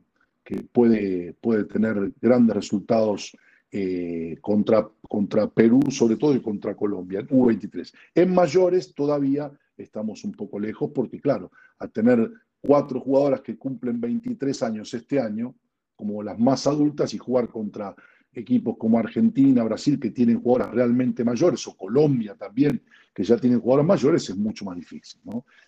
puede, 0.72 1.34
puede 1.34 1.64
tener 1.64 2.14
grandes 2.22 2.56
resultados 2.56 3.36
eh, 3.72 4.38
contra, 4.40 4.88
contra 5.10 5.50
Perú, 5.50 5.80
sobre 5.90 6.18
todo, 6.18 6.36
y 6.36 6.44
contra 6.44 6.76
Colombia, 6.76 7.22
U23. 7.22 7.92
En 8.14 8.36
mayores 8.36 8.94
todavía 8.94 9.52
estamos 9.84 10.24
un 10.24 10.34
poco 10.34 10.60
lejos 10.60 10.92
porque, 10.94 11.20
claro, 11.20 11.52
al 11.80 11.92
tener 11.92 12.32
cuatro 12.62 13.00
jugadoras 13.00 13.42
que 13.42 13.58
cumplen 13.58 14.00
23 14.00 14.64
años 14.64 14.94
este 14.94 15.20
año, 15.20 15.56
como 15.96 16.24
las 16.24 16.40
más 16.40 16.68
adultas, 16.68 17.14
y 17.14 17.18
jugar 17.18 17.50
contra 17.50 17.96
equipos 18.34 18.78
como 18.78 18.98
Argentina, 18.98 19.64
Brasil, 19.64 20.00
que 20.00 20.12
tienen 20.12 20.42
jugadoras 20.42 20.74
realmente 20.74 21.24
mayores, 21.24 21.68
o 21.68 21.76
Colombia 21.76 22.36
también, 22.36 22.82
que 23.14 23.24
ya 23.24 23.38
tienen 23.38 23.60
jugadoras 23.60 23.88
mayores, 23.88 24.30
es 24.30 24.38
mucho 24.38 24.66
más 24.66 24.78
difícil. 24.78 25.22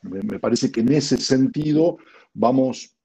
Me, 0.03 0.39
parece 0.39 0.72
que 0.72 0.82
en 0.82 0.93
ese 0.93 1.18
sentido 1.18 1.97
vamos 2.34 2.95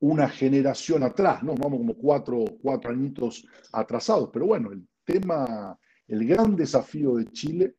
una 0.00 0.28
generación 0.28 1.02
atrás, 1.02 1.42
¿no? 1.42 1.54
Vamos 1.54 1.78
como 1.78 1.94
cuatro, 1.94 2.44
cuatro 2.62 2.90
añitos 2.90 3.46
atrasados. 3.72 4.30
Pero 4.32 4.46
bueno, 4.46 4.72
el 4.72 4.86
tema, 5.04 5.78
el 6.06 6.26
gran 6.26 6.54
desafío 6.56 7.16
de 7.16 7.26
Chile, 7.32 7.76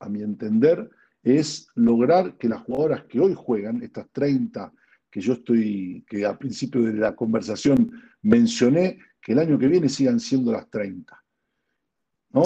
a 0.00 0.08
mi 0.08 0.22
entender, 0.22 0.90
es 1.22 1.68
lograr 1.74 2.36
que 2.36 2.48
las 2.48 2.62
jugadoras 2.62 3.04
que 3.04 3.20
hoy 3.20 3.34
juegan, 3.36 3.82
estas 3.82 4.08
30 4.12 4.72
que 5.10 5.20
yo 5.20 5.34
estoy, 5.34 6.04
que 6.08 6.24
al 6.24 6.38
principio 6.38 6.82
de 6.82 6.94
la 6.94 7.14
conversación 7.14 7.92
mencioné, 8.22 8.98
que 9.20 9.32
el 9.32 9.38
año 9.40 9.58
que 9.58 9.68
viene 9.68 9.88
sigan 9.88 10.18
siendo 10.18 10.52
las 10.52 10.68
30. 10.70 11.22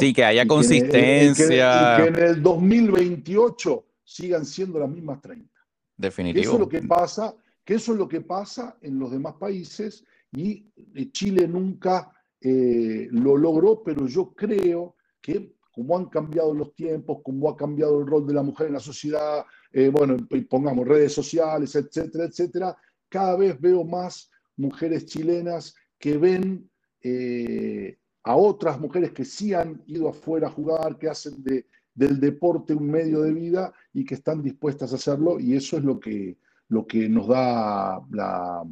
Sí, 0.00 0.12
que 0.12 0.24
haya 0.24 0.46
consistencia. 0.46 1.98
y 1.98 2.02
que, 2.02 2.08
en 2.08 2.16
el 2.16 2.42
2028 2.42 3.86
sigan 4.02 4.44
siendo 4.44 4.80
las 4.80 4.90
mismas 4.90 5.20
30. 5.20 5.48
Definitivo. 5.96 6.42
eso 6.42 6.52
es 6.54 6.58
lo 6.58 6.68
que 6.68 6.82
pasa, 6.82 7.34
que 7.64 7.74
eso 7.74 7.92
es 7.92 7.98
lo 7.98 8.08
que 8.08 8.20
pasa 8.20 8.76
en 8.82 8.98
los 8.98 9.12
demás 9.12 9.34
países 9.34 10.04
y 10.32 10.66
Chile 11.12 11.48
nunca 11.48 12.10
eh, 12.40 13.08
lo 13.10 13.36
logró, 13.36 13.82
pero 13.82 14.06
yo 14.06 14.34
creo 14.34 14.96
que 15.20 15.55
como 15.76 15.98
han 15.98 16.06
cambiado 16.06 16.54
los 16.54 16.74
tiempos, 16.74 17.18
como 17.22 17.50
ha 17.50 17.56
cambiado 17.56 18.00
el 18.00 18.06
rol 18.06 18.26
de 18.26 18.32
la 18.32 18.42
mujer 18.42 18.68
en 18.68 18.72
la 18.72 18.80
sociedad, 18.80 19.44
eh, 19.70 19.90
bueno, 19.90 20.16
pongamos 20.48 20.88
redes 20.88 21.12
sociales, 21.12 21.74
etcétera, 21.74 22.24
etcétera, 22.24 22.76
cada 23.10 23.36
vez 23.36 23.60
veo 23.60 23.84
más 23.84 24.30
mujeres 24.56 25.04
chilenas 25.04 25.74
que 25.98 26.16
ven 26.16 26.70
eh, 27.02 27.98
a 28.22 28.36
otras 28.36 28.80
mujeres 28.80 29.12
que 29.12 29.26
sí 29.26 29.52
han 29.52 29.82
ido 29.86 30.08
afuera 30.08 30.48
a 30.48 30.50
jugar, 30.50 30.96
que 30.96 31.10
hacen 31.10 31.44
de, 31.44 31.66
del 31.94 32.20
deporte 32.20 32.72
un 32.72 32.90
medio 32.90 33.20
de 33.20 33.34
vida 33.34 33.70
y 33.92 34.06
que 34.06 34.14
están 34.14 34.42
dispuestas 34.42 34.92
a 34.92 34.96
hacerlo, 34.96 35.38
y 35.38 35.56
eso 35.56 35.76
es 35.76 35.84
lo 35.84 36.00
que, 36.00 36.38
lo 36.68 36.86
que 36.86 37.06
nos 37.06 37.28
da 37.28 38.00
la, 38.12 38.64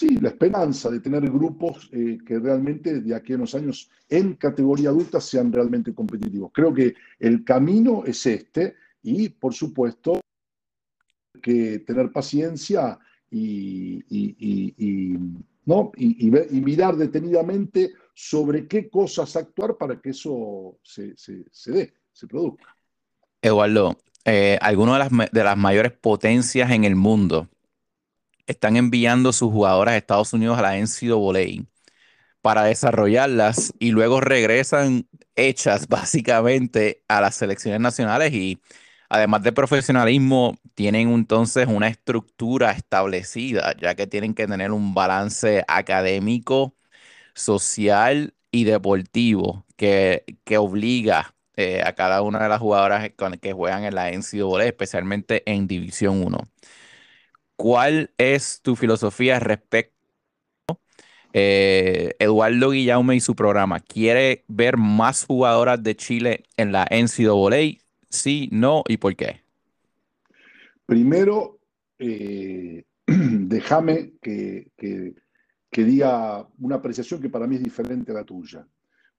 sí, 0.00 0.18
la 0.18 0.30
esperanza 0.30 0.88
de 0.88 1.00
tener 1.00 1.22
grupos 1.30 1.90
eh, 1.92 2.16
que 2.26 2.38
realmente 2.38 3.02
de 3.02 3.14
aquí 3.14 3.34
a 3.34 3.36
unos 3.36 3.54
años 3.54 3.90
en 4.08 4.34
categoría 4.34 4.88
adulta 4.88 5.20
sean 5.20 5.52
realmente 5.52 5.94
competitivos. 5.94 6.50
Creo 6.54 6.72
que 6.72 6.94
el 7.18 7.44
camino 7.44 8.04
es 8.06 8.24
este 8.24 8.76
y, 9.02 9.28
por 9.28 9.52
supuesto, 9.52 10.20
que 11.42 11.80
tener 11.80 12.10
paciencia 12.12 12.98
y, 13.30 14.02
¿no? 15.66 15.92
Y, 15.96 16.30
mirar 16.62 16.96
detenidamente 16.96 17.92
sobre 18.14 18.66
qué 18.66 18.88
cosas 18.88 19.36
actuar 19.36 19.76
para 19.76 20.00
que 20.00 20.10
eso 20.10 20.78
se, 20.82 21.14
dé, 21.66 21.92
se 22.10 22.26
produzca. 22.26 22.74
Eduardo, 23.42 23.98
eh, 24.24 24.58
algunas 24.62 25.10
de 25.10 25.16
las, 25.16 25.30
de 25.30 25.44
las 25.44 25.58
mayores 25.58 25.92
potencias 25.92 26.70
en 26.70 26.84
el 26.84 26.96
mundo 26.96 27.48
están 28.50 28.76
enviando 28.76 29.32
sus 29.32 29.50
jugadoras 29.52 29.94
a 29.94 29.96
Estados 29.96 30.32
Unidos 30.32 30.58
a 30.58 30.62
la 30.62 30.76
NCAA 30.76 31.64
para 32.42 32.64
desarrollarlas 32.64 33.72
y 33.78 33.90
luego 33.92 34.20
regresan 34.20 35.08
hechas 35.36 35.88
básicamente 35.88 37.04
a 37.08 37.20
las 37.20 37.36
selecciones 37.36 37.80
nacionales 37.80 38.32
y 38.32 38.60
además 39.08 39.42
de 39.42 39.52
profesionalismo, 39.52 40.58
tienen 40.74 41.10
entonces 41.10 41.66
una 41.68 41.88
estructura 41.88 42.72
establecida, 42.72 43.74
ya 43.80 43.94
que 43.94 44.06
tienen 44.06 44.34
que 44.34 44.46
tener 44.46 44.72
un 44.72 44.94
balance 44.94 45.64
académico, 45.68 46.74
social 47.34 48.34
y 48.50 48.64
deportivo 48.64 49.66
que, 49.76 50.24
que 50.44 50.58
obliga 50.58 51.34
eh, 51.56 51.82
a 51.84 51.94
cada 51.94 52.22
una 52.22 52.42
de 52.42 52.48
las 52.48 52.60
jugadoras 52.60 53.10
que 53.40 53.52
juegan 53.52 53.84
en 53.84 53.94
la 53.94 54.10
NCAA, 54.10 54.64
especialmente 54.66 55.42
en 55.50 55.66
División 55.66 56.22
1. 56.24 56.38
¿Cuál 57.60 58.10
es 58.16 58.62
tu 58.62 58.74
filosofía 58.74 59.38
respecto 59.38 59.92
eh, 61.34 62.16
Eduardo 62.18 62.70
Guillaume 62.70 63.16
y 63.16 63.20
su 63.20 63.36
programa? 63.36 63.80
¿Quiere 63.80 64.44
ver 64.48 64.78
más 64.78 65.26
jugadoras 65.26 65.82
de 65.82 65.94
Chile 65.94 66.44
en 66.56 66.72
la 66.72 66.86
NCAA? 66.90 67.78
Sí, 68.08 68.48
no 68.50 68.82
y 68.88 68.96
por 68.96 69.14
qué. 69.14 69.42
Primero, 70.86 71.58
eh, 71.98 72.84
déjame 73.06 74.14
que, 74.22 74.70
que, 74.74 75.84
diga 75.84 76.48
una 76.60 76.76
apreciación 76.76 77.20
que 77.20 77.28
para 77.28 77.46
mí 77.46 77.56
es 77.56 77.62
diferente 77.62 78.12
a 78.12 78.14
la 78.14 78.24
tuya. 78.24 78.66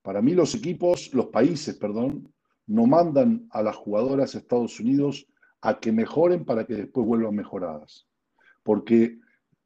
Para 0.02 0.20
mí 0.20 0.34
los 0.34 0.56
equipos, 0.56 1.14
los 1.14 1.28
países, 1.28 1.76
perdón, 1.76 2.34
no 2.66 2.88
mandan 2.88 3.46
a 3.52 3.62
las 3.62 3.76
jugadoras 3.76 4.34
a 4.34 4.40
Estados 4.40 4.80
Unidos 4.80 5.28
a 5.62 5.80
que 5.80 5.92
mejoren 5.92 6.44
para 6.44 6.66
que 6.66 6.74
después 6.74 7.06
vuelvan 7.06 7.36
mejoradas. 7.36 8.08
Porque 8.64 9.20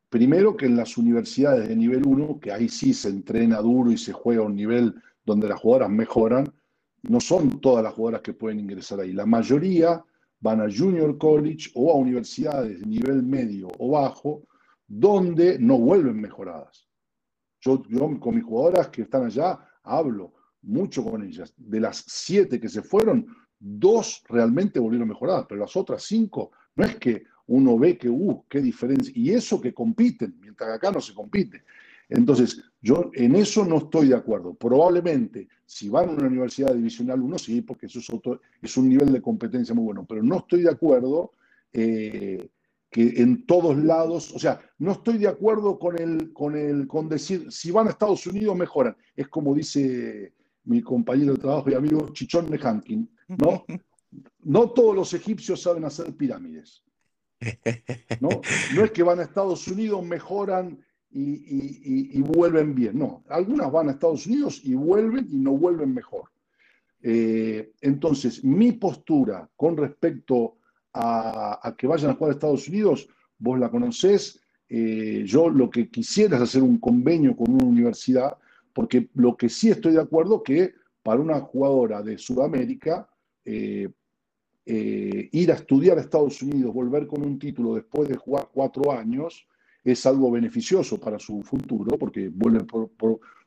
primero 0.09 0.55
que 0.55 0.65
en 0.65 0.77
las 0.77 0.97
universidades 0.97 1.67
de 1.67 1.75
nivel 1.75 2.05
1, 2.05 2.39
que 2.39 2.51
ahí 2.51 2.69
sí 2.69 2.93
se 2.93 3.09
entrena 3.09 3.61
duro 3.61 3.91
y 3.91 3.97
se 3.97 4.13
juega 4.13 4.43
a 4.43 4.45
un 4.45 4.55
nivel 4.55 4.95
donde 5.25 5.49
las 5.49 5.59
jugadoras 5.59 5.89
mejoran, 5.89 6.53
no 7.03 7.19
son 7.19 7.59
todas 7.59 7.83
las 7.83 7.93
jugadoras 7.93 8.21
que 8.21 8.33
pueden 8.33 8.59
ingresar 8.59 8.99
ahí. 8.99 9.13
La 9.13 9.25
mayoría 9.25 10.03
van 10.39 10.61
a 10.61 10.67
junior 10.71 11.17
college 11.17 11.71
o 11.75 11.91
a 11.91 11.95
universidades 11.95 12.79
de 12.79 12.85
nivel 12.85 13.23
medio 13.23 13.67
o 13.79 13.91
bajo, 13.91 14.43
donde 14.87 15.57
no 15.59 15.77
vuelven 15.77 16.19
mejoradas. 16.19 16.87
Yo, 17.59 17.81
yo 17.89 18.19
con 18.19 18.35
mis 18.35 18.43
jugadoras 18.43 18.89
que 18.89 19.03
están 19.03 19.25
allá 19.25 19.59
hablo 19.83 20.33
mucho 20.61 21.03
con 21.03 21.23
ellas. 21.23 21.53
De 21.57 21.79
las 21.79 22.03
siete 22.07 22.59
que 22.59 22.69
se 22.69 22.81
fueron, 22.81 23.27
dos 23.59 24.23
realmente 24.27 24.79
volvieron 24.79 25.07
mejoradas, 25.07 25.45
pero 25.47 25.61
las 25.61 25.75
otras 25.75 26.03
cinco, 26.03 26.51
no 26.75 26.85
es 26.85 26.95
que 26.97 27.23
uno 27.47 27.77
ve 27.77 27.97
que, 27.97 28.09
uh, 28.09 28.43
qué 28.49 28.61
diferencia, 28.61 29.13
y 29.15 29.31
eso 29.31 29.61
que 29.61 29.73
compiten, 29.73 30.37
mientras 30.41 30.69
acá 30.69 30.91
no 30.91 31.01
se 31.01 31.13
compite. 31.13 31.63
Entonces, 32.09 32.61
yo 32.81 33.09
en 33.13 33.35
eso 33.35 33.65
no 33.65 33.77
estoy 33.77 34.09
de 34.09 34.15
acuerdo. 34.15 34.53
Probablemente, 34.53 35.47
si 35.65 35.89
van 35.89 36.09
a 36.09 36.11
una 36.13 36.27
universidad 36.27 36.73
divisional 36.73 37.21
1, 37.21 37.37
sí, 37.39 37.61
porque 37.61 37.87
eso 37.87 37.99
es, 37.99 38.09
otro, 38.09 38.41
es 38.61 38.77
un 38.77 38.89
nivel 38.89 39.11
de 39.11 39.21
competencia 39.21 39.73
muy 39.73 39.85
bueno, 39.85 40.05
pero 40.07 40.21
no 40.21 40.37
estoy 40.37 40.61
de 40.61 40.69
acuerdo 40.69 41.31
eh, 41.73 42.49
que 42.91 43.21
en 43.21 43.45
todos 43.45 43.77
lados, 43.77 44.31
o 44.33 44.39
sea, 44.39 44.61
no 44.77 44.93
estoy 44.93 45.17
de 45.17 45.27
acuerdo 45.27 45.79
con, 45.79 45.99
el, 45.99 46.31
con, 46.31 46.55
el, 46.55 46.87
con 46.87 47.09
decir, 47.09 47.51
si 47.51 47.71
van 47.71 47.87
a 47.87 47.91
Estados 47.91 48.25
Unidos, 48.27 48.55
mejoran. 48.55 48.95
Es 49.15 49.27
como 49.27 49.53
dice 49.53 50.33
mi 50.63 50.81
compañero 50.81 51.33
de 51.33 51.39
trabajo 51.39 51.69
y 51.69 51.73
amigo 51.73 52.09
Chichón 52.13 52.49
Nehankin, 52.49 53.09
¿no? 53.27 53.65
No 54.45 54.69
todos 54.69 54.95
los 54.95 55.13
egipcios 55.13 55.61
saben 55.61 55.83
hacer 55.83 56.15
pirámides. 56.15 56.85
¿No? 58.19 58.29
no 58.75 58.83
es 58.83 58.91
que 58.91 59.03
van 59.03 59.19
a 59.19 59.23
Estados 59.23 59.67
Unidos, 59.67 60.03
mejoran 60.03 60.79
y, 61.11 62.21
vuelven 62.21 62.75
bien. 62.75 62.97
No, 62.97 63.23
algunas 63.29 63.71
van 63.71 63.87
a 63.87 63.91
Estados 63.91 64.27
Unidos 64.27 64.61
y 64.63 64.73
vuelven 64.73 65.27
y 65.31 65.37
no 65.37 65.51
vuelven 65.51 65.93
mejor. 65.93 66.29
Eh, 67.01 67.71
entonces, 67.81 68.43
mi 68.43 68.73
postura 68.73 69.49
con 69.55 69.77
respecto 69.77 70.57
a, 70.93 71.73
que 71.77 71.87
vayan 71.87 72.11
a 72.11 72.13
jugar 72.15 72.31
a 72.31 72.33
Estados 72.33 72.67
Unidos, 72.67 73.07
vos 73.37 73.59
la 73.59 73.69
conocés, 73.69 74.41
eh, 74.67 75.23
yo 75.25 75.49
lo 75.49 75.69
que 75.69 75.89
quisiera 75.89 76.37
es 76.37 76.43
hacer 76.43 76.63
un 76.63 76.79
convenio 76.79 77.35
con 77.35 77.53
una 77.53 77.65
universidad, 77.65 78.37
porque 78.73 79.09
lo 79.13 79.37
que 79.37 79.49
sí 79.49 79.69
estoy 79.69 79.93
de 79.93 80.01
acuerdo 80.01 80.41
que 80.41 80.73
para 81.03 81.21
una 81.21 81.39
jugadora 81.39 82.01
de 82.01 82.17
Sudamérica, 82.17 83.07
eh, 83.45 83.89
ir 84.65 85.51
a 85.51 85.55
estudiar 85.55 85.97
a 85.97 86.01
Estados 86.01 86.41
Unidos, 86.41 86.73
volver 86.73 87.05
con 87.05 87.21
un 87.21 87.37
título 87.37 87.75
después 87.75 88.09
de 88.09 88.15
jugar 88.15 88.49
cuatro 88.51 88.91
años, 88.91 89.47
es 89.85 90.05
algo 90.07 90.31
beneficioso 90.31 90.99
para 90.99 91.19
su 91.19 91.43
futuro, 91.43 91.97
porque 91.97 92.29
vuelve 92.29 92.65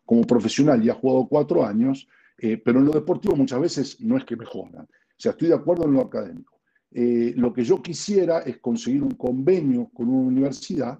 como 0.06 0.22
profesional 0.22 0.82
y 0.82 0.88
ha 0.88 0.94
jugado 0.94 1.26
cuatro 1.26 1.66
años, 1.66 2.08
eh, 2.38 2.56
pero 2.56 2.78
en 2.78 2.86
lo 2.86 2.92
deportivo 2.92 3.34
muchas 3.34 3.60
veces 3.60 4.00
no 4.00 4.16
es 4.16 4.24
que 4.24 4.36
mejoran. 4.36 4.84
O 4.84 5.20
sea, 5.20 5.32
estoy 5.32 5.48
de 5.48 5.54
acuerdo 5.54 5.84
en 5.86 5.94
lo 5.94 6.00
académico. 6.00 6.60
Eh, 6.92 7.34
lo 7.36 7.52
que 7.52 7.64
yo 7.64 7.82
quisiera 7.82 8.38
es 8.40 8.58
conseguir 8.58 9.02
un 9.02 9.10
convenio 9.10 9.90
con 9.92 10.08
una 10.08 10.28
universidad 10.28 10.98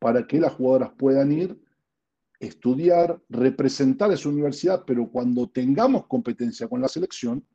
para 0.00 0.26
que 0.26 0.40
las 0.40 0.52
jugadoras 0.52 0.90
puedan 0.98 1.30
ir, 1.30 1.56
estudiar, 2.40 3.22
representar 3.28 4.10
a 4.10 4.14
esa 4.14 4.28
universidad, 4.28 4.82
pero 4.84 5.08
cuando 5.08 5.48
tengamos 5.48 6.06
competencia 6.08 6.66
con 6.66 6.80
la 6.80 6.88
selección, 6.88 7.46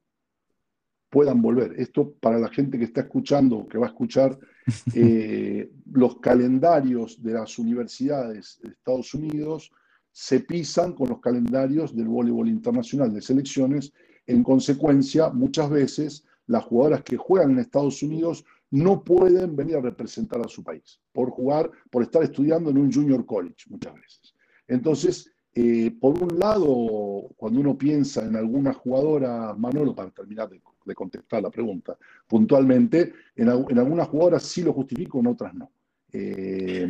puedan 1.09 1.41
volver. 1.41 1.73
Esto 1.77 2.13
para 2.19 2.39
la 2.39 2.49
gente 2.49 2.77
que 2.77 2.85
está 2.85 3.01
escuchando, 3.01 3.67
que 3.67 3.77
va 3.77 3.87
a 3.87 3.89
escuchar 3.89 4.37
eh, 4.93 5.71
los 5.91 6.19
calendarios 6.19 7.21
de 7.21 7.33
las 7.33 7.57
universidades 7.59 8.59
de 8.61 8.69
Estados 8.69 9.13
Unidos, 9.13 9.71
se 10.11 10.41
pisan 10.41 10.93
con 10.93 11.09
los 11.09 11.19
calendarios 11.19 11.95
del 11.95 12.07
voleibol 12.07 12.47
internacional 12.49 13.13
de 13.13 13.21
selecciones. 13.21 13.93
En 14.27 14.43
consecuencia, 14.43 15.29
muchas 15.29 15.69
veces 15.69 16.25
las 16.47 16.63
jugadoras 16.63 17.03
que 17.03 17.17
juegan 17.17 17.51
en 17.51 17.59
Estados 17.59 18.01
Unidos 18.03 18.43
no 18.71 19.03
pueden 19.03 19.55
venir 19.55 19.77
a 19.77 19.81
representar 19.81 20.41
a 20.41 20.47
su 20.47 20.63
país 20.63 20.99
por 21.11 21.29
jugar, 21.31 21.71
por 21.89 22.03
estar 22.03 22.23
estudiando 22.23 22.69
en 22.69 22.77
un 22.77 22.91
junior 22.91 23.25
college 23.25 23.65
muchas 23.69 23.93
veces. 23.95 24.35
Entonces, 24.67 25.31
eh, 25.53 25.91
por 25.99 26.21
un 26.21 26.37
lado, 26.37 27.29
cuando 27.35 27.59
uno 27.59 27.77
piensa 27.77 28.23
en 28.25 28.35
alguna 28.35 28.73
jugadora, 28.73 29.55
Manolo, 29.57 29.95
para 29.95 30.11
terminar 30.11 30.49
de 30.49 30.61
de 30.89 30.95
contestar 30.95 31.41
la 31.41 31.49
pregunta. 31.49 31.97
Puntualmente, 32.27 33.13
en, 33.35 33.49
algunas 33.49 34.07
jugadoras 34.07 34.43
sí 34.43 34.61
lo 34.61 34.73
justifico, 34.73 35.19
en 35.19 35.27
otras 35.27 35.53
no. 35.53 35.71
Eh, 36.11 36.87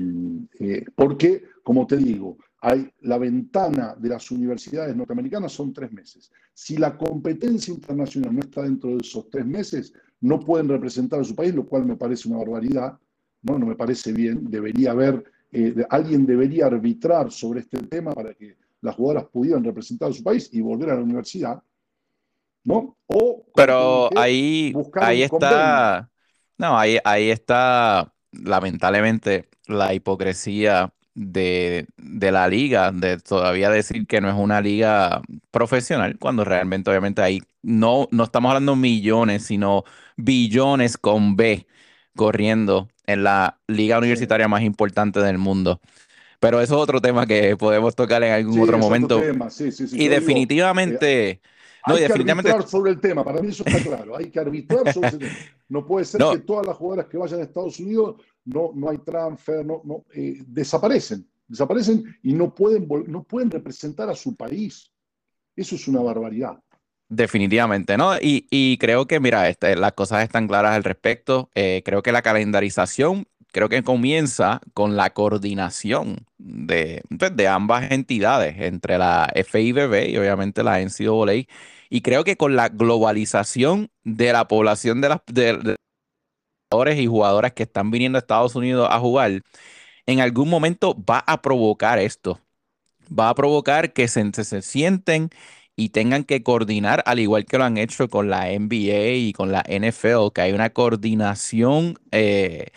eh, 0.60 0.86
porque, 0.96 1.44
como 1.62 1.86
te 1.86 1.98
digo, 1.98 2.38
hay, 2.62 2.90
la 3.02 3.18
ventana 3.18 3.96
de 3.98 4.10
las 4.10 4.32
universidades 4.32 4.96
norteamericanas 4.96 5.52
son 5.52 5.72
tres 5.74 5.92
meses. 5.92 6.32
Si 6.54 6.78
la 6.78 6.98
competencia 6.98 7.74
internacional 7.74 8.34
no 8.34 8.42
está 8.42 8.64
dentro 8.64 8.92
de 8.92 8.98
esos 8.98 9.30
tres 9.30 9.46
meses, 9.46 9.94
no 10.22 10.40
pueden 10.40 10.68
representar 10.68 11.20
a 11.22 11.24
su 11.24 11.36
país, 11.36 11.54
lo 11.54 11.66
cual 11.66 11.86
me 11.86 11.96
parece 11.96 12.28
una 12.28 12.40
barbaridad, 12.40 12.98
no, 13.44 13.58
no 13.58 13.66
me 13.66 13.76
parece 13.76 14.12
bien. 14.12 14.50
Debería 14.50 14.92
haber, 14.92 15.24
eh, 15.52 15.74
alguien 15.90 16.26
debería 16.26 16.66
arbitrar 16.66 17.32
sobre 17.32 17.62
este 17.62 17.80
tema 17.84 18.14
para 18.14 18.34
que 18.34 18.58
las 18.82 18.96
jugadoras 18.96 19.30
pudieran 19.30 19.64
representar 19.64 20.10
a 20.10 20.14
su 20.14 20.24
país 20.24 20.50
y 20.52 20.62
volver 20.62 20.90
a 20.90 20.96
la 20.96 21.04
universidad. 21.04 21.62
¿No? 22.70 22.96
Pero 23.56 24.10
ahí, 24.16 24.74
ahí 25.02 25.24
está, 25.24 26.10
no, 26.58 26.78
ahí, 26.78 27.00
ahí 27.04 27.32
está 27.32 28.14
lamentablemente 28.32 29.50
la 29.66 29.94
hipocresía 29.94 30.94
de, 31.16 31.88
la 31.98 32.48
liga, 32.48 32.92
de 32.92 33.18
todavía 33.18 33.70
decir 33.70 34.06
que 34.06 34.22
no 34.22 34.30
es 34.30 34.36
una 34.36 34.62
liga 34.62 35.22
profesional, 35.52 36.18
cuando 36.20 36.46
realmente 36.46 36.90
obviamente 36.90 37.22
ahí 37.22 37.42
no, 37.64 38.08
no 38.12 38.24
estamos 38.24 38.50
hablando 38.50 38.76
millones, 38.76 39.44
sino 39.44 39.84
billones 40.16 40.98
con 40.98 41.36
B 41.36 41.66
corriendo 42.16 42.88
en 43.08 43.24
la 43.24 43.60
liga 43.68 43.98
universitaria 43.98 44.48
más 44.48 44.62
importante 44.62 45.20
del 45.20 45.40
mundo. 45.40 45.82
Pero 46.40 46.62
eso 46.62 46.76
es 46.76 46.82
otro 46.82 47.02
tema 47.02 47.26
que 47.26 47.58
podemos 47.58 47.96
tocar 47.96 48.24
en 48.24 48.32
algún 48.32 48.60
otro 48.62 48.78
momento. 48.78 49.22
y 49.92 50.08
definitivamente... 50.08 51.42
Hay 51.84 52.06
que 52.06 52.14
arbitrar 52.14 52.68
sobre 52.68 52.92
el 52.92 53.00
tema, 53.00 53.24
para 53.24 53.42
mí 53.42 53.50
eso 53.50 53.64
está 53.66 53.82
claro, 53.82 54.18
hay 54.18 54.30
que 54.30 54.40
arbitrar 54.40 54.94
sobre 54.94 55.08
ese 55.10 55.18
tema. 55.18 55.34
No 55.70 55.86
puede 55.86 56.06
ser 56.06 56.22
que 56.32 56.40
todas 56.40 56.66
las 56.66 56.76
jugadoras 56.76 57.08
que 57.08 57.18
vayan 57.18 57.40
a 57.40 57.44
Estados 57.44 57.80
Unidos 57.80 58.22
no, 58.46 58.72
no 58.74 58.90
hay 58.90 58.98
transfer, 59.00 59.66
no, 59.66 59.82
no, 59.84 60.06
eh, 60.14 60.42
desaparecen, 60.48 61.28
desaparecen 61.48 62.04
y 62.24 62.34
no 62.34 62.54
pueden, 62.54 62.88
no 63.08 63.24
pueden 63.24 63.52
representar 63.52 64.10
a 64.10 64.16
su 64.16 64.36
país. 64.36 64.92
Eso 65.56 65.76
es 65.76 65.88
una 65.88 66.02
barbaridad. 66.02 66.60
Definitivamente, 67.08 67.98
¿no? 67.98 68.16
Y, 68.18 68.48
y 68.52 68.78
creo 68.78 69.08
que, 69.08 69.20
mira, 69.20 69.50
este, 69.50 69.76
las 69.76 69.94
cosas 69.94 70.24
están 70.24 70.48
claras 70.48 70.76
al 70.76 70.84
respecto. 70.84 71.50
Eh, 71.56 71.82
creo 71.84 72.04
que 72.04 72.12
la 72.12 72.22
calendarización 72.22 73.26
creo 73.52 73.70
que 73.70 73.84
comienza 73.84 74.62
con 74.74 74.96
la 74.96 75.12
coordinación 75.12 76.26
de, 76.38 77.04
pues, 77.18 77.36
de 77.36 77.48
ambas 77.48 77.92
entidades, 77.92 78.56
entre 78.60 78.98
la 78.98 79.32
FIBB 79.36 80.10
y 80.10 80.18
obviamente 80.18 80.64
la 80.64 80.80
NCAA. 80.82 81.46
Y 81.90 82.02
creo 82.02 82.24
que 82.24 82.38
con 82.38 82.56
la 82.56 82.70
globalización 82.70 83.92
de 84.04 84.34
la 84.34 84.48
población 84.48 85.02
de 85.02 85.10
las 85.10 85.22
jugadores 86.72 87.00
y 87.00 87.08
jugadoras 87.08 87.54
que 87.54 87.64
están 87.64 87.92
viniendo 87.92 88.18
a 88.18 88.22
Estados 88.22 88.56
Unidos 88.56 88.88
a 88.92 89.00
jugar, 89.00 89.42
en 90.06 90.20
algún 90.22 90.50
momento 90.50 90.96
va 91.06 91.20
a 91.20 91.42
provocar 91.42 92.00
esto. 92.00 92.40
Va 93.12 93.30
a 93.30 93.36
provocar 93.36 93.94
que 93.94 94.08
se, 94.08 94.32
se 94.34 94.62
sienten 94.62 95.30
y 95.76 95.90
tengan 95.90 96.24
que 96.26 96.44
coordinar, 96.44 97.04
al 97.06 97.20
igual 97.20 97.46
que 97.46 97.58
lo 97.58 97.64
han 97.66 97.78
hecho 97.78 98.10
con 98.10 98.30
la 98.30 98.50
NBA 98.52 99.14
y 99.16 99.34
con 99.34 99.52
la 99.52 99.64
NFL, 99.68 100.32
que 100.34 100.42
hay 100.42 100.54
una 100.54 100.72
coordinación 100.72 101.98
eh, 102.12 102.68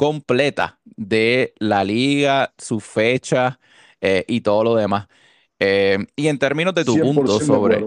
completa 0.00 0.80
de 0.96 1.52
la 1.58 1.84
liga, 1.84 2.54
su 2.56 2.80
fecha 2.80 3.60
eh, 4.00 4.24
y 4.26 4.40
todo 4.40 4.64
lo 4.64 4.74
demás. 4.74 5.08
Eh, 5.58 5.98
y 6.16 6.28
en 6.28 6.38
términos 6.38 6.74
de 6.74 6.86
tu 6.86 6.98
punto 6.98 7.38
sobre... 7.38 7.84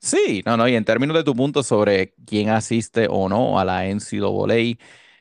Sí, 0.00 0.42
no, 0.44 0.56
no, 0.56 0.66
y 0.66 0.74
en 0.74 0.84
términos 0.84 1.16
de 1.16 1.22
tu 1.22 1.36
punto 1.36 1.62
sobre 1.62 2.14
quién 2.26 2.48
asiste 2.48 3.06
o 3.08 3.28
no 3.28 3.60
a 3.60 3.64
la 3.64 3.86
NCAA, 3.86 4.76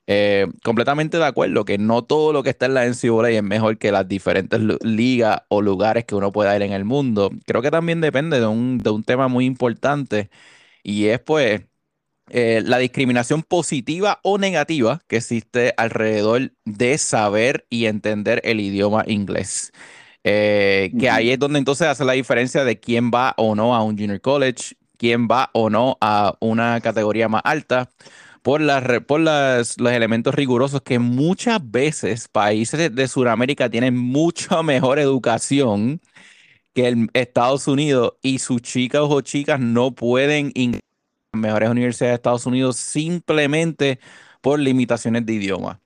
eh, 0.07 0.47
completamente 0.63 1.17
de 1.17 1.25
acuerdo 1.25 1.63
que 1.63 1.77
no 1.77 2.03
todo 2.03 2.33
lo 2.33 2.41
que 2.41 2.49
está 2.49 2.65
en 2.65 2.73
la 2.73 2.87
NCAA 2.87 3.29
es 3.29 3.43
mejor 3.43 3.77
que 3.77 3.91
las 3.91 4.07
diferentes 4.07 4.59
ligas 4.83 5.43
o 5.49 5.61
lugares 5.61 6.05
que 6.05 6.15
uno 6.15 6.31
pueda 6.31 6.55
ir 6.55 6.63
en 6.63 6.73
el 6.73 6.85
mundo. 6.85 7.29
Creo 7.45 7.61
que 7.61 7.69
también 7.69 8.01
depende 8.01 8.39
de 8.39 8.47
un, 8.47 8.79
de 8.79 8.89
un 8.89 9.03
tema 9.03 9.27
muy 9.27 9.45
importante 9.45 10.31
y 10.81 11.05
es 11.05 11.19
pues 11.19 11.61
eh, 12.29 12.63
la 12.65 12.79
discriminación 12.79 13.43
positiva 13.43 14.19
o 14.23 14.37
negativa 14.37 15.01
que 15.07 15.17
existe 15.17 15.73
alrededor 15.77 16.53
de 16.65 16.97
saber 16.97 17.67
y 17.69 17.85
entender 17.85 18.41
el 18.43 18.59
idioma 18.59 19.03
inglés. 19.07 19.71
Eh, 20.23 20.91
que 20.99 21.09
ahí 21.09 21.29
es 21.29 21.37
donde 21.37 21.59
entonces 21.59 21.87
hace 21.87 22.03
la 22.03 22.13
diferencia 22.13 22.63
de 22.63 22.79
quién 22.79 23.11
va 23.11 23.35
o 23.37 23.53
no 23.53 23.75
a 23.75 23.83
un 23.83 23.95
junior 23.95 24.19
college, 24.21 24.75
quién 24.97 25.27
va 25.27 25.51
o 25.53 25.69
no 25.69 25.97
a 26.01 26.35
una 26.39 26.81
categoría 26.81 27.29
más 27.29 27.43
alta, 27.45 27.89
por, 28.41 28.61
por 29.05 29.19
los 29.19 29.77
elementos 29.77 30.33
rigurosos 30.35 30.81
que 30.81 30.99
muchas 30.99 31.59
veces 31.71 32.27
países 32.27 32.95
de, 32.95 33.07
Sudamérica 33.07 33.69
tienen 33.69 33.97
mucha 33.97 34.63
mejor 34.63 34.99
educación 34.99 36.01
que 36.73 36.87
el 36.87 37.09
Estados 37.13 37.67
Unidos 37.67 38.13
y 38.21 38.39
sus 38.39 38.61
chicas 38.61 39.01
o 39.03 39.21
chicas 39.21 39.59
no 39.59 39.91
pueden 39.95 40.51
ingresar 40.55 40.81
mejores 41.35 41.69
universidades 41.69 42.11
de 42.11 42.15
Estados 42.15 42.45
Unidos 42.45 42.77
simplemente 42.77 43.99
por 44.41 44.59
limitaciones 44.59 45.25
de 45.25 45.33
idioma. 45.33 45.81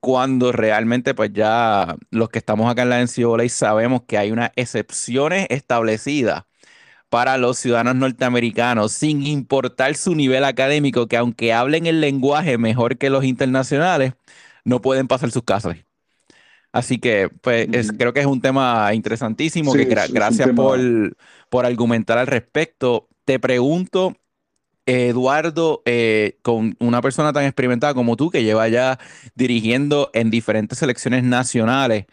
Cuando 0.00 0.52
realmente, 0.52 1.14
pues 1.14 1.32
ya 1.32 1.96
los 2.10 2.28
que 2.30 2.38
estamos 2.38 2.70
acá 2.70 2.82
en 2.82 2.90
la 2.90 3.00
NCAA 3.00 3.48
sabemos 3.48 4.02
que 4.06 4.18
hay 4.18 4.30
unas 4.30 4.50
excepciones 4.56 5.46
establecidas 5.50 6.44
para 7.08 7.38
los 7.38 7.58
ciudadanos 7.58 7.96
norteamericanos, 7.96 8.92
sin 8.92 9.26
importar 9.26 9.94
su 9.96 10.14
nivel 10.14 10.44
académico, 10.44 11.06
que 11.06 11.16
aunque 11.16 11.52
hablen 11.52 11.86
el 11.86 12.00
lenguaje 12.00 12.58
mejor 12.58 12.98
que 12.98 13.10
los 13.10 13.24
internacionales, 13.24 14.14
no 14.64 14.80
pueden 14.80 15.08
pasar 15.08 15.30
sus 15.30 15.42
casas. 15.42 15.76
Así 16.70 16.98
que, 16.98 17.30
pues, 17.40 17.92
creo 17.96 18.12
que 18.12 18.20
es 18.20 18.26
un 18.26 18.40
tema 18.40 18.92
interesantísimo. 18.92 19.72
que 19.72 19.86
gracias 19.86 20.50
por, 20.50 20.78
por 21.48 21.64
argumentar 21.64 22.18
al 22.18 22.26
respecto. 22.26 23.08
Te 23.24 23.40
pregunto, 23.40 24.16
Eduardo, 24.88 25.82
eh, 25.84 26.38
con 26.40 26.74
una 26.80 27.02
persona 27.02 27.30
tan 27.34 27.44
experimentada 27.44 27.92
como 27.92 28.16
tú, 28.16 28.30
que 28.30 28.42
lleva 28.42 28.68
ya 28.68 28.98
dirigiendo 29.34 30.10
en 30.14 30.30
diferentes 30.30 30.78
selecciones 30.78 31.24
nacionales, 31.24 32.06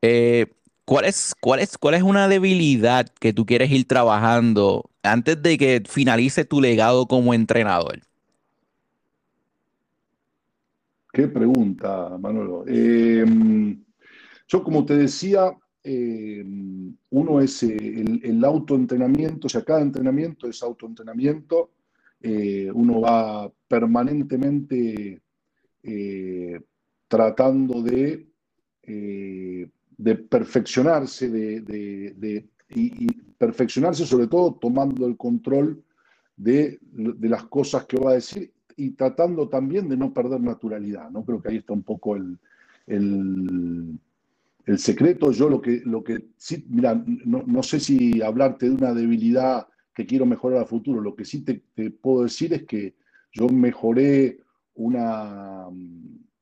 eh, 0.00 0.46
¿cuál, 0.84 1.06
es, 1.06 1.34
cuál, 1.40 1.58
es, 1.58 1.76
¿cuál 1.76 1.94
es 1.94 2.02
una 2.02 2.28
debilidad 2.28 3.08
que 3.18 3.32
tú 3.32 3.46
quieres 3.46 3.72
ir 3.72 3.84
trabajando 3.88 4.88
antes 5.02 5.42
de 5.42 5.58
que 5.58 5.82
finalice 5.88 6.44
tu 6.44 6.60
legado 6.60 7.06
como 7.06 7.34
entrenador? 7.34 7.98
Qué 11.12 11.26
pregunta, 11.26 12.16
Manolo. 12.16 12.64
Em, 12.68 13.82
yo, 14.46 14.62
como 14.62 14.84
te 14.86 14.96
decía, 14.96 15.50
em, 15.82 16.94
uno 17.10 17.40
es 17.40 17.60
eh, 17.64 17.76
el, 17.76 18.20
el, 18.22 18.44
autoentrenamiento, 18.44 19.48
o 19.48 19.50
sea, 19.50 19.64
cada 19.64 19.80
entrenamiento 19.80 20.46
es 20.46 20.62
autoentrenamiento 20.62 21.70
eh, 22.22 22.70
uno 22.72 23.00
va 23.00 23.50
permanentemente 23.66 25.22
eh, 25.82 26.60
tratando 27.08 27.82
de, 27.82 28.26
eh, 28.82 29.68
perfeccionarse, 30.28 31.62
y, 32.68 33.06
perfeccionarse 33.38 34.04
sobre 34.04 34.26
todo 34.26 34.58
tomando 34.60 35.06
el 35.06 35.16
control 35.16 35.82
de, 36.36 36.78
las 37.20 37.44
cosas 37.44 37.86
que 37.86 37.98
va 37.98 38.10
a 38.10 38.14
decir 38.14 38.52
y 38.76 38.90
tratando 38.90 39.48
también 39.48 39.88
de 39.88 39.96
no 39.96 40.12
perder 40.12 40.40
naturalidad. 40.40 41.10
¿no? 41.10 41.24
Creo 41.24 41.40
que 41.40 41.48
ahí 41.48 41.56
está 41.56 41.72
un 41.72 41.82
poco 41.82 42.16
el, 42.16 42.38
el, 42.86 43.98
secreto. 44.78 45.32
Yo 45.32 45.48
lo 45.48 45.60
que, 45.60 45.82
lo 45.84 46.04
que 46.04 46.26
sí, 46.36 46.64
mira, 46.68 47.02
no, 47.24 47.42
no 47.46 47.62
sé 47.62 47.80
si 47.80 48.22
hablarte 48.22 48.68
de 48.68 48.74
una 48.74 48.94
debilidad 48.94 49.66
quiero 50.06 50.26
mejorar 50.26 50.62
a 50.62 50.66
futuro. 50.66 51.00
Lo 51.00 51.14
que 51.14 51.24
sí 51.24 51.42
te, 51.42 51.62
puedo 51.90 52.24
decir 52.24 52.52
es 52.52 52.64
que 52.64 52.94
yo 53.32 53.48
mejoré 53.48 54.38
una, 54.74 55.66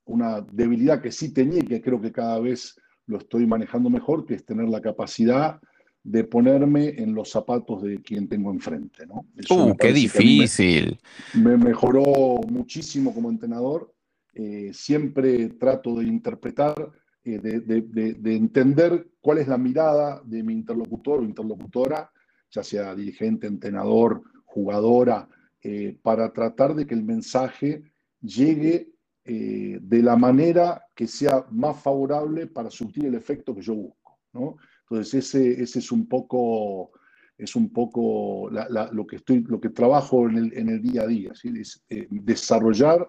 una 0.04 0.40
debilidad 0.52 1.00
que 1.02 1.12
sí 1.12 1.32
tenía 1.32 1.58
y 1.58 1.66
que 1.66 1.80
creo 1.80 2.00
que 2.00 2.12
cada 2.12 2.38
vez 2.40 2.76
lo 3.06 3.18
estoy 3.18 3.46
manejando 3.46 3.90
mejor, 3.90 4.26
que 4.26 4.34
es 4.34 4.44
tener 4.44 4.68
la 4.68 4.80
capacidad 4.80 5.60
de 6.02 6.24
ponerme 6.24 6.88
en 6.90 7.14
los 7.14 7.30
zapatos 7.30 7.82
de 7.82 8.00
quien 8.00 8.28
tengo 8.28 8.50
enfrente. 8.50 9.06
¿no? 9.06 9.26
uh, 9.50 9.76
qué 9.76 9.92
difícil. 9.92 10.98
Me, 11.34 11.56
mejoró 11.56 12.40
muchísimo 12.48 13.12
como 13.12 13.30
entrenador. 13.30 13.92
Eh, 14.34 14.70
siempre 14.72 15.48
trato 15.50 15.96
de 15.96 16.04
interpretar, 16.04 16.92
eh, 17.24 17.38
de, 17.40 17.60
de, 17.60 18.36
entender 18.36 19.08
cuál 19.20 19.38
es 19.38 19.48
la 19.48 19.58
mirada 19.58 20.22
de 20.24 20.42
mi 20.42 20.52
interlocutor 20.52 21.20
o 21.20 21.24
interlocutora 21.24 22.10
ya 22.50 22.62
sea 22.62 22.94
dirigente, 22.94 23.46
entrenador, 23.46 24.22
jugadora, 24.44 25.28
eh, 25.62 25.98
para 26.02 26.32
tratar 26.32 26.74
de 26.74 26.86
que 26.86 26.94
el 26.94 27.02
mensaje 27.02 27.82
llegue 28.20 28.92
eh, 29.24 29.78
de 29.80 30.02
la 30.02 30.16
manera 30.16 30.82
que 30.94 31.06
sea 31.06 31.44
más 31.50 31.80
favorable 31.82 32.46
para 32.46 32.70
surtir 32.70 33.06
el 33.06 33.14
efecto 33.14 33.54
que 33.54 33.62
yo 33.62 33.74
busco. 33.74 34.18
¿no? 34.32 34.56
Entonces, 34.82 35.14
ese, 35.14 35.62
ese 35.62 35.80
es 35.80 35.92
un 35.92 36.08
poco, 36.08 36.92
es 37.36 37.54
un 37.56 37.70
poco 37.72 38.48
lo, 38.50 39.06
que 39.06 39.16
estoy, 39.16 39.42
lo 39.42 39.60
que 39.60 39.70
trabajo 39.70 40.28
en 40.28 40.38
el, 40.38 40.52
en 40.56 40.68
el 40.70 40.80
día 40.80 41.02
a 41.02 41.06
día, 41.06 41.32
es, 41.32 41.84
eh, 41.88 42.06
desarrollar 42.10 43.08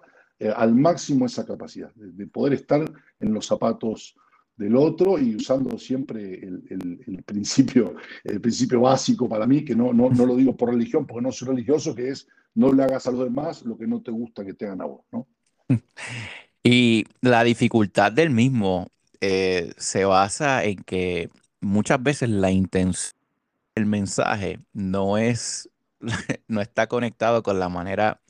al 0.56 0.74
máximo 0.74 1.26
esa 1.26 1.44
capacidad, 1.44 1.92
de, 1.94 2.26
poder 2.26 2.54
estar 2.54 2.82
en 3.20 3.34
los 3.34 3.46
zapatos 3.46 4.16
del 4.60 4.76
otro 4.76 5.18
y 5.18 5.36
usando 5.36 5.78
siempre 5.78 6.34
el, 6.34 7.22
principio, 7.24 7.94
el 8.22 8.42
principio 8.42 8.82
básico 8.82 9.26
para 9.26 9.46
mí, 9.46 9.64
que 9.64 9.74
no, 9.74 9.94
no, 9.94 10.10
no, 10.10 10.26
lo 10.26 10.36
digo 10.36 10.54
por 10.54 10.68
religión, 10.68 11.06
porque 11.06 11.22
no 11.22 11.32
soy 11.32 11.48
religioso, 11.48 11.94
que 11.94 12.10
es 12.10 12.28
no 12.54 12.70
le 12.70 12.82
hagas 12.82 13.06
a 13.06 13.10
los 13.10 13.24
demás 13.24 13.62
lo 13.64 13.78
que 13.78 13.86
no 13.86 14.02
te 14.02 14.10
gusta 14.10 14.44
que 14.44 14.52
te 14.52 14.66
hagan 14.66 14.82
a 14.82 14.84
vos. 14.84 15.00
¿no? 15.10 15.26
Y 16.62 17.06
la 17.22 17.42
dificultad 17.42 18.12
del 18.12 18.28
mismo 18.28 18.88
eh, 19.22 19.72
se 19.78 20.04
basa 20.04 20.62
en 20.64 20.76
que 20.82 21.30
muchas 21.62 22.02
veces 22.02 22.28
la 22.28 22.50
intención 22.50 23.14
del 23.74 23.86
mensaje 23.86 24.58
no 24.74 25.16
es 25.16 25.70
no 26.48 26.60
está 26.60 26.86
conectado 26.86 27.42
con 27.42 27.58
la 27.58 27.70
manera 27.70 28.20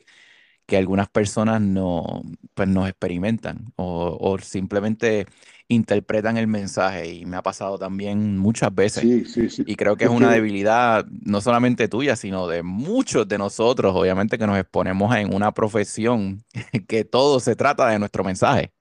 que 0.71 0.77
algunas 0.77 1.09
personas 1.09 1.61
no 1.61 2.23
pues 2.55 2.69
nos 2.69 2.89
experimentan 2.89 3.73
o, 3.75 4.17
o 4.21 4.39
simplemente 4.39 5.27
interpretan 5.67 6.37
el 6.37 6.47
mensaje 6.47 7.13
y 7.13 7.27
me 7.27 7.37
ha 7.37 7.43
pasado 7.43 7.77
también 7.77 8.39
muchas 8.39 8.73
veces. 8.73 9.03
Sí, 9.03 9.25
sí, 9.25 9.51
sí. 9.51 9.65
Y 9.67 9.75
creo 9.75 9.97
que 9.97 10.05
es 10.05 10.11
una 10.11 10.31
debilidad 10.31 11.05
no 11.07 11.41
solamente 11.41 11.89
tuya, 11.89 12.15
sino 12.15 12.47
de 12.47 12.63
muchos 12.63 13.27
de 13.27 13.37
nosotros, 13.37 13.93
obviamente 13.97 14.39
que 14.39 14.47
nos 14.47 14.59
exponemos 14.59 15.13
en 15.17 15.35
una 15.35 15.53
profesión 15.53 16.45
que 16.87 17.05
todo 17.05 17.41
se 17.41 17.57
trata 17.57 17.89
de 17.89 17.99
nuestro 17.99 18.23
mensaje. 18.23 18.73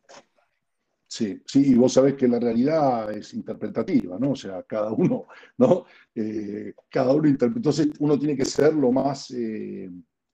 Sí, 1.07 1.41
sí, 1.43 1.71
y 1.71 1.73
vos 1.73 1.93
sabés 1.93 2.13
que 2.13 2.27
la 2.27 2.39
realidad 2.39 3.11
es 3.11 3.33
interpretativa, 3.33 4.19
¿no? 4.19 4.33
O 4.33 4.35
sea, 4.35 4.61
cada 4.61 4.91
uno, 4.91 5.25
¿no? 5.57 5.85
Eh, 6.13 6.75
cada 6.87 7.13
uno 7.15 7.27
interpreta. 7.27 7.57
Entonces, 7.57 7.87
uno 7.97 8.19
tiene 8.19 8.37
que 8.37 8.45
ser 8.45 8.75
lo 8.75 8.91
más 8.91 9.31
eh, 9.31 9.89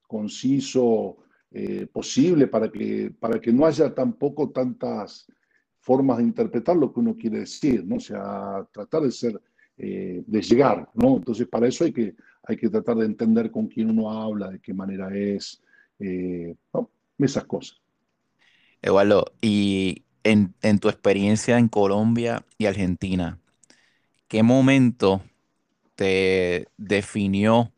conciso 0.06 1.16
eh, 1.52 1.86
posible 1.86 2.48
para 2.48 2.70
que, 2.70 3.12
para 3.18 3.40
que 3.40 3.52
no 3.52 3.66
haya 3.66 3.94
tampoco 3.94 4.50
tantas 4.50 5.26
formas 5.86 6.18
de 6.18 6.24
interpretar 6.24 6.76
lo 6.76 6.92
que 6.92 7.00
uno 7.00 7.16
quiere 7.16 7.40
decir, 7.40 7.84
¿no? 7.84 7.96
O 7.96 8.00
sea, 8.00 8.66
tratar 8.72 9.02
de 9.02 9.12
ser, 9.12 9.40
eh, 9.78 10.22
de 10.26 10.42
llegar, 10.42 10.88
¿no? 10.94 11.16
Entonces, 11.16 11.46
para 11.46 11.68
eso 11.68 11.84
hay 11.84 11.92
que, 11.92 12.14
hay 12.42 12.56
que 12.56 12.68
tratar 12.68 12.96
de 12.96 13.06
entender 13.06 13.50
con 13.50 13.68
quién 13.68 13.90
uno 13.90 14.10
habla, 14.10 14.50
de 14.50 14.58
qué 14.58 14.74
manera 14.74 15.16
es, 15.16 15.62
eh, 16.00 16.54
¿no? 16.74 16.90
Esas 17.18 17.44
cosas. 17.44 17.80
Eduardo, 18.82 19.32
y 19.40 20.02
en, 20.24 20.52
tu 20.80 20.88
experiencia 20.88 21.56
en 21.56 21.68
Colombia 21.68 22.44
y 22.58 22.66
Argentina, 22.66 23.38
¿qué 24.28 24.42
momento 24.42 25.22
te 25.94 26.66
definió 26.76 27.72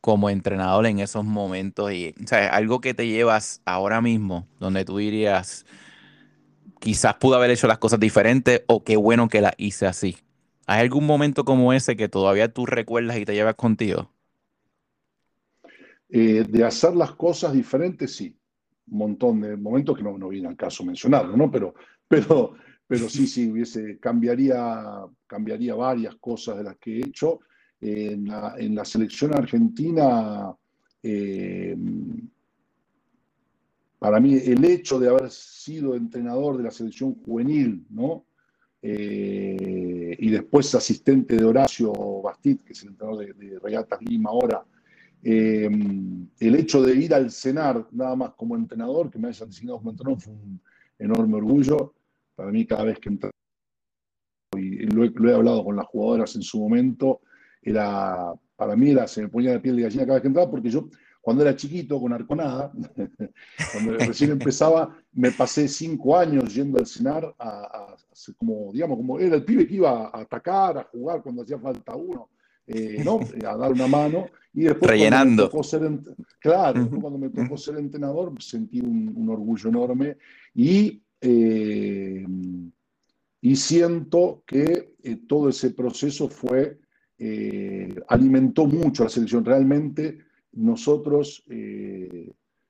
como 0.00 0.30
entrenador 0.30 0.86
en 0.86 0.98
esos 1.00 1.24
momentos? 1.24 1.92
Y, 1.92 2.14
o 2.18 2.34
algo 2.52 2.80
que 2.80 2.94
te 2.94 3.06
llevas 3.06 3.62
ahora 3.64 4.00
mismo, 4.00 4.46
donde 4.58 4.84
tú 4.84 4.98
dirías, 4.98 5.66
quizás 6.80 7.14
pudo 7.14 7.36
haber 7.36 7.50
hecho 7.50 7.66
las 7.66 7.78
cosas 7.78 8.00
diferentes 8.00 8.62
o 8.66 8.84
qué 8.84 8.96
bueno 8.96 9.28
que 9.28 9.40
las 9.40 9.54
hice 9.56 9.86
así. 9.86 10.16
¿Hay 10.66 10.80
algún 10.80 11.06
momento 11.06 11.44
como 11.44 11.72
ese 11.72 11.96
que 11.96 12.08
todavía 12.08 12.52
tú 12.52 12.66
recuerdas 12.66 13.16
y 13.18 13.24
te 13.24 13.34
llevas 13.34 13.54
contigo? 13.54 14.10
Eh, 16.10 16.44
de 16.48 16.64
hacer 16.64 16.94
las 16.94 17.12
cosas 17.12 17.52
diferentes, 17.52 18.16
sí. 18.16 18.34
Un 18.90 18.98
montón 18.98 19.40
de 19.40 19.56
momentos 19.56 19.96
que 19.96 20.02
no, 20.02 20.16
no 20.16 20.28
viene 20.28 20.48
al 20.48 20.56
caso 20.56 20.84
mencionarlo, 20.84 21.36
¿no? 21.36 21.50
Pero, 21.50 21.74
pero, 22.08 22.54
pero 22.86 23.08
sí, 23.08 23.26
sí, 23.26 23.50
hubiese, 23.50 23.98
cambiaría, 23.98 24.84
cambiaría 25.26 25.74
varias 25.74 26.16
cosas 26.16 26.58
de 26.58 26.64
las 26.64 26.76
que 26.78 26.96
he 26.96 27.00
hecho. 27.00 27.40
En, 27.80 28.74
la, 28.74 28.84
selección 28.84 29.34
argentina, 29.34 30.54
eh, 31.02 31.76
para 33.98 34.20
mí 34.20 34.34
el 34.34 34.64
hecho 34.64 34.98
de 34.98 35.08
haber 35.08 35.30
sido 35.30 35.94
entrenador 35.94 36.56
de 36.56 36.64
la 36.64 36.70
selección 36.70 37.14
juvenil, 37.14 37.86
¿no? 37.90 38.24
Eh, 38.80 40.16
y 40.18 40.30
después 40.30 40.72
asistente 40.74 41.36
de 41.36 41.44
Horacio 41.44 41.92
Bastit, 42.22 42.62
que 42.62 42.72
es 42.72 42.82
el 42.82 42.90
entrenador 42.90 43.26
de, 43.26 43.32
de 43.32 43.58
Regatas 43.58 44.00
Lima 44.02 44.30
ahora, 44.30 44.64
eh, 45.22 45.68
el 46.38 46.54
hecho 46.54 46.82
de 46.82 46.94
ir 46.94 47.12
al 47.12 47.30
cenar 47.30 47.86
nada 47.92 48.14
más 48.14 48.34
como 48.34 48.56
entrenador, 48.56 49.10
que 49.10 49.18
me 49.18 49.28
hayan 49.28 49.48
designado 49.48 49.78
como 49.78 49.90
entrenador, 49.90 50.20
fue 50.20 50.32
un 50.32 50.60
enorme 50.98 51.36
orgullo. 51.36 51.94
Para 52.34 52.50
mí 52.50 52.64
cada 52.66 52.84
vez 52.84 52.98
que 53.00 53.08
entré, 53.08 53.30
y 54.56 54.86
lo 54.86 55.04
he, 55.04 55.34
hablado 55.34 55.64
con 55.64 55.76
las 55.76 55.86
jugadoras 55.86 56.36
en 56.36 56.42
su 56.42 56.60
momento, 56.60 57.20
era, 57.62 58.32
para 58.56 58.76
mí 58.76 58.90
era, 58.90 59.06
se 59.06 59.22
me 59.22 59.28
ponía 59.28 59.52
la 59.52 59.62
piel 59.62 59.76
de 59.76 59.82
gallina 59.82 60.04
cada 60.04 60.14
vez 60.14 60.22
que 60.22 60.28
entraba, 60.28 60.50
porque 60.50 60.70
yo 60.70 60.88
cuando 61.20 61.42
era 61.42 61.56
chiquito 61.56 62.00
con 62.00 62.12
Arconada, 62.12 62.72
cuando 63.72 63.98
recién 63.98 64.30
empezaba, 64.30 64.96
me 65.12 65.30
pasé 65.30 65.68
cinco 65.68 66.16
años 66.16 66.54
yendo 66.54 66.78
al 66.78 66.86
cenar 66.86 67.34
a, 67.38 67.94
como, 68.38 68.72
digamos, 68.72 68.96
como 68.96 69.18
era 69.18 69.36
el 69.36 69.44
pibe 69.44 69.66
que 69.66 69.74
iba 69.74 70.06
a 70.08 70.20
atacar, 70.20 70.78
a 70.78 70.84
jugar 70.84 71.22
cuando 71.22 71.42
hacía 71.42 71.58
falta 71.58 71.94
uno. 71.94 72.30
eh, 72.66 73.02
¿no? 73.04 73.20
a 73.46 73.56
dar 73.56 73.72
una 73.72 73.86
mano. 73.86 74.26
Y 74.54 74.62
después 74.62 74.90
Rellenando. 74.90 75.50
claro, 76.40 76.88
cuando 76.90 77.18
me 77.18 77.28
tocó 77.28 77.56
ser 77.56 77.76
entrenador 77.76 78.32
sentí 78.42 78.80
un, 78.80 79.28
orgullo 79.28 79.68
enorme 79.68 80.16
y, 80.54 81.02
eh, 81.20 82.26
y 83.42 83.56
siento 83.56 84.42
que 84.46 84.94
todo 85.28 85.50
ese 85.50 85.70
proceso 85.70 86.28
fue, 86.28 86.78
alimentó 88.08 88.66
mucho 88.66 89.02
a 89.02 89.06
la 89.06 89.10
selección. 89.10 89.44
Realmente 89.44 90.18
nosotros 90.52 91.44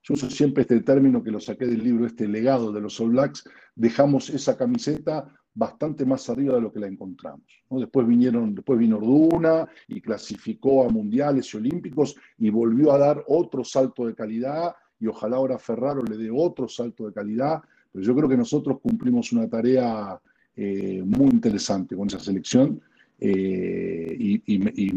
yo 0.09 0.15
uso 0.15 0.31
siempre 0.31 0.63
este 0.63 0.81
término 0.81 1.23
que 1.23 1.31
lo 1.31 1.39
saqué 1.39 1.67
del 1.67 1.85
libro, 1.85 2.07
este 2.07 2.27
legado 2.27 2.73
de 2.73 2.81
los 2.81 2.99
All 2.99 3.11
Blacks, 3.11 3.45
dejamos 3.75 4.31
esa 4.31 4.57
camiseta 4.57 5.31
bastante 5.53 6.07
más 6.07 6.31
arriba 6.31 6.55
de 6.55 6.61
lo 6.63 6.73
que 6.73 6.81
la 6.81 6.87
encontramos. 6.87 7.45
Después, 7.69 8.07
vinieron, 8.07 8.55
después 8.55 8.79
vino 8.79 8.97
Orduna 8.97 9.69
y 9.87 10.01
clasificó 10.01 10.87
a 10.87 10.89
mundiales 10.89 11.53
y 11.53 11.57
olímpicos 11.57 12.17
y 12.39 12.49
volvió 12.49 12.93
a 12.93 12.99
dar 12.99 13.25
otro 13.27 13.65
salto 13.65 14.07
de 14.07 14.15
calidad 14.15 14.75
y 15.01 15.09
ojalá 15.09 15.37
ahora 15.37 15.59
Ferraro 15.59 16.03
le 16.03 16.17
dé 16.17 16.31
otro 16.33 16.69
salto 16.69 17.07
de 17.07 17.13
calidad, 17.13 17.61
pero 17.93 18.05
yo 18.05 18.15
creo 18.15 18.29
que 18.29 18.37
nosotros 18.37 18.79
cumplimos 18.81 19.33
una 19.33 19.49
tarea 19.49 20.19
eh, 20.57 21.03
muy 21.05 21.27
interesante 21.27 21.97
con 21.97 22.07
esa 22.07 22.19
selección 22.19 22.81
y, 23.19 24.93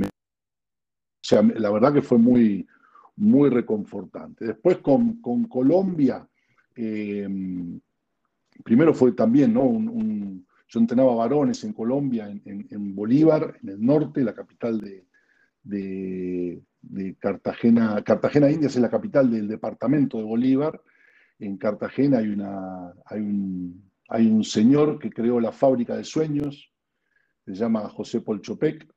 la 1.31 1.71
verdad 1.71 1.93
que 1.93 2.01
fue 2.01 2.17
muy, 2.17 2.67
muy 3.15 3.49
reconfortante. 3.49 4.45
Después 4.45 4.77
con, 4.79 5.21
Colombia, 5.47 6.27
eh, 6.75 7.27
primero 8.63 8.93
fue 8.93 9.13
también, 9.13 9.53
¿no? 9.53 9.71
yo 10.67 10.79
entrenaba 10.79 11.13
varones 11.15 11.63
en 11.65 11.73
Colombia, 11.73 12.29
en, 12.45 12.95
Bolívar, 12.95 13.57
en 13.61 13.69
el 13.69 13.85
norte, 13.85 14.23
la 14.23 14.33
capital 14.33 14.79
de, 14.79 15.05
de, 16.81 17.15
Cartagena. 17.19 18.01
Cartagena 18.03 18.49
Indias 18.49 18.75
es 18.75 18.81
la 18.81 18.89
capital 18.89 19.29
del 19.29 19.49
departamento 19.49 20.17
de 20.17 20.23
Bolívar. 20.23 20.81
En 21.39 21.57
Cartagena 21.57 22.19
hay, 22.19 22.29
una, 22.29 22.93
hay, 23.05 23.19
un, 23.19 23.91
hay 24.07 24.27
un 24.27 24.45
señor 24.45 24.97
que 24.97 25.09
creó 25.09 25.41
la 25.41 25.51
fábrica 25.51 25.97
de 25.97 26.05
sueños, 26.05 26.70
se 27.45 27.53
llama 27.53 27.89
José 27.89 28.21
Polchopec, 28.21 28.87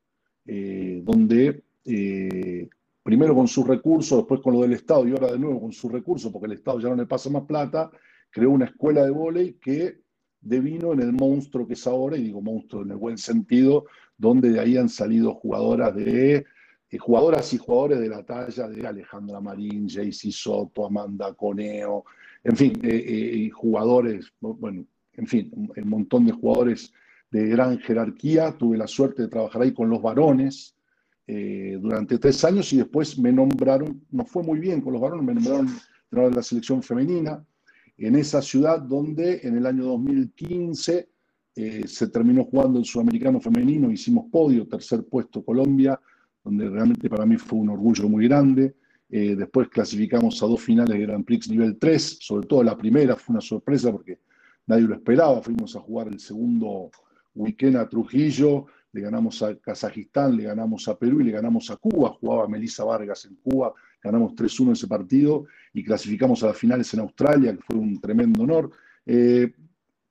eh, 0.46 1.00
donde 1.02 1.62
eh, 1.84 2.68
primero 3.02 3.34
con 3.34 3.48
sus 3.48 3.66
recursos, 3.66 4.18
después 4.18 4.40
con 4.40 4.54
lo 4.54 4.60
del 4.62 4.74
Estado 4.74 5.06
y 5.06 5.12
ahora 5.12 5.32
de 5.32 5.38
nuevo 5.38 5.60
con 5.60 5.72
sus 5.72 5.90
recursos, 5.90 6.30
porque 6.30 6.46
el 6.46 6.52
Estado 6.52 6.80
ya 6.80 6.88
no 6.88 6.96
le 6.96 7.06
pasa 7.06 7.30
más 7.30 7.44
plata, 7.44 7.90
creó 8.30 8.50
una 8.50 8.66
escuela 8.66 9.04
de 9.04 9.10
vóley 9.10 9.54
que 9.54 10.00
devino 10.40 10.92
en 10.92 11.00
el 11.00 11.12
monstruo 11.12 11.66
que 11.66 11.72
es 11.74 11.86
ahora, 11.86 12.16
y 12.16 12.24
digo 12.24 12.42
monstruo 12.42 12.82
en 12.82 12.90
el 12.90 12.96
buen 12.96 13.16
sentido, 13.16 13.86
donde 14.16 14.50
de 14.50 14.60
ahí 14.60 14.76
han 14.76 14.88
salido 14.88 15.34
jugadoras 15.34 15.94
de 15.94 16.44
eh, 16.90 16.98
jugadoras 16.98 17.52
y 17.54 17.58
jugadores 17.58 18.00
de 18.00 18.08
la 18.08 18.22
talla 18.22 18.68
de 18.68 18.86
Alejandra 18.86 19.40
Marín, 19.40 19.88
Jaycee 19.88 20.30
Soto, 20.30 20.86
Amanda 20.86 21.32
Coneo, 21.34 22.04
en 22.44 22.56
fin, 22.56 22.74
jugadores, 23.54 24.30
bueno, 24.38 24.84
en 25.14 25.26
fin, 25.26 25.50
un 25.54 25.88
montón 25.88 26.26
de 26.26 26.32
jugadores 26.32 26.92
de 27.34 27.48
gran 27.48 27.78
jerarquía. 27.80 28.56
Tuve 28.56 28.76
la 28.76 28.86
suerte 28.86 29.22
de 29.22 29.28
trabajar 29.28 29.62
ahí 29.62 29.74
con 29.74 29.90
los 29.90 30.00
varones, 30.00 30.76
eh, 31.26 31.78
durante 31.80 32.18
tres 32.18 32.44
años 32.44 32.72
y 32.72 32.76
después 32.76 33.18
me 33.18 33.32
nombraron, 33.32 34.04
no 34.10 34.24
fue 34.24 34.42
muy 34.42 34.60
bien 34.60 34.80
con 34.80 34.92
los 34.92 35.02
varones, 35.02 35.24
me 35.24 35.34
nombraron 35.34 35.68
entrenador 36.04 36.30
de 36.30 36.36
la 36.36 36.42
selección 36.42 36.82
femenina 36.82 37.44
en 37.96 38.14
esa 38.16 38.40
ciudad 38.40 38.78
donde 38.80 39.40
en 39.42 39.56
el 39.56 39.66
año 39.66 39.84
2015 39.84 41.08
eh, 41.56 41.84
se 41.88 42.08
terminó 42.08 42.44
jugando 42.44 42.78
el 42.78 42.84
sudamericano 42.84 43.40
femenino, 43.40 43.90
hicimos 43.90 44.26
podio, 44.30 44.68
tercer 44.68 45.04
puesto 45.04 45.44
Colombia, 45.44 45.98
donde 46.44 46.68
realmente 46.68 47.08
para 47.08 47.26
mí 47.26 47.36
fue 47.36 47.58
un 47.58 47.70
orgullo 47.70 48.08
muy 48.08 48.28
grande. 48.28 48.76
Eh, 49.08 49.34
después 49.34 49.68
clasificamos 49.68 50.40
a 50.42 50.46
dos 50.46 50.60
finales 50.60 50.96
de 50.96 51.06
Grand 51.06 51.24
Prix 51.24 51.48
nivel 51.48 51.78
3, 51.78 52.18
sobre 52.20 52.46
todo 52.46 52.62
la 52.62 52.76
primera 52.76 53.16
fue 53.16 53.32
una 53.32 53.40
sorpresa 53.40 53.90
porque 53.90 54.20
nadie 54.66 54.82
lo 54.82 54.94
esperaba, 54.94 55.42
fuimos 55.42 55.74
a 55.74 55.80
jugar 55.80 56.08
el 56.08 56.20
segundo 56.20 56.90
weekend 57.34 57.76
a 57.76 57.88
Trujillo, 57.88 58.66
le 58.92 59.00
ganamos 59.00 59.42
a 59.42 59.56
Kazajistán, 59.56 60.36
le 60.36 60.44
ganamos 60.44 60.86
a 60.88 60.96
Perú 60.96 61.20
y 61.20 61.24
le 61.24 61.32
ganamos 61.32 61.70
a 61.70 61.76
Cuba. 61.76 62.10
Jugaba 62.20 62.48
Melissa 62.48 62.84
Vargas 62.84 63.24
en 63.24 63.34
Cuba, 63.36 63.74
ganamos 64.02 64.34
3-1 64.34 64.72
ese 64.72 64.86
partido 64.86 65.46
y 65.72 65.82
clasificamos 65.82 66.42
a 66.44 66.48
las 66.48 66.56
finales 66.56 66.92
en 66.94 67.00
Australia, 67.00 67.52
que 67.54 67.62
fue 67.62 67.76
un 67.76 68.00
tremendo 68.00 68.44
honor. 68.44 68.70
Eh, 69.04 69.52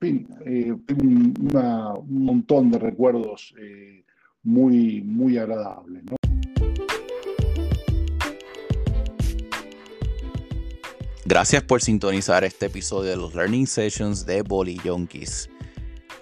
eh, 0.01 0.75
un, 1.01 1.33
montón 2.07 2.69
de 2.71 2.77
recuerdos 2.77 3.53
eh, 3.57 4.03
muy, 4.43 5.01
muy 5.01 5.37
agradables. 5.37 6.03
Gracias 11.25 11.63
por 11.63 11.81
sintonizar 11.81 12.43
este 12.43 12.65
episodio 12.65 13.11
de 13.11 13.15
los 13.15 13.33
Learning 13.33 13.65
Sessions 13.65 14.25
de 14.25 14.41
Bolly 14.41 14.77
Yonkis. 14.83 15.49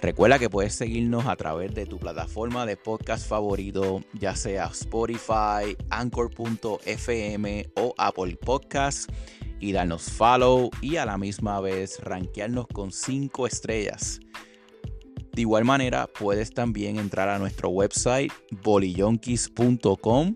Recuerda 0.02 0.39
que 0.39 0.49
puedes 0.49 0.74
seguirnos 0.74 1.28
a 1.28 1.36
través 1.36 1.76
de 1.76 1.86
tu 1.86 1.99
plataforma 1.99 2.66
de 2.66 2.76
podcast 2.76 3.28
favorito, 3.28 4.02
ya 4.14 4.36
sea 4.36 4.66
Spotify, 4.66 5.78
Anchor.fm 5.91 7.70
o 7.76 7.93
Apple 7.99 8.36
Podcasts, 8.38 9.06
y 9.60 9.74
darnos 9.74 10.10
follow 10.10 10.72
y 10.82 10.95
a 10.95 11.06
la 11.06 11.20
misma 11.20 11.62
vez 11.62 11.99
rankearnos 11.99 12.66
con 12.66 12.91
5 12.91 13.45
estrellas. 13.45 14.20
De 15.34 15.41
igual 15.41 15.66
manera, 15.66 16.08
puedes 16.08 16.49
también 16.52 16.97
entrar 16.97 17.30
a 17.30 17.38
nuestro 17.38 17.70
website 17.70 18.34
bolillonkis.com, 18.64 20.36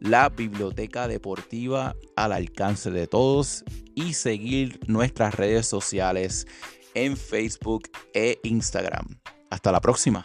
la 0.00 0.28
biblioteca 0.28 1.06
deportiva 1.06 1.94
al 2.16 2.32
alcance 2.32 2.90
de 2.90 3.06
todos, 3.06 3.64
y 3.94 4.14
seguir 4.14 4.80
nuestras 4.88 5.34
redes 5.34 5.66
sociales 5.66 6.48
en 6.94 7.16
Facebook 7.16 7.90
e 8.12 8.38
Instagram. 8.42 9.20
Hasta 9.50 9.72
la 9.72 9.80
próxima. 9.80 10.22